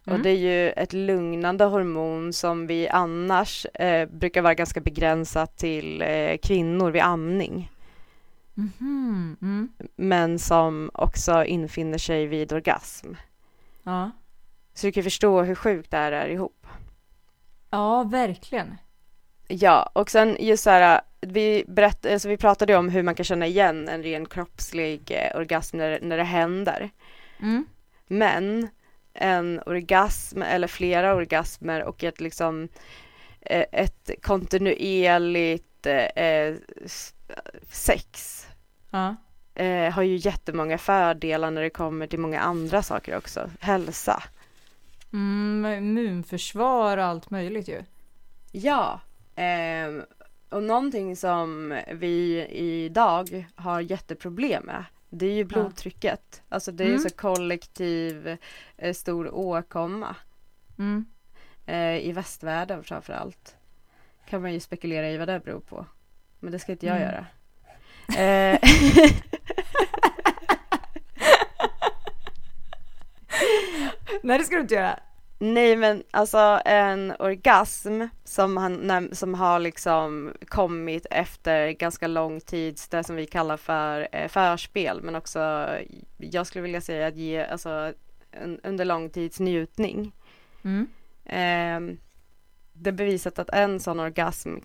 Och 0.01 0.07
Mm. 0.07 0.23
det 0.23 0.29
är 0.29 0.37
ju 0.37 0.69
ett 0.69 0.93
lugnande 0.93 1.63
hormon 1.65 2.33
som 2.33 2.67
vi 2.67 2.89
annars 2.89 3.65
eh, 3.65 4.09
brukar 4.09 4.41
vara 4.41 4.53
ganska 4.53 4.81
begränsat 4.81 5.57
till 5.57 6.01
eh, 6.01 6.37
kvinnor 6.37 6.91
vid 6.91 7.01
amning. 7.01 7.71
Mhm. 8.53 9.37
Mm. 9.41 9.69
Men 9.95 10.39
som 10.39 10.91
också 10.93 11.45
infinner 11.45 11.97
sig 11.97 12.25
vid 12.27 12.53
orgasm. 12.53 13.13
Ja. 13.83 14.11
Så 14.73 14.87
du 14.87 14.91
kan 14.91 15.03
förstå 15.03 15.41
hur 15.43 15.55
sjukt 15.55 15.91
det 15.91 15.97
här 15.97 16.11
är 16.11 16.29
ihop. 16.29 16.67
ja, 17.69 18.03
verkligen. 18.03 18.77
Ja, 19.47 19.91
och 19.93 20.09
sen 20.09 20.37
just 20.39 20.63
så 20.63 20.69
här, 20.69 21.01
vi, 21.21 21.63
berätt, 21.67 22.05
alltså 22.05 22.29
vi 22.29 22.37
pratade 22.37 22.73
ju 22.73 22.79
om 22.79 22.89
hur 22.89 23.03
man 23.03 23.15
kan 23.15 23.23
känna 23.23 23.45
igen 23.47 23.87
en 23.89 24.03
ren 24.03 24.25
kroppslig 24.25 25.11
eh, 25.11 25.37
orgasm 25.37 25.77
när, 25.77 25.99
när 26.01 26.17
det 26.17 26.23
händer. 26.23 26.89
Mm. 27.39 27.65
Men 28.07 28.67
en 29.13 29.61
orgasm 29.65 30.41
eller 30.41 30.67
flera 30.67 31.15
orgasmer 31.15 31.83
och 31.83 32.03
ett 32.03 32.21
liksom 32.21 32.67
eh, 33.41 33.65
ett 33.71 34.09
kontinuerligt 34.21 35.85
eh, 35.85 36.55
s- 36.85 37.13
sex 37.71 38.37
Ja. 38.89 39.15
Eh, 39.55 39.91
har 39.93 40.03
ju 40.03 40.15
jättemånga 40.15 40.77
fördelar 40.77 41.51
när 41.51 41.61
det 41.61 41.69
kommer 41.69 42.07
till 42.07 42.19
många 42.19 42.39
andra 42.39 42.83
saker 42.83 43.17
också. 43.17 43.49
Hälsa. 43.59 44.23
Mm, 45.13 45.65
immunförsvar 45.83 46.97
och 46.97 47.03
allt 47.03 47.29
möjligt 47.29 47.67
ju. 47.67 47.81
Ja, 48.51 48.99
ehm, 49.35 50.03
och 50.49 50.63
någonting 50.63 51.15
som 51.15 51.79
vi 51.93 52.45
idag 52.51 53.45
har 53.55 53.79
jätteproblem 53.81 54.63
med 54.65 54.83
det 55.09 55.25
är 55.25 55.33
ju 55.33 55.43
blodtrycket. 55.43 56.41
Alltså 56.49 56.71
det 56.71 56.83
är 56.83 56.87
ju 56.87 56.93
Mm. 56.95 57.09
så 57.09 57.15
kollektiv 57.15 58.37
eh, 58.77 58.93
stor 58.93 59.35
åkomma 59.35 60.15
Mm. 60.79 61.05
eh, 61.65 61.97
i 61.97 62.11
västvärlden 62.11 62.83
framför 62.83 63.13
allt. 63.13 63.55
Kan 64.29 64.41
man 64.41 64.53
ju 64.53 64.59
spekulera 64.59 65.09
i 65.09 65.17
vad 65.17 65.27
det 65.27 65.39
beror 65.39 65.59
på. 65.59 65.85
Men 66.39 66.51
det 66.51 66.59
ska 66.59 66.71
inte 66.71 66.85
jag 66.85 66.95
Mm. 66.97 67.07
göra. 67.09 67.25
Eh, 68.07 68.59
Nej, 74.23 74.37
det 74.37 74.43
ska 74.43 74.55
du 74.55 74.61
inte 74.61 74.75
göra. 74.75 74.99
Nej 75.39 75.75
men 75.75 76.03
alltså 76.11 76.61
en 76.65 77.13
orgasm 77.19 78.01
som, 78.23 78.57
han, 78.57 79.09
som 79.15 79.33
har 79.33 79.59
liksom 79.59 80.33
kommit 80.47 81.05
efter 81.11 81.71
ganska 81.71 82.07
lång 82.07 82.41
tid, 82.41 82.79
det 82.89 83.03
som 83.03 83.15
vi 83.15 83.25
kallar 83.25 83.57
för 83.57 84.07
eh, 84.11 84.27
förspel 84.27 85.01
men 85.01 85.15
också 85.15 85.69
jag 86.17 86.47
skulle 86.47 86.61
vilja 86.61 86.81
säga 86.81 87.07
att 87.07 87.15
ge 87.15 87.43
alltså 87.43 87.93
en, 88.31 88.59
under 88.63 88.85
lång 88.85 89.09
tids 89.09 89.39
njutning. 89.39 90.11
Mm. 90.63 90.87
Eh, 91.25 91.97
det 92.73 92.89
är 92.89 92.93
bevisat 92.93 93.39
att 93.39 93.49
en 93.49 93.79
sån 93.79 93.99
orgasm 93.99 94.55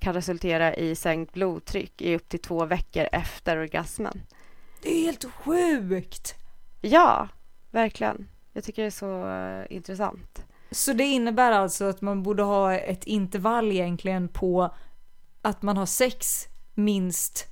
kan 0.00 0.14
resultera 0.14 0.74
i 0.74 0.94
sänkt 0.94 1.32
blodtryck 1.32 2.02
i 2.02 2.16
upp 2.16 2.28
till 2.28 2.42
två 2.42 2.64
veckor 2.64 3.08
efter 3.12 3.56
orgasmen. 3.58 4.22
Det 4.82 4.88
är 4.90 5.04
helt 5.04 5.24
sjukt. 5.24 6.34
Ja, 6.80 7.28
verkligen. 7.70 8.28
Jag 8.52 8.64
tycker 8.64 8.82
det 8.82 8.88
är 8.88 8.90
så 8.90 9.28
eh, 9.28 9.76
intressant. 9.76 10.44
Så 10.70 10.92
det 10.92 11.04
innebär 11.04 11.52
alltså 11.52 11.84
att 11.84 12.00
man 12.00 12.22
borde 12.22 12.42
ha 12.42 12.74
ett 12.74 13.04
intervall 13.04 13.72
egentligen 13.72 14.28
på 14.28 14.74
att 15.42 15.62
man 15.62 15.76
har 15.76 15.86
sex 15.86 16.48
minst 16.74 17.46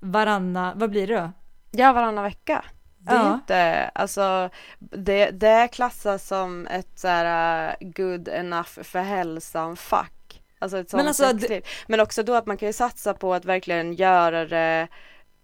varanna, 0.00 0.72
vad 0.76 0.90
blir 0.90 1.06
det 1.06 1.16
då? 1.16 1.32
Ja, 1.70 1.92
varannan 1.92 2.24
vecka. 2.24 2.64
Det 2.98 3.12
är 3.12 3.16
Ja. 3.16 3.34
inte, 3.34 3.88
alltså 3.94 4.50
det, 4.78 5.30
det 5.30 5.68
klassas 5.72 6.26
som 6.28 6.66
ett 6.66 6.98
så 6.98 7.08
här 7.08 7.68
uh, 7.80 7.88
good 7.90 8.28
enough 8.28 8.82
för 8.82 8.98
hälsan 9.00 9.76
fuck. 9.76 10.12
Alltså 10.58 10.78
ett 10.78 10.90
sånt 10.90 10.98
Men 10.98 11.08
alltså, 11.08 11.30
sexliv. 11.30 11.62
Men 11.86 12.00
också 12.00 12.22
då 12.22 12.34
att 12.34 12.46
man 12.46 12.56
kan 12.56 12.68
ju 12.68 12.72
satsa 12.72 13.14
på 13.14 13.34
att 13.34 13.44
verkligen 13.44 13.94
göra 13.94 14.46
det, 14.46 14.88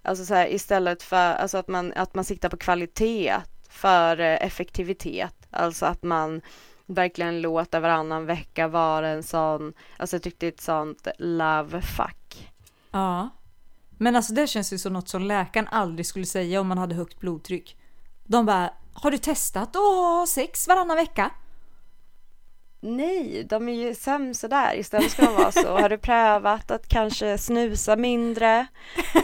alltså 0.03 0.25
så 0.25 0.35
här 0.35 0.53
istället 0.55 1.03
för, 1.03 1.35
alltså 1.35 1.59
att 1.59 1.69
man, 1.69 1.93
att 1.97 2.15
man 2.15 2.25
siktar 2.25 2.49
på 2.49 2.57
kvalitet 2.57 3.37
för 3.69 4.21
eh, 4.21 4.47
effektivitet. 4.47 5.35
Alltså 5.51 5.87
att 5.87 6.03
man 6.03 6.41
verkligen 6.87 7.41
låter 7.41 7.81
varannan 7.81 8.27
vecka 8.27 8.69
vara 8.69 9.09
en 9.09 9.23
sån, 9.23 9.73
alltså 9.97 10.17
ett 10.17 10.25
riktigt 10.25 10.61
sånt 10.61 11.09
love 11.19 11.83
fuck. 11.83 12.53
Ja. 12.91 13.29
Men 13.99 14.17
alltså 14.17 14.33
det 14.33 14.47
känns 14.47 14.73
ju 14.73 14.79
som 14.79 14.93
något 14.93 15.09
som 15.09 15.23
läkaren 15.23 15.69
aldrig 15.69 16.07
skulle 16.07 16.27
säga 16.27 16.61
om 16.61 16.69
man 16.69 16.79
hade 16.79 16.95
högt 16.95 17.21
blodtryck. 17.21 17.77
De 18.25 18.47
bara, 18.47 18.71
har 18.93 19.11
du 19.11 19.19
testat 19.19 19.69
att 19.69 19.83
ha 19.83 20.25
sex 20.29 20.69
varannan 20.69 20.97
vecka? 20.97 21.31
Nej, 22.85 23.45
de 23.49 23.69
är 23.69 23.73
ju 23.73 23.95
sämst 23.95 24.41
sådär. 24.41 24.75
Istället 24.75 25.11
ska 25.11 25.25
de 25.25 25.35
vara 25.35 25.53
så. 25.53 25.79
Har 25.79 25.89
du 25.89 25.99
prövat 25.99 26.71
att 26.71 26.89
kanske 26.89 27.39
snusa 27.39 27.97
mindre? 27.97 28.67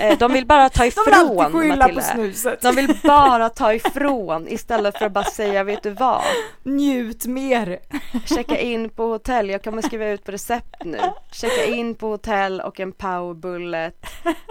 Eh, 0.01 0.19
de 0.19 0.33
vill 0.33 0.47
bara 0.47 0.69
ta 0.69 0.83
De 0.83 0.89
ifrån 0.89 1.05
vill 1.07 1.13
alltid 1.15 1.61
skylla 1.61 1.89
på 1.89 2.01
snuset. 2.01 2.61
De 2.61 2.75
vill 2.75 2.99
bara 3.03 3.49
ta 3.49 3.75
ifrån 3.75 4.49
istället 4.49 4.99
för 4.99 5.07
att 5.07 5.13
bara 5.13 5.25
säga, 5.25 5.65
vet 5.65 5.83
du 5.83 5.91
vad? 5.91 6.23
Njut 6.63 7.27
mer. 7.27 7.79
Checka 8.25 8.59
in 8.59 8.91
på 8.91 9.07
hotell, 9.07 9.51
jag 9.51 9.65
kommer 9.65 9.83
skriva 9.83 10.09
ut 10.09 10.25
på 10.25 10.33
recept 10.33 10.85
nu. 10.85 11.01
Checka 11.33 11.65
in 11.65 11.95
på 11.95 12.09
hotell 12.09 12.61
och 12.61 12.81
en 12.81 12.93
powerbullet 12.93 14.07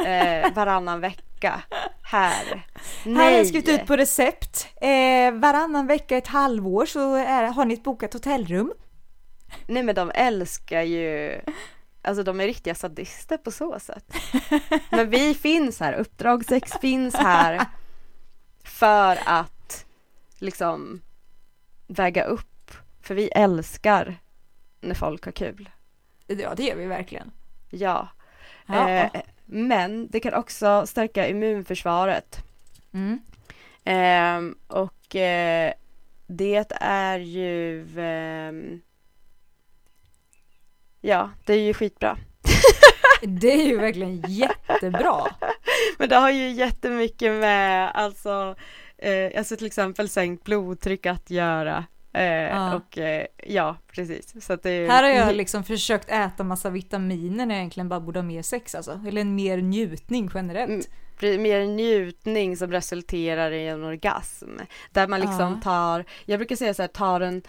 eh, 0.05 0.53
varannan 0.53 0.99
vecka. 1.01 1.61
Här. 2.01 2.65
Här 3.05 3.13
har 3.15 3.23
jag 3.23 3.31
Nej. 3.31 3.45
skrivit 3.45 3.69
ut 3.69 3.85
på 3.85 3.95
recept. 3.97 4.67
Eh, 4.81 5.31
varannan 5.33 5.87
vecka, 5.87 6.17
ett 6.17 6.27
halvår 6.27 6.85
så 6.85 7.15
är, 7.15 7.43
har 7.43 7.65
ni 7.65 7.73
ett 7.73 7.83
bokat 7.83 8.13
hotellrum. 8.13 8.73
Nej 9.67 9.83
men 9.83 9.95
de 9.95 10.11
älskar 10.15 10.81
ju 10.81 11.39
Alltså 12.01 12.23
de 12.23 12.39
är 12.39 12.45
riktiga 12.45 12.75
sadister 12.75 13.37
på 13.37 13.51
så 13.51 13.79
sätt. 13.79 14.13
Men 14.91 15.09
vi 15.09 15.33
finns 15.33 15.79
här, 15.79 15.93
Uppdrag 15.93 16.45
6 16.45 16.71
finns 16.81 17.15
här 17.15 17.65
för 18.63 19.19
att 19.25 19.85
liksom 20.39 21.01
väga 21.87 22.23
upp. 22.23 22.71
För 23.01 23.15
vi 23.15 23.27
älskar 23.27 24.15
när 24.81 24.95
folk 24.95 25.25
har 25.25 25.31
kul. 25.31 25.69
Ja, 26.27 26.55
det 26.55 26.63
gör 26.63 26.75
vi 26.75 26.85
verkligen. 26.85 27.31
Ja. 27.69 28.07
Ja. 28.65 28.89
Eh, 28.89 29.21
men 29.45 30.07
det 30.07 30.19
kan 30.19 30.33
också 30.33 30.85
stärka 30.87 31.27
immunförsvaret. 31.27 32.43
Mm. 32.93 33.19
Ehm, 33.83 34.55
och 34.67 35.15
eh, 35.15 35.73
det 36.27 36.71
är 36.81 37.19
ju 37.19 37.81
ehm, 37.99 38.81
Ja, 41.07 41.29
det 41.45 41.53
är 41.53 41.59
ju 41.61 41.73
skitbra. 41.73 42.17
Det 43.21 43.53
är 43.53 43.67
ju 43.67 43.77
verkligen 43.77 44.21
jättebra. 44.27 45.25
Men 45.97 46.09
det 46.09 46.15
har 46.15 46.29
ju 46.31 46.49
jättemycket 46.51 47.31
med 47.33 47.91
alltså, 47.93 48.55
eh, 48.97 49.37
alltså 49.37 49.55
till 49.55 49.67
exempel 49.67 50.09
sänkt 50.09 50.43
blodtryck 50.43 51.05
att 51.05 51.29
göra. 51.29 51.85
Eh, 52.13 52.23
Ja. 52.25 52.75
Och 52.75 52.97
eh, 52.97 53.25
ja, 53.47 53.75
precis. 53.91 54.45
Så 54.45 54.55
det 54.55 54.69
är, 54.69 54.87
Här 54.89 55.03
har 55.03 55.09
jag 55.09 55.35
liksom 55.35 55.63
försökt 55.63 56.09
äta 56.09 56.43
massa 56.43 56.69
vitaminer 56.69 57.45
när 57.45 57.55
jag 57.55 57.59
egentligen 57.59 57.89
bara 57.89 57.99
borde 57.99 58.19
ha 58.19 58.23
mer 58.23 58.41
sex 58.41 58.75
alltså. 58.75 59.01
Eller 59.07 59.21
en 59.21 59.35
mer 59.35 59.57
njutning 59.57 60.29
generellt. 60.33 60.89
Mm. 61.21 61.41
mer 61.41 61.65
njutning 61.65 62.57
som 62.57 62.71
resulterar 62.71 63.51
i 63.51 63.67
en 63.67 63.83
orgasm. 63.83 64.49
Där 64.91 65.07
man 65.07 65.19
liksom 65.19 65.53
Ja. 65.53 65.59
tar, 65.63 66.05
jag 66.25 66.39
brukar 66.39 66.55
säga 66.55 66.73
så 66.73 66.81
här, 66.83 66.87
tar 66.87 67.19
den 67.19 67.41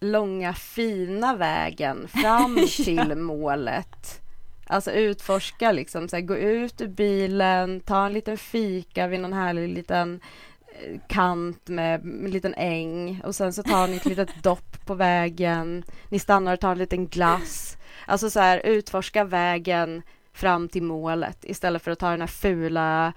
långa 0.00 0.54
fina 0.54 1.36
vägen 1.36 2.08
fram 2.08 2.66
till 2.84 3.14
målet. 3.16 4.22
Alltså 4.66 4.92
utforska 4.92 5.72
liksom, 5.72 6.08
så 6.08 6.16
här, 6.16 6.22
gå 6.22 6.36
ut 6.36 6.80
ur 6.80 6.88
bilen, 6.88 7.80
ta 7.80 8.06
en 8.06 8.12
liten 8.12 8.38
fika 8.38 9.06
vid 9.06 9.20
någon 9.20 9.32
härlig 9.32 9.68
liten 9.68 10.20
eh, 10.68 11.00
kant 11.08 11.68
med 11.68 12.00
en 12.00 12.30
liten 12.30 12.54
äng 12.54 13.20
och 13.24 13.34
sen 13.34 13.52
så 13.52 13.62
tar 13.62 13.88
ni 13.88 13.96
ett 13.96 14.04
litet 14.04 14.34
dopp 14.42 14.86
på 14.86 14.94
vägen. 14.94 15.84
Ni 16.08 16.18
stannar 16.18 16.52
och 16.52 16.60
tar 16.60 16.72
en 16.72 16.78
liten 16.78 17.06
glass. 17.06 17.76
Alltså 18.06 18.30
så 18.30 18.40
här, 18.40 18.58
utforska 18.64 19.24
vägen 19.24 20.02
fram 20.32 20.68
till 20.68 20.82
målet 20.82 21.44
istället 21.44 21.82
för 21.82 21.90
att 21.90 21.98
ta 21.98 22.10
den 22.10 22.20
här 22.20 22.26
fula 22.26 23.12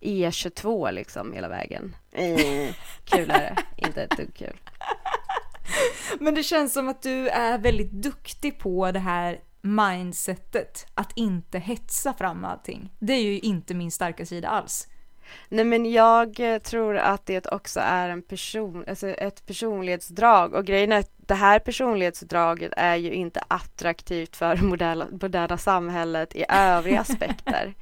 E22 0.00 0.92
liksom 0.92 1.32
hela 1.32 1.48
vägen. 1.48 1.96
Eh, 2.12 2.74
kul 3.04 3.30
är 3.30 3.38
det, 3.38 3.56
inte 3.76 4.02
ett 4.02 4.16
dugg 4.16 4.34
kul. 4.34 4.56
Men 6.18 6.34
det 6.34 6.42
känns 6.42 6.72
som 6.72 6.88
att 6.88 7.02
du 7.02 7.28
är 7.28 7.58
väldigt 7.58 7.92
duktig 7.92 8.58
på 8.58 8.90
det 8.90 8.98
här 8.98 9.40
mindsetet. 9.60 10.86
Att 10.94 11.12
inte 11.16 11.58
hetsa 11.58 12.14
fram 12.14 12.44
allting. 12.44 12.90
Det 12.98 13.12
är 13.12 13.22
ju 13.22 13.38
inte 13.38 13.74
min 13.74 13.90
starka 13.90 14.26
sida 14.26 14.48
alls. 14.48 14.88
Nej 15.48 15.64
men 15.64 15.92
jag 15.92 16.40
eh, 16.40 16.58
tror 16.58 16.96
att 16.96 17.26
det 17.26 17.46
också 17.46 17.80
är 17.80 18.08
en 18.08 18.22
person, 18.22 18.84
alltså 18.88 19.08
ett 19.08 19.46
personlighetsdrag 19.46 20.54
och 20.54 20.64
grejen 20.64 20.92
är 20.92 20.98
att 20.98 21.12
det 21.16 21.34
här 21.34 21.58
personlighetsdraget 21.58 22.72
är 22.76 22.96
ju 22.96 23.12
inte 23.12 23.40
attraktivt 23.48 24.36
för 24.36 24.56
moderna, 24.62 25.06
moderna 25.22 25.58
samhället 25.58 26.36
i 26.36 26.44
övriga 26.48 27.00
aspekter. 27.00 27.74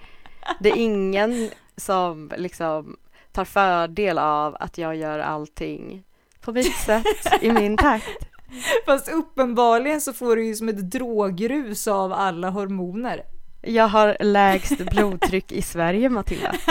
Det 0.60 0.70
är 0.70 0.76
ingen 0.76 1.50
som 1.76 2.32
liksom 2.36 2.96
tar 3.32 3.44
fördel 3.44 4.18
av 4.18 4.56
att 4.60 4.78
jag 4.78 4.96
gör 4.96 5.18
allting 5.18 6.04
på 6.42 6.52
mitt 6.52 6.76
sätt, 6.76 7.06
i 7.40 7.52
min 7.52 7.76
takt. 7.76 8.28
Fast 8.86 9.08
uppenbarligen 9.08 10.00
så 10.00 10.12
får 10.12 10.36
du 10.36 10.46
ju 10.46 10.54
som 10.54 10.68
ett 10.68 10.90
drogrus 10.90 11.88
av 11.88 12.12
alla 12.12 12.50
hormoner. 12.50 13.22
Jag 13.60 13.88
har 13.88 14.16
lägst 14.20 14.78
blodtryck 14.78 15.52
i 15.52 15.62
Sverige, 15.62 16.08
Matilda. 16.08 16.54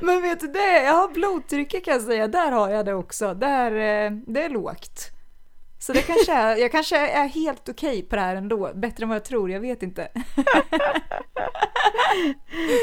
Men 0.00 0.22
vet 0.22 0.40
du 0.40 0.46
det? 0.46 0.82
Jag 0.82 0.92
har 0.92 1.08
blodtrycket 1.08 1.84
kan 1.84 1.94
jag 1.94 2.02
säga. 2.02 2.28
Där 2.28 2.52
har 2.52 2.70
jag 2.70 2.86
det 2.86 2.94
också. 2.94 3.34
Där, 3.34 3.72
eh, 3.72 4.10
det 4.26 4.44
är 4.44 4.48
lågt. 4.48 5.19
Så 5.80 5.92
det 5.92 6.02
kanske 6.02 6.32
är, 6.32 6.56
jag 6.56 6.72
kanske 6.72 6.96
är 6.96 7.28
helt 7.28 7.68
okej 7.68 8.02
på 8.02 8.16
det 8.16 8.22
här 8.22 8.36
ändå. 8.36 8.70
Bättre 8.74 9.02
än 9.02 9.08
vad 9.08 9.16
jag 9.16 9.24
tror, 9.24 9.50
jag 9.50 9.60
vet 9.60 9.82
inte. 9.82 10.08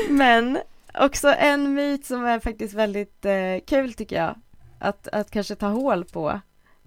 Men 0.09 0.59
också 0.93 1.27
en 1.27 1.73
myt 1.73 2.05
som 2.05 2.25
är 2.25 2.39
faktiskt 2.39 2.73
väldigt 2.73 3.25
eh, 3.25 3.57
kul 3.67 3.93
tycker 3.93 4.15
jag. 4.15 4.35
Att, 4.79 5.07
att 5.07 5.31
kanske 5.31 5.55
ta 5.55 5.67
hål 5.67 6.05
på. 6.05 6.39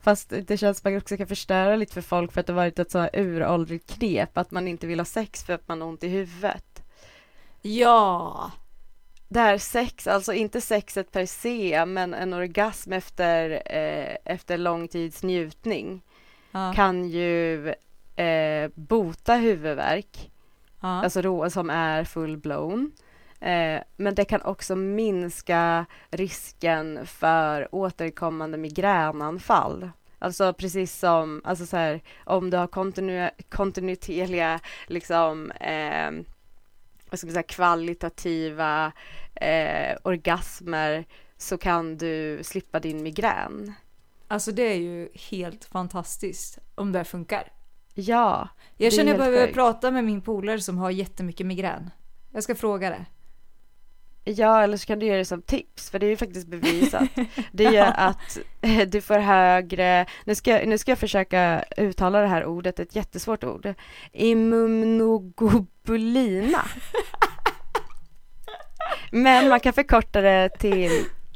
Fast 0.02 0.32
det 0.46 0.56
känns 0.56 0.78
som 0.78 0.88
att 0.88 0.92
man 0.92 0.96
också 0.96 1.16
kan 1.16 1.26
förstöra 1.26 1.76
lite 1.76 1.94
för 1.94 2.00
folk 2.00 2.32
för 2.32 2.40
att 2.40 2.46
det 2.46 2.52
varit 2.52 2.78
ett 2.78 2.90
så 2.90 2.98
här 2.98 3.10
uråldrigt 3.12 3.90
knep 3.90 4.38
att 4.38 4.50
man 4.50 4.68
inte 4.68 4.86
vill 4.86 5.00
ha 5.00 5.04
sex 5.04 5.44
för 5.44 5.52
att 5.52 5.68
man 5.68 5.80
har 5.80 5.88
ont 5.88 6.04
i 6.04 6.08
huvudet. 6.08 6.82
Ja! 7.62 8.50
Det 9.32 9.40
här 9.40 9.58
sex, 9.58 10.06
alltså 10.06 10.32
inte 10.32 10.60
sexet 10.60 11.12
per 11.12 11.26
se, 11.26 11.86
men 11.86 12.14
en 12.14 12.32
orgasm 12.32 12.92
efter, 12.92 13.50
eh, 13.50 14.16
efter 14.24 14.58
lång 14.58 14.88
tids 14.88 15.22
njutning 15.22 16.02
ja. 16.50 16.72
kan 16.76 17.08
ju 17.08 17.68
eh, 18.16 18.70
bota 18.74 19.34
huvudvärk. 19.34 20.30
ja. 20.80 20.88
alltså 20.88 21.22
då, 21.22 21.50
som 21.50 21.70
är 21.70 22.04
full-blown. 22.04 22.90
Eh, 23.40 23.82
men 23.96 24.14
det 24.14 24.24
kan 24.24 24.42
också 24.42 24.76
minska 24.76 25.86
risken 26.10 27.06
för 27.06 27.74
återkommande 27.74 28.58
migränanfall. 28.58 29.90
Alltså 30.18 30.52
precis 30.52 30.98
som, 30.98 31.40
alltså 31.44 31.66
så 31.66 31.76
här, 31.76 32.00
om 32.24 32.50
du 32.50 32.56
har 32.56 32.66
kontinu 32.66 33.30
kontinuerliga, 33.48 34.60
liksom, 34.86 35.50
eh, 35.50 36.10
vad 37.10 37.18
ska 37.18 37.26
man 37.26 37.32
säga, 37.34 37.42
kvalitativa 37.42 38.92
eh, 39.34 39.96
orgasmer 40.04 41.04
så 41.36 41.58
kan 41.58 41.96
du 41.96 42.40
slippa 42.42 42.80
din 42.80 43.02
migrän. 43.02 43.72
Alltså 44.28 44.52
det 44.52 44.62
är 44.62 44.76
ju 44.76 45.08
helt 45.30 45.64
fantastiskt 45.64 46.58
om 46.74 46.92
det 46.92 47.04
funkar. 47.04 47.52
Ja, 47.94 48.48
Jag 48.76 48.92
känner 48.92 49.10
jag 49.10 49.18
behöver 49.18 49.42
sjukt. 49.46 49.54
prata 49.54 49.90
med 49.90 50.04
min 50.04 50.20
polare 50.22 50.60
som 50.60 50.78
har 50.78 50.90
jättemycket 50.90 51.46
migrän. 51.46 51.90
Jag 52.32 52.42
ska 52.42 52.54
fråga 52.54 52.90
det. 52.90 53.06
Ja, 54.24 54.62
eller 54.62 54.76
så 54.76 54.86
kan 54.86 54.98
du 54.98 55.06
ge 55.06 55.16
det 55.16 55.24
som 55.24 55.42
tips, 55.42 55.90
för 55.90 55.98
det 55.98 56.06
är 56.06 56.10
ju 56.10 56.16
faktiskt 56.16 56.46
bevisat. 56.46 57.08
Det 57.52 57.76
är 57.76 57.92
att 57.96 58.38
eh, 58.60 58.88
du 58.88 59.00
får 59.00 59.18
högre, 59.18 60.06
nu 60.24 60.34
ska, 60.34 60.60
nu 60.66 60.78
ska 60.78 60.90
jag 60.90 60.98
försöka 60.98 61.64
uttala 61.76 62.20
det 62.20 62.26
här 62.26 62.44
ordet, 62.44 62.78
ett 62.78 62.96
jättesvårt 62.96 63.44
ord, 63.44 63.74
immunoglobulina. 64.12 66.64
Men 69.10 69.48
man 69.48 69.60
kan 69.60 69.72
förkorta 69.72 70.20
det 70.20 70.48
till, 70.58 70.90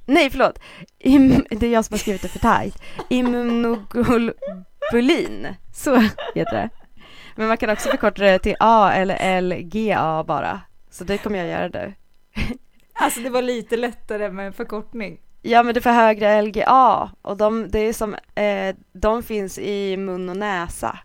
nej 0.06 0.30
förlåt, 0.30 0.58
Im, 0.98 1.44
det 1.50 1.66
är 1.66 1.70
jag 1.70 1.84
som 1.84 1.94
har 1.94 1.98
skrivit 1.98 2.22
det 2.22 2.28
för 2.28 2.38
tajt, 2.38 2.82
immunoglobulin, 3.08 5.48
så 5.72 5.96
heter 6.34 6.56
det. 6.56 6.68
Men 7.36 7.48
man 7.48 7.56
kan 7.56 7.70
också 7.70 7.88
förkorta 7.88 8.22
det 8.22 8.38
till 8.38 8.56
A 8.60 8.92
eller 8.92 9.40
LGA 9.40 10.24
bara, 10.24 10.60
så 10.90 11.04
det 11.04 11.18
kommer 11.18 11.38
jag 11.38 11.48
göra 11.48 11.68
nu. 11.68 11.94
Alltså 12.94 13.20
det 13.20 13.30
var 13.30 13.42
lite 13.42 13.76
lättare 13.76 14.30
med 14.30 14.46
en 14.46 14.52
förkortning. 14.52 15.20
Ja 15.42 15.62
men 15.62 15.74
du 15.74 15.80
får 15.80 15.90
högre 15.90 16.42
LGA 16.42 17.10
och 17.22 17.36
de, 17.36 17.68
det 17.70 17.78
är 17.78 17.92
som, 17.92 18.14
eh, 18.34 18.76
de 18.92 19.22
finns 19.22 19.58
i 19.58 19.96
mun 19.96 20.28
och 20.28 20.36
näsa. 20.36 20.98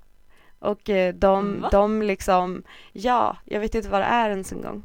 Och 0.60 0.90
eh, 0.90 1.14
de, 1.14 1.62
Va? 1.62 1.70
de 1.72 2.02
liksom, 2.02 2.64
ja, 2.94 3.38
jag 3.46 3.60
vet 3.60 3.76
inte 3.76 3.90
vad 3.90 4.02
det 4.02 4.06
är 4.06 4.30
ens 4.30 4.52
en 4.52 4.62
gång. 4.62 4.84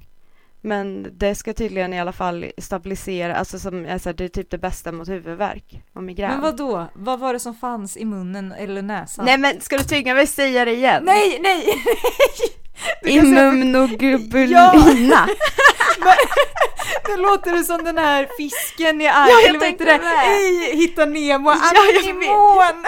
Men 0.61 1.09
det 1.13 1.35
ska 1.35 1.53
tydligen 1.53 1.93
i 1.93 2.01
alla 2.01 2.13
fall 2.13 2.47
stabilisera, 2.59 3.35
alltså 3.37 3.59
som, 3.59 3.87
alltså, 3.91 4.13
det 4.13 4.25
är 4.25 4.29
typ 4.29 4.51
det 4.51 4.59
bästa 4.59 4.93
mot 4.93 5.09
huvudvärk 5.09 5.83
och 5.93 6.03
migrän. 6.03 6.31
Men 6.31 6.41
vad 6.41 6.57
då? 6.57 6.87
Vad 6.95 7.21
var 7.21 7.33
det 7.33 7.41
som 7.41 7.55
fanns 7.55 7.97
i 7.97 8.05
munnen 8.05 8.53
eller 8.53 8.83
näsan? 8.83 9.25
Nej 9.25 9.39
men 9.39 9.61
ska 9.61 9.77
du 9.77 9.85
tvinga 9.85 10.15
mig 10.15 10.27
säga 10.27 10.65
det 10.65 10.75
igen? 10.75 11.05
Nej, 11.05 11.39
nej, 11.43 11.65
nej! 11.67 12.64
Immunoglobulina. 13.07 15.29
Nu 17.09 17.17
låter 17.23 17.53
det 17.53 17.65
som 17.65 17.85
den 17.85 17.99
här 17.99 18.29
fisken 18.39 19.01
i 19.01 19.05
jag 19.05 19.15
armen, 19.17 19.49
eller 19.49 19.59
vad 19.59 19.69
heter 19.69 19.85
det? 19.85 20.71
I 20.73 20.77
Hitta 20.77 21.05
Nemo, 21.05 21.51
Ja, 21.51 21.57
anemon! 22.01 22.85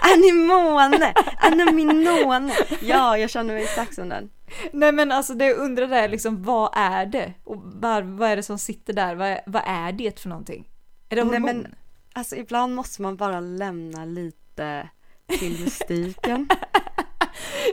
Anemone, 0.00 1.14
anominone. 1.38 2.52
Ja, 2.80 3.18
jag 3.18 3.30
känner 3.30 3.54
mig 3.54 3.62
exakt 3.62 3.94
som 3.94 4.08
den. 4.08 4.30
Nej 4.72 4.92
men 4.92 5.12
alltså 5.12 5.34
det 5.34 5.46
jag 5.46 5.56
undrar 5.58 5.92
är 5.92 6.08
liksom, 6.08 6.42
vad 6.42 6.70
är 6.76 7.06
det? 7.06 7.32
Och 7.44 7.56
var, 7.64 8.02
vad 8.02 8.30
är 8.30 8.36
det 8.36 8.42
som 8.42 8.58
sitter 8.58 8.92
där? 8.92 9.14
Vad 9.14 9.28
är, 9.28 9.40
vad 9.46 9.62
är 9.66 9.92
det 9.92 10.20
för 10.20 10.28
någonting? 10.28 10.68
Är 11.10 11.16
det 11.16 11.24
Nej, 11.24 11.32
hormon? 11.40 11.56
men- 11.56 11.74
Alltså 12.12 12.36
ibland 12.36 12.74
måste 12.74 13.02
man 13.02 13.16
bara 13.16 13.40
lämna 13.40 14.04
lite 14.04 14.88
till 15.38 15.60
mystiken. 15.64 16.48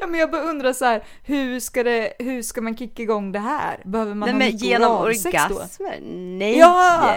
Ja 0.02 0.08
men 0.08 0.20
jag 0.20 0.32
bara 0.32 0.42
undrar 0.42 0.74
så 0.74 0.86
här, 0.86 1.04
hur 1.24 1.60
ska, 1.60 1.84
det, 1.84 2.14
hur 2.20 2.42
ska 2.42 2.62
man 2.62 2.78
kicka 2.78 3.04
igång 3.04 3.32
det 3.32 3.40
här? 3.40 3.80
Behöver 3.86 4.14
man 4.14 4.30
Nej 4.30 4.38
men 4.38 4.58
genom 4.58 4.92
orgasmer? 4.92 6.00
Nej! 6.38 6.58
Ja! 6.58 7.16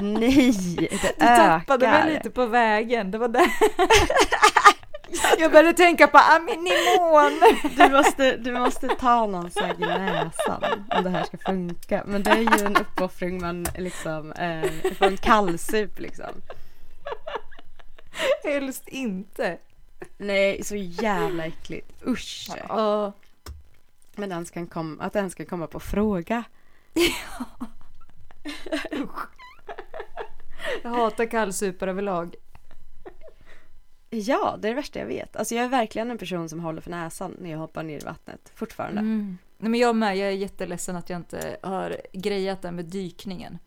Nej! 0.00 0.76
Det 0.78 0.88
Du 1.18 1.26
tappade 1.26 1.86
ökar. 1.86 2.04
mig 2.04 2.14
lite 2.14 2.30
på 2.30 2.46
vägen, 2.46 3.10
det 3.10 3.18
var 3.18 3.28
det. 3.28 3.50
Jag 5.38 5.52
började 5.52 5.72
tänka 5.72 6.06
på 6.08 6.18
aminimon. 6.18 7.40
Du 7.76 7.88
måste, 7.88 8.36
du 8.36 8.52
måste 8.52 8.88
ta 8.88 9.26
någon 9.26 9.50
slag 9.50 9.74
i 9.78 9.84
näsan 9.86 10.64
om 10.90 11.04
det 11.04 11.10
här 11.10 11.24
ska 11.24 11.36
funka. 11.38 12.02
Men 12.06 12.22
det 12.22 12.30
är 12.30 12.58
ju 12.58 12.66
en 12.66 12.76
uppoffring 12.76 13.40
man 13.40 13.66
liksom, 13.78 14.32
eh, 14.32 14.70
får 14.98 15.06
en 15.06 15.16
kallsup 15.16 15.98
liksom. 15.98 16.42
Helst 18.44 18.88
inte. 18.88 19.58
Nej, 20.18 20.64
så 20.64 20.76
jävla 20.76 21.46
äckligt. 21.46 22.06
Usch! 22.06 22.50
Ja. 22.68 23.12
Men 24.16 24.28
den 24.28 24.46
ska 24.46 24.66
kom, 24.66 25.00
att 25.00 25.12
den 25.12 25.30
ska 25.30 25.44
komma 25.44 25.66
på 25.66 25.80
fråga. 25.80 26.44
Jag 30.82 30.90
hatar 30.90 31.30
kallsupar 31.30 31.88
överlag. 31.88 32.34
Ja, 34.10 34.56
det 34.58 34.68
är 34.68 34.70
det 34.70 34.76
värsta 34.76 34.98
jag 34.98 35.06
vet. 35.06 35.36
Alltså 35.36 35.54
jag 35.54 35.64
är 35.64 35.68
verkligen 35.68 36.10
en 36.10 36.18
person 36.18 36.48
som 36.48 36.60
håller 36.60 36.80
för 36.80 36.90
näsan 36.90 37.36
när 37.40 37.50
jag 37.50 37.58
hoppar 37.58 37.82
ner 37.82 38.00
i 38.00 38.04
vattnet. 38.04 38.52
Fortfarande. 38.54 39.00
Mm. 39.00 39.38
Nej 39.58 39.70
men 39.70 39.80
jag 39.80 39.96
med, 39.96 40.16
jag 40.16 40.28
är 40.28 40.32
jätteledsen 40.32 40.96
att 40.96 41.10
jag 41.10 41.16
inte 41.16 41.56
har 41.62 41.96
grejat 42.12 42.62
det 42.62 42.72
med 42.72 42.84
dykningen. 42.84 43.58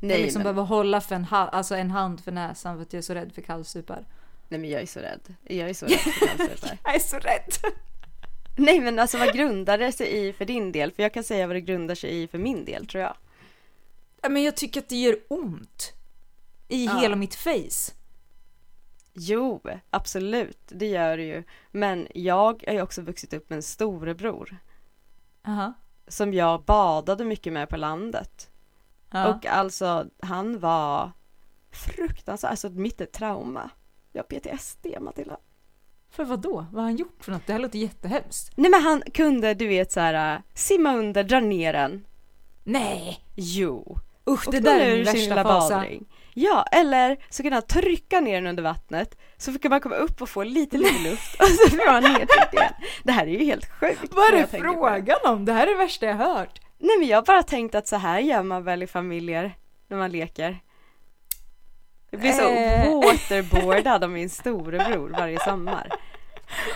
Nej, 0.00 0.10
jag 0.10 0.20
liksom 0.20 0.38
men, 0.42 0.44
behöver 0.44 0.62
hålla 0.62 1.00
för 1.00 1.14
en, 1.14 1.24
ha- 1.24 1.48
alltså 1.48 1.74
en 1.74 1.90
hand 1.90 2.20
för 2.24 2.32
näsan 2.32 2.76
för 2.76 2.82
att 2.82 2.92
jag 2.92 2.98
är 2.98 3.02
så 3.02 3.14
rädd 3.14 3.32
för 3.34 3.42
kallsupar. 3.42 4.04
Nej 4.52 4.60
men 4.60 4.70
jag 4.70 4.82
är 4.82 4.86
så 4.86 5.00
rädd. 5.00 5.34
Jag 5.42 5.70
är 5.70 5.74
så 5.74 5.86
rädd 5.90 5.98
för 5.98 6.26
kallsupar. 6.26 6.78
Jag 6.84 6.94
är 6.94 6.98
så 6.98 7.16
rädd! 7.18 7.52
Nej 8.56 8.80
men 8.80 8.98
alltså 8.98 9.18
vad 9.18 9.32
grundar 9.34 9.78
det 9.78 9.92
sig 9.92 10.26
i 10.28 10.32
för 10.32 10.44
din 10.44 10.72
del? 10.72 10.92
För 10.92 11.02
jag 11.02 11.14
kan 11.14 11.24
säga 11.24 11.46
vad 11.46 11.56
det 11.56 11.60
grundar 11.60 11.94
sig 11.94 12.22
i 12.22 12.28
för 12.28 12.38
min 12.38 12.64
del 12.64 12.86
tror 12.86 13.02
jag. 13.02 13.16
Ja, 14.22 14.28
men 14.28 14.42
jag 14.42 14.56
tycker 14.56 14.80
att 14.80 14.88
det 14.88 14.96
gör 14.96 15.16
ont. 15.28 15.92
I 16.68 16.84
Ja. 16.86 16.98
hela 17.00 17.16
mitt 17.16 17.34
face. 17.34 17.92
Jo, 19.14 19.62
absolut, 19.90 20.58
det 20.68 20.86
gör 20.86 21.16
det 21.16 21.22
ju. 21.24 21.42
Men 21.70 22.08
jag 22.14 22.62
har 22.66 22.72
ju 22.74 22.82
också 22.82 23.02
vuxit 23.02 23.32
upp 23.32 23.50
med 23.50 23.56
en 23.56 23.62
storebror 23.62 24.56
Aha. 25.46 25.72
som 26.08 26.34
jag 26.34 26.62
badade 26.64 27.24
mycket 27.24 27.52
med 27.52 27.68
på 27.68 27.76
landet. 27.76 28.50
Ja. 29.10 29.26
Och 29.34 29.46
alltså 29.46 30.06
han 30.22 30.58
var 30.60 31.12
fruktansvärt, 31.70 32.50
alltså 32.50 32.70
mitt 32.70 33.00
är 33.00 33.06
trauma. 33.06 33.70
Jag 34.12 34.22
har 34.22 34.40
PTSD 34.40 34.86
Matilda. 35.00 35.36
För 36.10 36.24
vad 36.24 36.40
då? 36.40 36.52
Vad 36.52 36.74
har 36.74 36.82
han 36.82 36.96
gjort 36.96 37.24
för 37.24 37.32
något? 37.32 37.46
Det 37.46 37.52
här 37.52 37.60
låter 37.60 37.78
jättehemskt. 37.78 38.52
Nej 38.56 38.70
men 38.70 38.82
han 38.82 39.02
kunde, 39.14 39.54
du 39.54 39.66
vet 39.66 39.92
så 39.92 40.00
här, 40.00 40.34
äh, 40.34 40.40
simma 40.54 40.94
under, 40.94 41.24
dra 41.24 41.40
ner 41.40 41.74
en. 41.74 42.06
Nej! 42.64 43.18
Jo. 43.36 43.98
Usch, 44.30 44.50
det 44.50 44.60
där 44.60 44.80
är 44.80 44.96
min 44.96 45.04
värsta 45.04 45.42
fasa. 45.42 45.86
Ja, 46.34 46.64
eller 46.72 47.18
så 47.30 47.42
kan 47.42 47.52
han 47.52 47.62
trycka 47.62 48.20
ner 48.20 48.34
den 48.34 48.46
under 48.46 48.62
vattnet 48.62 49.18
så 49.36 49.52
fick 49.52 49.64
man 49.64 49.80
komma 49.80 49.94
upp 49.94 50.22
och 50.22 50.28
få 50.28 50.42
lite, 50.42 50.78
lite 50.78 51.10
luft 51.10 51.40
och 51.40 51.48
så 51.48 51.70
får 51.70 51.92
man 51.92 52.02
nedtryckt 52.02 52.54
igen. 52.54 52.72
Det 53.02 53.12
här 53.12 53.26
är 53.26 53.30
ju 53.30 53.44
helt 53.44 53.70
sjukt. 53.80 54.14
Vad 54.14 54.34
är 54.34 54.36
det. 54.36 54.46
frågan 54.46 55.16
om? 55.24 55.44
Det 55.44 55.52
här 55.52 55.66
är 55.66 55.70
det 55.70 55.76
värsta 55.76 56.06
jag 56.06 56.14
hört. 56.14 56.60
Nej 56.78 56.98
men 56.98 57.08
jag 57.08 57.16
har 57.16 57.22
bara 57.22 57.42
tänkt 57.42 57.74
att 57.74 57.88
så 57.88 57.96
här 57.96 58.18
gör 58.18 58.42
man 58.42 58.64
väl 58.64 58.82
i 58.82 58.86
familjer 58.86 59.56
när 59.88 59.96
man 59.96 60.10
leker. 60.10 60.60
Jag 62.12 62.20
blir 62.20 62.32
så 62.32 62.48
Eh. 62.48 62.94
waterboardad 62.94 64.04
av 64.04 64.10
min 64.10 64.30
storebror 64.40 65.08
varje 65.08 65.40
sommar. 65.40 65.90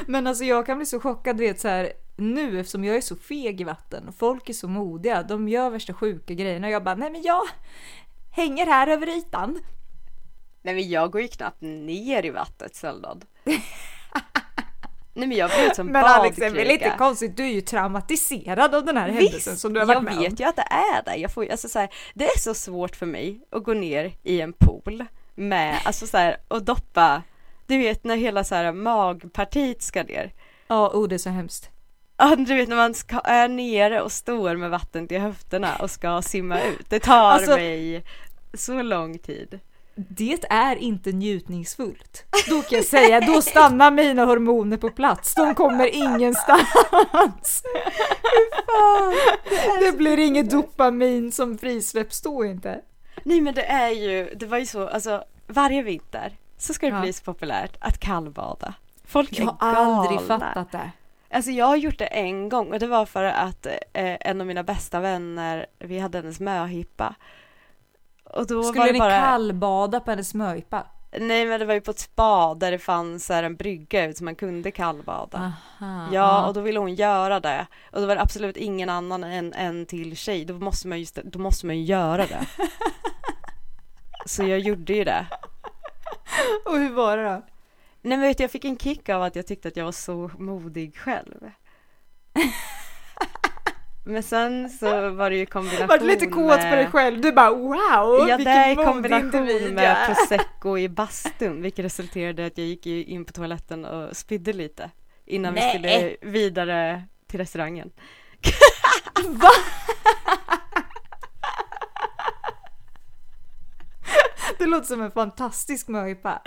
Men 0.06 0.26
alltså 0.26 0.44
jag 0.44 0.66
kan 0.66 0.76
bli 0.76 0.86
så 0.86 1.00
chockad, 1.00 1.36
du 1.36 1.46
vet 1.46 1.60
så 1.60 1.68
här 1.68 1.92
nu 2.16 2.60
eftersom 2.60 2.84
jag 2.84 2.96
är 2.96 3.00
så 3.00 3.16
feg 3.16 3.60
i 3.60 3.64
vatten 3.64 4.08
och 4.08 4.14
folk 4.14 4.48
är 4.48 4.52
så 4.52 4.68
modiga, 4.68 5.22
de 5.22 5.48
gör 5.48 5.70
värsta 5.70 5.94
sjuka 5.94 6.34
grejerna 6.34 6.66
och 6.66 6.72
jag 6.72 6.84
bara 6.84 6.94
nej 6.94 7.10
men 7.10 7.22
jag 7.22 7.42
hänger 8.30 8.66
här 8.66 8.86
över 8.86 9.06
ytan. 9.18 9.58
Nej 10.62 10.74
men 10.74 10.88
jag 10.88 11.10
går 11.10 11.20
ju 11.22 11.28
knappt 11.28 11.60
ner 11.60 12.24
i 12.24 12.30
vattnet 12.30 12.74
sällan. 12.74 13.20
Nej 15.14 15.28
men 15.28 15.32
jag 15.32 15.50
blir 15.50 15.74
som 15.74 15.86
Men 15.92 16.04
Alex, 16.04 16.36
det 16.36 16.46
är 16.46 16.50
väl 16.50 16.70
inte 16.70 16.94
konstigt, 16.98 17.36
du 17.36 17.42
är 17.44 17.48
ju 17.52 17.60
traumatiserad 17.60 18.74
av 18.74 18.84
den 18.84 18.96
här 18.96 19.08
Visst, 19.10 19.20
händelsen 19.22 19.56
som 19.56 19.72
du 19.72 19.80
har 19.80 19.86
varit 19.86 19.96
jag 19.96 20.04
med 20.04 20.16
vet 20.18 20.30
om. 20.30 20.36
ju 20.38 20.44
att 20.44 20.56
det 20.56 20.62
är 20.70 21.02
det. 21.04 21.16
Jag 21.16 21.32
får, 21.32 21.50
alltså, 21.50 21.68
så 21.68 21.78
här, 21.78 21.88
det 22.14 22.24
är 22.24 22.38
så 22.38 22.54
svårt 22.54 22.96
för 22.96 23.06
mig 23.06 23.40
att 23.50 23.64
gå 23.64 23.72
ner 23.74 24.12
i 24.22 24.40
en 24.40 24.52
pool 24.52 25.04
med, 25.36 25.78
alltså 25.84 26.06
så 26.06 26.16
här, 26.16 26.36
och 26.48 26.62
doppa, 26.62 27.22
du 27.66 27.78
vet 27.78 28.04
när 28.04 28.16
hela 28.16 28.44
så 28.44 28.54
här 28.54 28.72
magpartiet 28.72 29.82
ska 29.82 30.02
ner. 30.02 30.32
Ja, 30.68 30.90
oh 30.94 31.08
det 31.08 31.14
är 31.14 31.18
så 31.18 31.30
hemskt. 31.30 31.70
Ja, 32.16 32.36
du 32.36 32.56
vet 32.56 32.68
när 32.68 32.76
man 32.76 32.94
ska, 32.94 33.18
är 33.18 33.48
nere 33.48 34.02
och 34.02 34.12
står 34.12 34.56
med 34.56 34.70
vatten 34.70 35.08
till 35.08 35.20
höfterna 35.20 35.76
och 35.76 35.90
ska 35.90 36.22
simma 36.22 36.60
ut. 36.62 36.90
Det 36.90 37.00
tar 37.00 37.30
Alltså- 37.30 37.56
mig 37.56 38.04
så 38.54 38.82
lång 38.82 39.18
tid. 39.18 39.60
Det 39.94 40.38
är 40.50 40.76
inte 40.76 41.12
njutningsfullt. 41.12 42.24
Då 42.48 42.62
kan 42.62 42.76
jag 42.76 42.84
säga, 42.84 43.20
då 43.20 43.42
stannar 43.42 43.90
mina 43.90 44.24
hormoner 44.24 44.76
på 44.76 44.90
plats. 44.90 45.34
De 45.34 45.54
kommer 45.54 45.94
ingenstans. 45.94 46.68
Fan. 48.66 49.14
Det 49.80 49.92
blir 49.96 50.18
inget 50.18 50.50
dopamin 50.50 51.32
som 51.32 51.58
frisläpps 51.58 52.20
då 52.22 52.44
inte. 52.44 52.80
Nej 53.24 53.40
men 53.40 53.54
det 53.54 53.64
är 53.66 53.90
ju, 53.90 54.34
det 54.36 54.46
var 54.46 54.58
ju 54.58 54.66
så, 54.66 54.88
alltså 54.88 55.24
varje 55.46 55.82
vinter 55.82 56.32
så 56.58 56.74
ska 56.74 56.86
det 56.86 56.92
Ja. 56.94 57.00
bli 57.00 57.12
så 57.12 57.24
populärt 57.24 57.76
att 57.80 57.98
kallbada. 58.00 58.74
Folk 59.04 59.38
Jag 59.38 59.56
är 59.60 59.66
har 59.74 59.84
aldrig 59.84 60.18
galna. 60.28 60.40
fattat 60.46 60.72
det. 60.72 60.90
Alltså 61.30 61.50
jag 61.50 61.66
har 61.66 61.76
gjort 61.76 61.98
det 61.98 62.06
en 62.06 62.48
gång 62.48 62.72
och 62.72 62.78
det 62.78 62.86
var 62.86 63.06
för 63.06 63.24
att 63.24 63.66
eh, 63.66 64.16
en 64.20 64.40
av 64.40 64.46
mina 64.46 64.62
bästa 64.62 65.00
vänner, 65.00 65.66
vi 65.78 65.98
hade 65.98 66.18
hennes 66.18 66.40
möhippa. 66.40 67.14
Och 68.24 68.46
då 68.46 68.56
var 68.56 68.62
Skulle 68.62 68.84
det 68.86 68.92
ni 68.92 68.98
bara, 68.98 69.20
kallbada 69.20 70.00
på 70.00 70.10
hennes 70.10 70.34
möhippa? 70.34 70.86
nej 71.20 71.46
men 71.46 71.60
det 71.60 71.66
var 71.66 71.74
ju 71.74 71.80
på 71.80 71.90
ett 71.90 71.98
spa 71.98 72.54
där 72.54 72.70
det 72.70 72.78
fanns 72.78 73.28
här 73.28 73.42
en 73.42 73.56
brygga 73.56 74.04
ut 74.06 74.16
så 74.16 74.24
man 74.24 74.34
kunde 74.34 74.70
kallbada. 74.70 75.52
Aha, 75.80 76.08
Ja, 76.12 76.46
och 76.46 76.54
då 76.54 76.60
ville 76.60 76.78
hon 76.78 76.94
göra 76.94 77.40
det. 77.40 77.66
Och 77.92 78.00
då 78.00 78.06
var 78.06 78.14
det 78.14 78.20
absolut 78.22 78.56
ingen 78.56 78.88
annan 78.90 79.24
än 79.24 79.52
en 79.52 79.86
till 79.86 80.16
tjej. 80.16 80.44
Då 80.44 80.54
måste 80.54 80.88
man, 80.88 80.98
just, 81.00 81.14
då 81.24 81.38
måste 81.38 81.66
man 81.66 81.76
ju 81.76 81.82
göra 81.84 82.26
det. 82.26 82.46
Så 84.26 84.42
jag 84.42 84.58
gjorde 84.58 84.92
ju 84.92 85.04
det. 85.04 85.26
och 86.64 86.78
hur 86.78 86.90
var 86.90 87.16
det 87.16 87.24
då? 87.24 87.42
Nej 88.02 88.18
men 88.18 88.20
vet 88.20 88.38
du, 88.38 88.44
jag 88.44 88.50
fick 88.50 88.64
en 88.64 88.78
kick 88.78 89.08
av 89.08 89.22
att 89.22 89.36
jag 89.36 89.46
tyckte 89.46 89.68
att 89.68 89.76
jag 89.76 89.84
var 89.84 89.92
så 89.92 90.30
modig 90.38 90.96
själv. 90.96 91.50
Men 94.08 94.22
sen 94.22 94.70
så 94.70 95.10
var 95.10 95.30
det 95.30 95.36
ju 95.36 95.46
kombination 95.46 95.88
Vart 95.88 96.02
lite 96.02 96.26
kåt 96.26 96.58
med... 96.58 96.70
på 96.70 96.76
dig 96.76 96.86
själv, 96.86 97.20
du 97.20 97.32
bara 97.32 97.50
wow, 97.50 98.28
Ja, 98.28 98.38
det 98.38 98.50
är 98.50 98.72
i 98.72 98.76
kombination 98.76 99.74
med 99.74 100.06
prosecco 100.06 100.78
i 100.78 100.88
bastun, 100.88 101.62
vilket 101.62 101.84
resulterade 101.84 102.42
i 102.42 102.46
att 102.46 102.58
jag 102.58 102.66
gick 102.66 102.86
in 102.86 103.24
på 103.24 103.32
toaletten 103.32 103.84
och 103.84 104.16
spydde 104.16 104.52
lite 104.52 104.90
innan 105.24 105.54
vi 105.54 105.60
Nej. 105.60 105.70
skulle 105.70 106.16
vidare 106.32 107.02
till 107.26 107.40
restaurangen. 107.40 107.90
Va? 109.26 109.50
Det 114.58 114.66
låter 114.66 114.86
som 114.86 115.02
en 115.02 115.10
fantastisk 115.10 115.88
möhippa. 115.88 116.42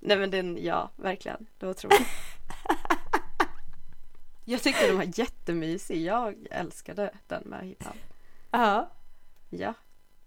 Nej 0.00 0.16
men 0.16 0.30
den, 0.30 0.58
ja, 0.64 0.90
verkligen. 0.96 1.46
Det 1.58 1.66
var 1.66 1.70
otroligt. 1.70 1.98
Jag 4.44 4.62
tyckte 4.62 4.86
den 4.86 4.96
var 4.96 5.18
jättemysig. 5.18 6.02
Jag 6.04 6.34
älskade 6.50 7.10
den 7.26 7.42
med 7.46 7.64
hippan. 7.66 7.96
Ja. 8.50 8.90
Ja. 9.50 9.74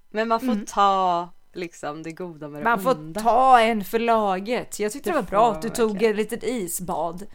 Men 0.10 0.28
man 0.28 0.40
får 0.40 0.48
Mm. 0.52 0.66
ta 0.66 1.30
liksom 1.54 2.04
det 2.04 2.12
goda 2.12 2.48
med 2.48 2.60
det 2.62 2.64
Man 2.64 2.82
får 2.84 2.92
onda. 2.96 3.22
ta 3.22 3.60
en 3.62 3.84
för 3.84 4.00
laget. 4.00 4.80
Jag 4.80 4.92
tyckte 4.92 5.10
det, 5.10 5.14
Det 5.16 5.22
var 5.22 5.30
bra 5.30 5.52
att 5.52 5.62
du 5.62 5.68
man 5.68 5.76
tog 5.76 5.92
verkligen. 5.92 6.12
ett 6.12 6.18
litet 6.18 6.44
isbad. 6.44 7.26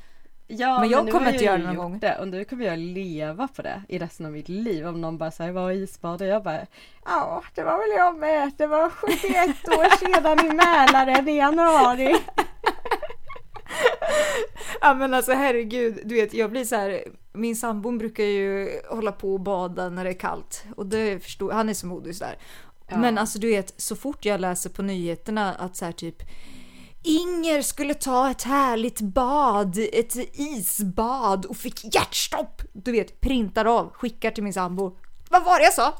Ja, 0.47 0.80
Men 0.80 0.88
jag 0.88 1.05
nu 1.05 1.12
kommer 1.12 1.32
inte 1.32 1.45
göra 1.45 1.59
det 1.59 1.64
någon 1.64 1.76
gång. 1.76 1.99
Det, 1.99 2.18
och 2.18 2.28
nu 2.28 2.45
kommer 2.45 2.64
jag 2.64 2.78
leva 2.78 3.49
på 3.49 3.62
det 3.62 3.82
i 3.88 3.99
resten 3.99 4.26
av 4.26 4.32
mitt 4.32 4.49
liv. 4.49 4.86
Om 4.86 5.01
någon 5.01 5.18
bara 5.18 5.30
säger 5.30 5.53
vad 5.53 5.70
är 5.72 5.76
isbad? 5.76 6.22
Och 6.22 6.28
jag 6.28 6.43
bara 6.43 6.66
Ja, 7.05 7.43
det 7.55 7.62
var 7.62 7.78
väl 7.78 7.99
jag 7.99 8.18
med. 8.18 8.53
Det 8.57 8.66
var 8.66 8.90
71 8.90 9.68
år 9.68 9.97
sedan 9.99 10.47
i 10.47 10.55
Mälaren 10.55 11.28
i 11.28 11.36
januari. 11.36 12.16
Ja 14.80 14.95
men 14.95 15.14
alltså 15.14 15.32
herregud, 15.32 16.01
du 16.05 16.14
vet 16.14 16.34
jag 16.34 16.51
blir 16.51 16.64
så 16.64 16.76
här. 16.76 17.05
Min 17.32 17.57
sambo 17.57 17.90
brukar 17.99 18.24
ju 18.24 18.80
hålla 18.90 19.12
på 19.12 19.32
och 19.32 19.40
bada 19.40 19.88
när 19.88 20.05
det 20.05 20.11
är 20.11 20.18
kallt 20.18 20.64
och 20.76 20.86
det 20.86 21.22
förstår 21.22 21.53
han 21.53 21.68
är 21.68 21.74
så 21.74 21.86
modig 21.86 22.18
där. 22.18 22.36
Ja. 22.88 22.97
Men 22.97 23.18
alltså 23.18 23.38
du 23.38 23.47
vet 23.47 23.80
så 23.80 23.97
fort 23.97 24.24
jag 24.24 24.40
läser 24.40 24.70
på 24.70 24.82
nyheterna 24.82 25.55
att 25.55 25.76
så 25.76 25.84
här 25.84 25.93
typ 25.93 26.22
Inger 27.05 27.62
skulle 27.62 27.94
ta 27.94 28.30
ett 28.30 28.42
härligt 28.42 29.00
bad, 29.00 29.78
ett 29.92 30.16
isbad 30.32 31.46
och 31.46 31.57
fick 31.57 31.94
hjärtstopp. 31.94 32.62
Du 32.72 32.92
vet, 32.92 33.20
printar 33.20 33.64
av, 33.64 33.90
skickar 33.92 34.30
till 34.30 34.44
min 34.44 34.53
sambo. 34.53 34.96
Vad 35.30 35.44
var 35.44 35.59
det 35.59 35.64
jag 35.64 35.74
sa? 35.74 35.94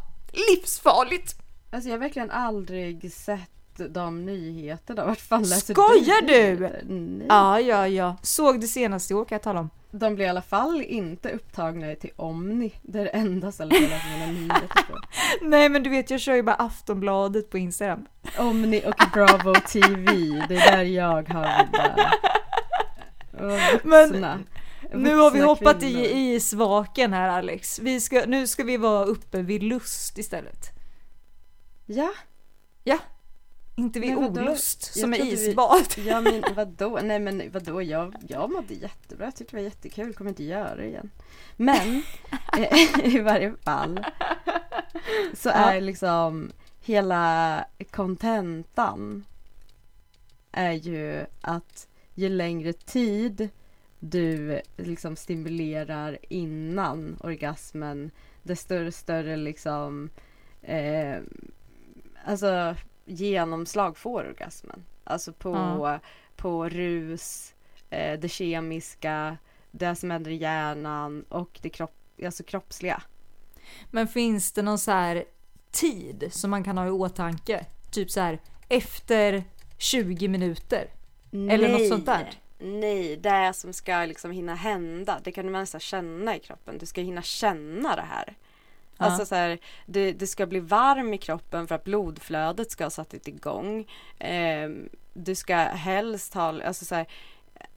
Livsfarligt! 0.51 1.35
Alltså 1.71 1.89
jag 1.89 1.95
har 1.95 2.01
verkligen 2.01 2.31
aldrig 2.31 3.13
sett 3.13 3.51
de 3.77 4.25
nyheterna. 4.27 5.05
Vart 5.05 5.21
fan 5.21 5.43
läser 5.43 5.75
Skojar 5.75 6.27
du? 6.27 6.71
Nej. 6.95 7.27
Ja, 7.29 7.61
ja, 7.61 7.89
ja. 7.89 8.17
Såg 8.23 8.61
det 8.61 8.67
senaste 8.67 9.13
i 9.13 9.17
år 9.17 9.25
kan 9.25 9.37
jag 9.37 9.43
tala 9.43 9.61
om. 9.61 9.71
De 9.91 10.15
blir 10.15 10.27
i 10.27 10.29
alla 10.29 10.43
fall 10.43 10.83
inte 10.83 11.31
upptagna 11.31 11.95
till 11.95 12.11
Omni. 12.17 12.73
Det 12.83 12.99
är 12.99 13.05
det 13.05 13.11
enda 13.11 13.53
stället 13.53 13.81
jag 13.81 13.91
läser 13.91 14.11
mina 14.19 14.33
nyheter 14.33 14.83
på. 14.89 14.99
Nej 15.43 15.69
men 15.69 15.83
du 15.83 15.91
vet 15.91 16.11
jag 16.11 16.21
kör 16.21 16.35
ju 16.35 16.43
bara 16.43 16.55
Aftonbladet 16.55 17.51
på 17.51 17.59
Instagram. 17.59 18.07
Omni 18.39 18.83
och 18.87 19.03
Bravo 19.13 19.55
TV. 19.55 20.13
Det 20.49 20.57
är 20.57 20.77
där 20.77 20.83
jag 20.83 21.29
har 21.29 21.69
mina 21.73 22.11
Men 23.85 24.09
vuxna. 24.09 24.39
Nu 24.95 25.17
har 25.17 25.31
vi 25.31 25.41
hoppat 25.41 25.81
kvinnor. 25.81 26.01
i 26.01 26.35
isvaken 26.35 27.13
här 27.13 27.29
Alex. 27.29 27.79
Vi 27.79 28.01
ska, 28.01 28.25
nu 28.27 28.47
ska 28.47 28.65
vi 28.65 28.77
vara 28.77 29.05
uppe 29.05 29.43
vid 29.43 29.63
lust 29.63 30.19
istället. 30.19 30.71
Ja, 31.87 32.13
Ja, 32.85 32.99
inte 33.77 34.01
vid 34.01 34.15
Men 34.15 34.25
olust 34.25 34.95
som 35.01 35.13
är 35.13 35.17
trodde 35.17 35.31
vi- 35.37 35.49
isbad. 35.49 35.87
ja 36.07 36.21
men 36.21 36.43
vadå? 36.55 37.01
Nej 37.03 37.19
men 37.19 37.51
vadå? 37.53 37.83
Jag, 37.83 38.15
jag 38.29 38.51
mådde 38.53 38.75
jättebra. 38.75 39.25
Jag 39.25 39.37
tyckte 39.37 39.57
det 39.57 39.63
var 39.63 39.69
jättekul. 39.69 40.15
Kommer 40.15 40.31
inte 40.31 40.45
göra 40.45 40.77
det 40.77 40.87
igen. 40.87 41.11
Men 41.57 42.03
eh, 42.59 43.05
i 43.15 43.19
varje 43.21 43.55
fall 43.57 44.05
så 45.35 45.49
är 45.49 45.81
liksom 45.81 46.53
hela 46.81 47.65
kontentan 47.91 49.25
är 50.53 50.73
ju 50.73 51.27
att 51.41 51.89
ju 52.15 52.29
längre 52.29 52.73
tid 52.73 53.49
du 53.99 54.61
liksom 54.77 55.17
stimulerar 55.17 56.19
innan 56.29 57.17
orgasmen 57.21 58.11
desto 58.43 58.91
större 58.93 59.37
liksom 59.37 60.11
eh, 60.63 61.17
alltså 62.25 62.77
genomslag 63.05 63.97
får 63.97 64.25
orgasmen. 64.25 64.85
Alltså 65.05 65.33
på, 65.33 65.51
Ja. 65.51 66.01
på 66.37 66.69
rus, 66.69 67.55
eh, 67.91 68.21
det 68.21 68.29
kemiska, 68.29 69.37
det 69.71 69.95
som 69.95 70.11
händer 70.11 70.31
i 70.31 70.37
hjärnan 70.37 71.25
och 71.29 71.59
det 71.63 71.69
kropp, 71.71 71.95
alltså 72.25 72.43
kroppsliga. 72.45 73.03
Men 73.91 74.09
finns 74.09 74.53
det 74.53 74.63
någon 74.63 74.79
så 74.79 74.91
här 74.91 75.25
tid 75.71 76.29
som 76.33 76.51
man 76.51 76.65
kan 76.65 76.79
ha 76.79 76.87
i 76.87 76.91
åtanke? 76.91 77.67
Typ 77.91 78.11
så 78.11 78.21
här 78.21 78.39
efter 78.69 79.45
20 79.79 80.29
minuter? 80.29 80.87
Eller 81.33 81.73
något 81.73 81.89
sånt 81.89 82.07
där? 82.07 82.31
Nej, 82.59 83.17
det 83.17 83.53
som 83.55 83.73
ska 83.73 84.05
liksom 84.05 84.31
hinna 84.31 84.55
hända, 84.55 85.21
det 85.25 85.33
kan 85.33 85.47
du 85.47 85.53
nästan 85.53 85.81
känna 85.81 86.37
i 86.37 86.41
kroppen. 86.41 86.79
Du 86.79 86.87
ska 86.87 87.01
hinna 87.01 87.23
känna 87.23 87.97
det 87.97 88.03
här. 88.11 88.37
Alltså 89.05 89.27
så 89.27 89.35
här, 89.35 89.59
det, 89.87 90.13
det 90.13 90.27
ska 90.27 90.47
bli 90.47 90.61
varm 90.61 91.15
i 91.15 91.19
kroppen 91.19 91.67
för 91.67 91.75
att 91.75 91.85
blodflödet 91.85 92.71
ska 92.71 92.85
ha 92.85 92.91
satt 92.91 93.29
igång. 93.29 93.91
Eh, 94.19 94.71
du 95.13 95.35
ska 95.35 95.57
helst 95.57 96.35
ha, 96.35 96.63
alltså 96.63 96.85
så 96.85 96.95
här, 96.95 97.07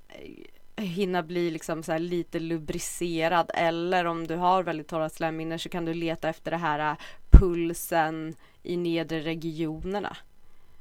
eh, 0.07 0.83
hinna 0.85 1.23
bli 1.23 1.51
liksom 1.51 1.83
så 1.83 1.91
här 1.91 1.99
lite 1.99 2.39
lubricerad 2.39 3.51
eller 3.53 4.05
om 4.05 4.27
du 4.27 4.35
har 4.35 4.63
väldigt 4.63 4.87
torra 4.87 5.09
slemhinnor 5.09 5.57
så 5.57 5.69
kan 5.69 5.85
du 5.85 5.93
leta 5.93 6.29
efter 6.29 6.51
det 6.51 6.57
här 6.57 6.91
eh, 6.91 6.97
pulsen 7.29 8.35
i 8.63 8.77
nedre 8.77 9.19
regionerna. 9.19 10.17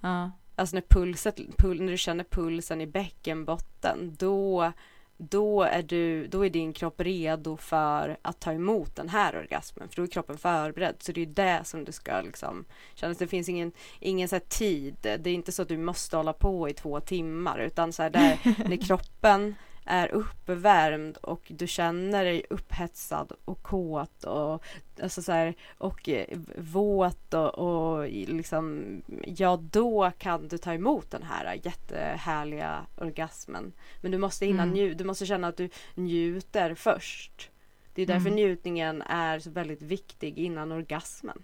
Ja. 0.01 0.31
Alltså 0.57 0.77
när, 0.77 0.83
pulset, 0.89 1.41
pul, 1.57 1.81
när 1.81 1.93
du 1.93 1.99
känner 1.99 2.25
pulsen 2.25 2.81
i 2.81 2.87
bäckenbotten 2.87 4.17
då, 4.19 4.73
då, 5.17 5.63
är 5.63 5.83
du, 5.83 6.27
då 6.27 6.47
är 6.47 6.51
din 6.51 6.73
kropp 6.73 7.01
redo 7.01 7.57
för 7.57 8.17
att 8.23 8.41
ta 8.41 8.53
emot 8.53 8.97
den 8.97 9.09
här 9.09 9.37
orgasmen. 9.37 9.89
För 9.89 9.97
då 9.97 10.03
är 10.03 10.07
kroppen 10.07 10.39
förberedd. 10.39 10.97
Så 10.99 11.13
det 11.13 11.23
är 11.23 11.27
det 11.27 11.61
som 11.65 11.85
du 11.85 11.93
ska 11.93 12.21
liksom 12.21 12.65
känna. 12.95 13.15
Det 13.15 13.27
finns 13.27 13.49
ingen, 13.49 13.73
ingen 14.01 14.29
så 14.29 14.41
tid. 14.49 14.97
Det 15.01 15.27
är 15.27 15.35
inte 15.35 15.53
så 15.53 15.63
att 15.63 15.69
du 15.69 15.79
måste 15.79 16.17
hålla 16.17 16.33
på 16.33 16.69
i 16.69 16.75
två 16.75 17.01
timmar. 17.01 17.59
Utan 17.59 17.93
så 17.93 18.03
här 18.03 18.11
där, 18.11 18.39
när 18.69 18.77
kroppen 18.87 19.55
är 19.85 20.09
uppvärmd 20.15 21.17
och 21.17 21.43
du 21.49 21.67
känner 21.67 22.25
dig 22.25 22.45
upphetsad 22.51 23.33
och 23.45 23.63
kåt 23.63 24.25
och, 24.25 24.63
alltså 25.03 25.23
så 25.23 25.33
här, 25.33 25.55
och 25.79 26.09
eh, 26.09 26.39
våt 26.59 27.35
och, 27.35 27.59
och 27.59 28.09
liksom, 28.09 28.85
ja 29.27 29.57
då 29.71 30.13
kan 30.19 30.49
du 30.49 30.59
ta 30.59 30.75
emot 30.75 31.11
den 31.11 31.23
här 31.23 31.61
jättehärliga 31.63 32.87
orgasmen. 32.97 33.73
Men 34.01 34.11
du 34.11 34.19
måste 34.19 34.47
hinna 34.47 34.63
Mm. 34.63 34.75
nju- 34.75 34.95
du 34.95 35.05
måste 35.05 35.27
känna 35.27 35.49
att 35.49 35.57
du 35.57 35.69
njuter 35.95 36.75
först. 36.75 37.51
Det 37.95 38.03
är 38.03 38.07
därför 38.07 38.27
Mm. 38.27 38.35
njutningen 38.35 39.03
är 39.03 39.39
så 39.39 39.51
väldigt 39.51 39.83
viktig 39.83 40.39
innan 40.39 40.73
orgasmen. 40.73 41.43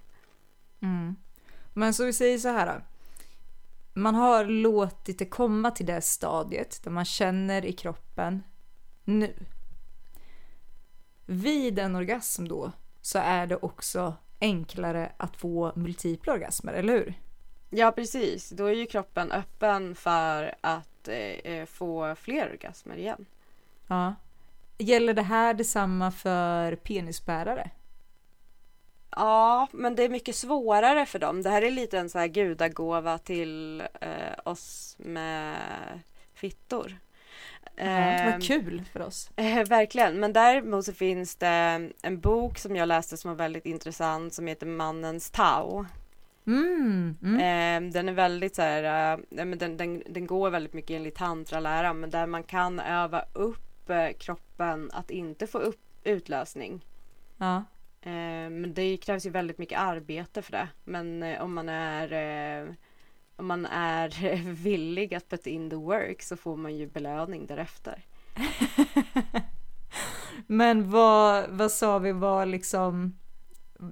Mm. 0.83 1.17
Men 1.75 1.95
så 1.95 2.05
vi 2.05 2.13
säger 2.13 2.39
så 2.39 2.49
här. 2.49 2.67
då. 2.67 2.73
Man 3.93 4.15
har 4.15 4.45
låtit 4.45 5.19
det 5.19 5.27
komma 5.27 5.71
till 5.71 5.87
det 5.87 6.01
stadiet 6.01 6.81
där 6.85 6.91
man 6.91 7.05
känner 7.05 7.65
i 7.65 7.73
kroppen 7.73 8.43
nu. 9.05 9.35
Vid 11.27 11.79
en 11.79 11.97
orgasm 11.97 12.49
då 12.49 12.73
så 13.01 13.19
är 13.19 13.47
det 13.47 13.57
också 13.57 14.15
enklare 14.41 15.13
att 15.17 15.37
få 15.37 15.73
multipla 15.75 16.33
orgasmer, 16.33 16.73
eller 16.73 16.93
hur? 16.93 17.15
Ja 17.71 17.93
precis, 17.93 18.51
då 18.51 18.67
är 18.67 18.75
ju 18.75 18.87
kroppen 18.87 19.33
öppen 19.33 19.95
för 19.95 20.55
att 20.61 21.09
eh, 21.09 21.17
eh, 21.17 21.67
få 21.67 22.15
fler 22.15 22.51
orgasmer 22.51 22.97
igen. 22.97 23.27
Ja. 23.87 24.15
Gäller 24.79 25.15
det 25.15 25.23
här 25.23 25.55
detsamma 25.55 26.11
för 26.11 26.77
penisbärare? 26.77 27.71
Ja, 29.11 29.69
men 29.73 29.95
det 29.95 30.05
är 30.05 30.09
mycket 30.09 30.37
svårare 30.37 31.07
för 31.07 31.19
dem. 31.19 31.43
Det 31.43 31.51
här 31.51 31.63
är 31.63 31.71
lite 31.71 31.99
en 31.99 32.11
så 32.11 32.19
här 32.19 32.27
gudagåva 32.27 33.19
till 33.19 33.81
eh, 34.01 34.09
oss 34.45 34.97
med 34.99 35.57
fittor. 36.35 36.99
Det 37.77 38.25
var 38.25 38.33
Ehm, 38.33 38.41
kul 38.41 38.83
för 38.93 39.01
oss. 39.01 39.31
Eh, 39.37 39.65
verkligen, 39.65 40.21
men 40.21 40.33
däremot 40.33 40.85
så 40.85 40.93
finns 40.93 41.37
det 41.37 41.91
en 42.03 42.21
bok 42.21 42.59
som 42.59 42.77
jag 42.77 42.87
läste 42.87 43.17
som 43.17 43.31
var 43.31 43.37
väldigt 43.37 43.67
intressant 43.67 44.35
som 44.35 44.47
heter 44.47 44.67
Mannens 44.67 45.31
Tao. 45.31 45.87
Mm, 46.47 47.17
mm. 47.23 47.87
Eh, 47.87 47.93
den 47.93 48.09
är 48.09 48.13
väldigt 48.13 48.57
så 48.57 48.63
här, 48.63 49.13
eh, 49.13 49.19
den, 49.31 49.77
den, 49.77 50.03
den 50.09 50.27
går 50.27 50.51
väldigt 50.51 50.73
mycket 50.73 50.97
enligt 50.97 51.15
tantralära 51.15 51.93
men 51.93 52.11
där 52.11 52.27
man 52.27 52.43
kan 52.43 52.81
öva 52.81 53.25
upp 53.33 53.91
eh, 53.91 54.09
kroppen 54.19 54.91
att 54.93 55.11
inte 55.11 55.47
få 55.47 55.59
upp 55.59 55.81
utlösning. 56.05 56.85
Ja. 57.37 57.65
Eh, 58.03 58.51
men 58.51 58.75
det 58.75 58.97
krävs 58.97 59.27
ju 59.27 59.31
väldigt 59.31 59.59
mycket 59.59 59.79
arbete 59.79 60.43
för 60.43 60.53
det. 60.53 60.69
Men 60.85 61.23
eh, 61.23 61.43
om 61.43 61.55
man 61.55 61.69
är 61.69 62.13
eh, 62.13 62.69
om 63.37 63.47
man 63.47 63.67
är 63.67 64.37
villig 64.63 65.15
att 65.15 65.29
put 65.29 65.47
in 65.47 65.71
the 65.71 65.77
work 65.77 66.23
så 66.23 66.37
får 66.37 66.57
man 66.57 66.77
ju 66.77 66.87
belöning 66.87 67.47
därefter. 67.47 68.05
Men 70.47 70.91
vad, 70.91 71.51
vad 71.51 71.73
sa 71.73 71.99
vi 71.99 72.13
var 72.13 72.47
liksom 72.47 73.19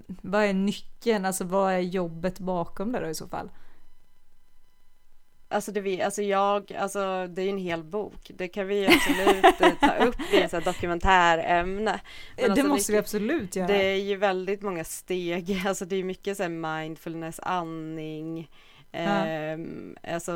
vad 0.07 0.45
är 0.45 0.53
nyckeln? 0.53 1.25
Alltså 1.25 1.45
vad 1.45 1.73
är 1.73 1.79
jobbet 1.79 2.39
bakom 2.39 2.93
det 2.93 3.01
då 3.01 3.09
i 3.09 3.15
så 3.15 3.29
fall? 3.29 3.51
Alltså, 5.51 5.73
det 5.73 5.81
vi, 5.81 6.03
alltså 6.03 6.23
jag, 6.23 6.73
alltså 6.73 7.27
det 7.27 7.43
är 7.43 7.45
ju 7.45 7.51
en 7.51 7.59
hel 7.59 7.85
bok. 7.85 8.31
Det 8.35 8.49
kan 8.49 8.67
vi 8.67 8.87
absolut 8.87 9.61
eh, 9.61 9.89
ta 9.89 10.05
upp 10.05 10.33
i 10.33 10.37
ett 10.37 10.65
dokumentärämne. 10.65 12.01
Men 12.37 12.45
det 12.45 12.51
alltså, 12.51 12.67
måste 12.67 12.93
vi 12.93 12.99
absolut 12.99 13.57
göra. 13.57 13.67
Det 13.67 13.85
är 13.85 13.97
ju 13.97 14.17
väldigt 14.17 14.63
många 14.63 14.85
steg. 14.85 15.63
Alltså 15.67 15.85
det 15.85 15.97
är 15.97 16.05
mycket 16.05 16.37
så 16.37 16.49
mindfulness, 16.49 17.41
andning. 17.43 18.51
ehm, 18.93 19.97
alltså, 20.03 20.33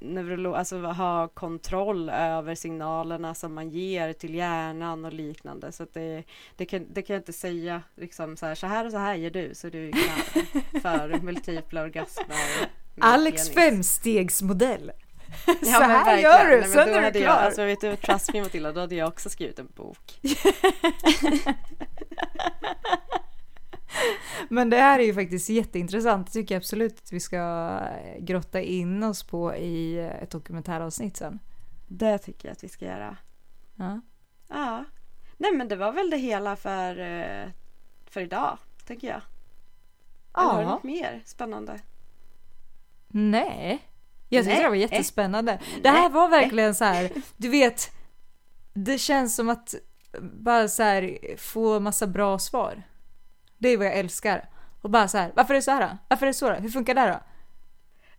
neurolo- 0.00 0.56
alltså 0.56 0.78
ha 0.80 1.28
kontroll 1.28 2.08
över 2.10 2.54
signalerna 2.54 3.34
som 3.34 3.54
man 3.54 3.70
ger 3.70 4.12
till 4.12 4.34
hjärnan 4.34 5.04
och 5.04 5.12
liknande. 5.12 5.72
Så 5.72 5.86
det, 5.92 6.22
det, 6.56 6.66
kan, 6.66 6.86
det 6.92 7.02
kan 7.02 7.14
jag 7.14 7.20
inte 7.20 7.32
säga 7.32 7.82
liksom 7.96 8.36
så 8.36 8.46
här, 8.46 8.54
så 8.54 8.66
här 8.66 8.84
och 8.86 8.90
så 8.92 8.98
här 8.98 9.14
gör 9.14 9.30
du 9.30 9.54
så 9.54 9.68
du 9.68 9.92
kan 9.92 10.80
för 10.82 11.18
multipla 11.22 11.82
orgasmer. 11.82 12.68
Alex 13.00 13.50
femstegsmodell. 13.50 14.92
Ja, 15.46 15.54
så 15.64 15.70
här 15.70 16.04
verkligen. 16.04 16.20
gör 16.20 16.44
du, 16.50 16.60
Nej, 16.60 16.68
sen 16.68 16.88
är 16.88 17.10
du 17.12 17.20
klar. 17.20 17.28
jag, 17.34 17.38
alltså 17.44 17.64
vet 17.64 17.80
du, 17.80 17.96
trust 17.96 18.32
me 18.32 18.42
Matilda, 18.42 18.72
då 18.72 18.80
hade 18.80 18.94
jag 18.94 19.08
också 19.08 19.30
skrivit 19.30 19.58
en 19.58 19.66
bok. 19.74 20.20
Men 24.48 24.70
det 24.70 24.76
här 24.76 24.98
är 24.98 25.04
ju 25.04 25.14
faktiskt 25.14 25.48
jätteintressant. 25.48 26.26
Det 26.26 26.32
tycker 26.32 26.54
jag 26.54 26.60
absolut 26.60 26.98
att 26.98 27.12
vi 27.12 27.20
ska 27.20 27.80
grotta 28.18 28.60
in 28.60 29.02
oss 29.02 29.22
på 29.22 29.54
i 29.54 29.98
ett 29.98 30.30
dokumentäravsnitt 30.30 31.16
sen. 31.16 31.38
Det 31.86 32.18
tycker 32.18 32.48
jag 32.48 32.52
att 32.52 32.64
vi 32.64 32.68
ska 32.68 32.84
göra. 32.84 33.16
Ja. 33.74 34.00
Ja. 34.48 34.84
Nej 35.38 35.52
men 35.52 35.68
det 35.68 35.76
var 35.76 35.92
väl 35.92 36.10
det 36.10 36.16
hela 36.16 36.56
för, 36.56 36.98
eh, 37.00 37.48
för 38.10 38.20
idag, 38.20 38.58
tänker 38.86 39.08
jag. 39.08 39.20
Eller 40.38 40.48
har 40.52 40.58
du 40.58 40.62
Ja. 40.64 40.70
något 40.70 40.82
mer 40.82 41.22
spännande? 41.24 41.80
Nej. 43.16 43.88
Jag 44.28 44.44
tyckte 44.44 44.62
det 44.62 44.68
var 44.68 44.76
jättespännande. 44.76 45.58
Det 45.82 45.88
här 45.88 46.10
var 46.10 46.28
verkligen 46.28 46.74
så 46.74 46.84
här, 46.84 47.10
du 47.36 47.48
vet, 47.48 47.90
det 48.72 48.98
känns 48.98 49.36
som 49.36 49.48
att 49.48 49.74
bara 50.20 50.68
så 50.68 50.82
här 50.82 51.18
få 51.38 51.80
massa 51.80 52.06
bra 52.06 52.38
svar. 52.38 52.82
Det 53.58 53.68
är 53.68 53.76
vad 53.76 53.86
jag 53.86 53.94
älskar. 53.94 54.48
Och 54.82 54.90
bara 54.90 55.08
så 55.08 55.18
här, 55.18 55.32
varför 55.36 55.54
är 55.54 55.58
det 55.58 55.62
så 55.62 55.70
här 55.70 55.80
då? 55.80 55.98
Varför 56.08 56.26
är 56.26 56.30
det 56.30 56.34
så 56.34 56.48
då? 56.48 56.54
Hur 56.54 56.68
funkar 56.68 56.94
det 56.94 57.06
då? 57.06 57.20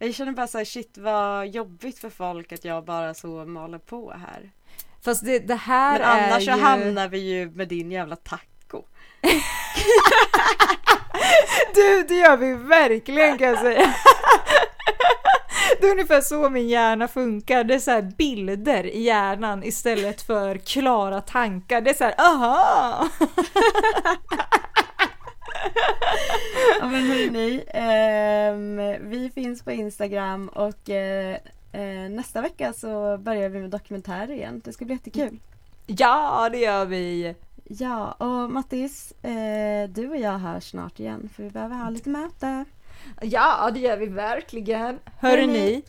Jag 0.06 0.16
känner 0.16 0.32
bara 0.32 0.48
så 0.48 0.58
här, 0.58 0.66
shit 0.66 0.98
vad 0.98 1.48
jobbigt 1.48 2.00
för 2.00 2.10
folk 2.10 2.52
att 2.52 2.66
jag 2.66 2.86
bara 2.86 3.14
så 3.14 3.46
maler 3.46 3.78
på 3.78 4.12
här. 4.12 4.52
Fast 5.02 5.26
det, 5.26 5.39
det 5.39 5.56
här 5.56 6.00
Men 6.00 6.08
annars 6.10 6.48
är 6.48 6.52
så 6.54 6.58
ju... 6.58 6.64
hamnar 6.64 7.08
vi 7.08 7.20
ju 7.20 7.50
med 7.52 7.68
din 7.68 7.91
jävla 7.91 8.16
taco. 8.16 8.84
Du, 11.76 12.06
det 12.08 12.16
gör 12.16 12.38
vi 12.38 12.54
verkligen 12.54 13.38
kan 13.38 13.48
jag 13.48 13.60
säga. 13.60 13.96
Det 15.86 15.89
är 15.89 15.93
ungefär 15.93 16.21
så 16.21 16.49
min 16.49 16.67
hjärna 16.67 17.07
funkar. 17.07 17.63
Det 17.63 17.75
är 17.75 17.79
så 17.79 18.01
bilder 18.17 18.83
i 18.83 19.01
hjärnan 19.01 19.63
istället 19.63 20.21
för 20.21 20.57
klara 20.57 21.21
tankar. 21.21 21.81
Det 21.81 21.89
är 21.89 21.93
så 21.93 22.03
här, 22.03 22.15
aha! 22.17 23.09
Ja 26.79 26.88
men 26.88 27.07
hörni, 27.07 27.63
ehm, 27.67 29.09
vi 29.09 29.29
finns 29.29 29.63
på 29.63 29.71
Instagram 29.71 30.47
och 30.47 30.89
eh, 30.89 31.38
eh, 31.71 32.09
nästa 32.09 32.41
vecka 32.41 32.73
så 32.73 33.17
börjar 33.17 33.49
vi 33.49 33.59
med 33.59 33.69
dokumentärer 33.69 34.31
igen. 34.31 34.61
Det 34.65 34.73
ska 34.73 34.86
bli 34.86 34.93
jättekul. 34.93 35.39
Ja, 35.86 36.49
det 36.51 36.57
gör 36.57 36.86
vi. 36.86 37.36
Ja, 37.63 38.11
och 38.11 38.51
Mattis, 38.51 39.11
eh, 39.11 39.89
du 39.89 40.09
och 40.09 40.17
jag 40.17 40.38
hörs 40.38 40.69
snart 40.69 40.99
igen 40.99 41.29
för 41.36 41.43
vi 41.43 41.49
behöver 41.49 41.75
ha 41.75 41.89
lite 41.89 42.09
möte. 42.09 42.65
Ja, 43.22 43.72
det 43.74 43.80
gör 43.80 43.97
vi 43.97 44.06
verkligen. 44.06 44.99
Hörni. 45.20 45.84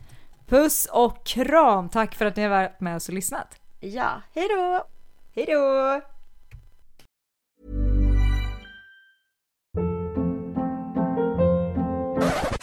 puss 0.46 0.88
och 0.92 1.26
kram. 1.26 1.88
Tack 1.88 2.14
för 2.14 2.26
att 2.26 2.36
ni 2.36 2.42
har 2.42 2.50
varit 2.50 2.80
med 2.80 2.96
oss 2.96 3.08
och 3.08 3.14
lyssnat. 3.14 3.60
Ja, 3.80 4.22
hej 4.34 4.48
då! 4.48 4.86
Hej 5.34 5.46
då! 5.48 6.00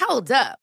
Hold 0.08 0.32
up. 0.32 0.62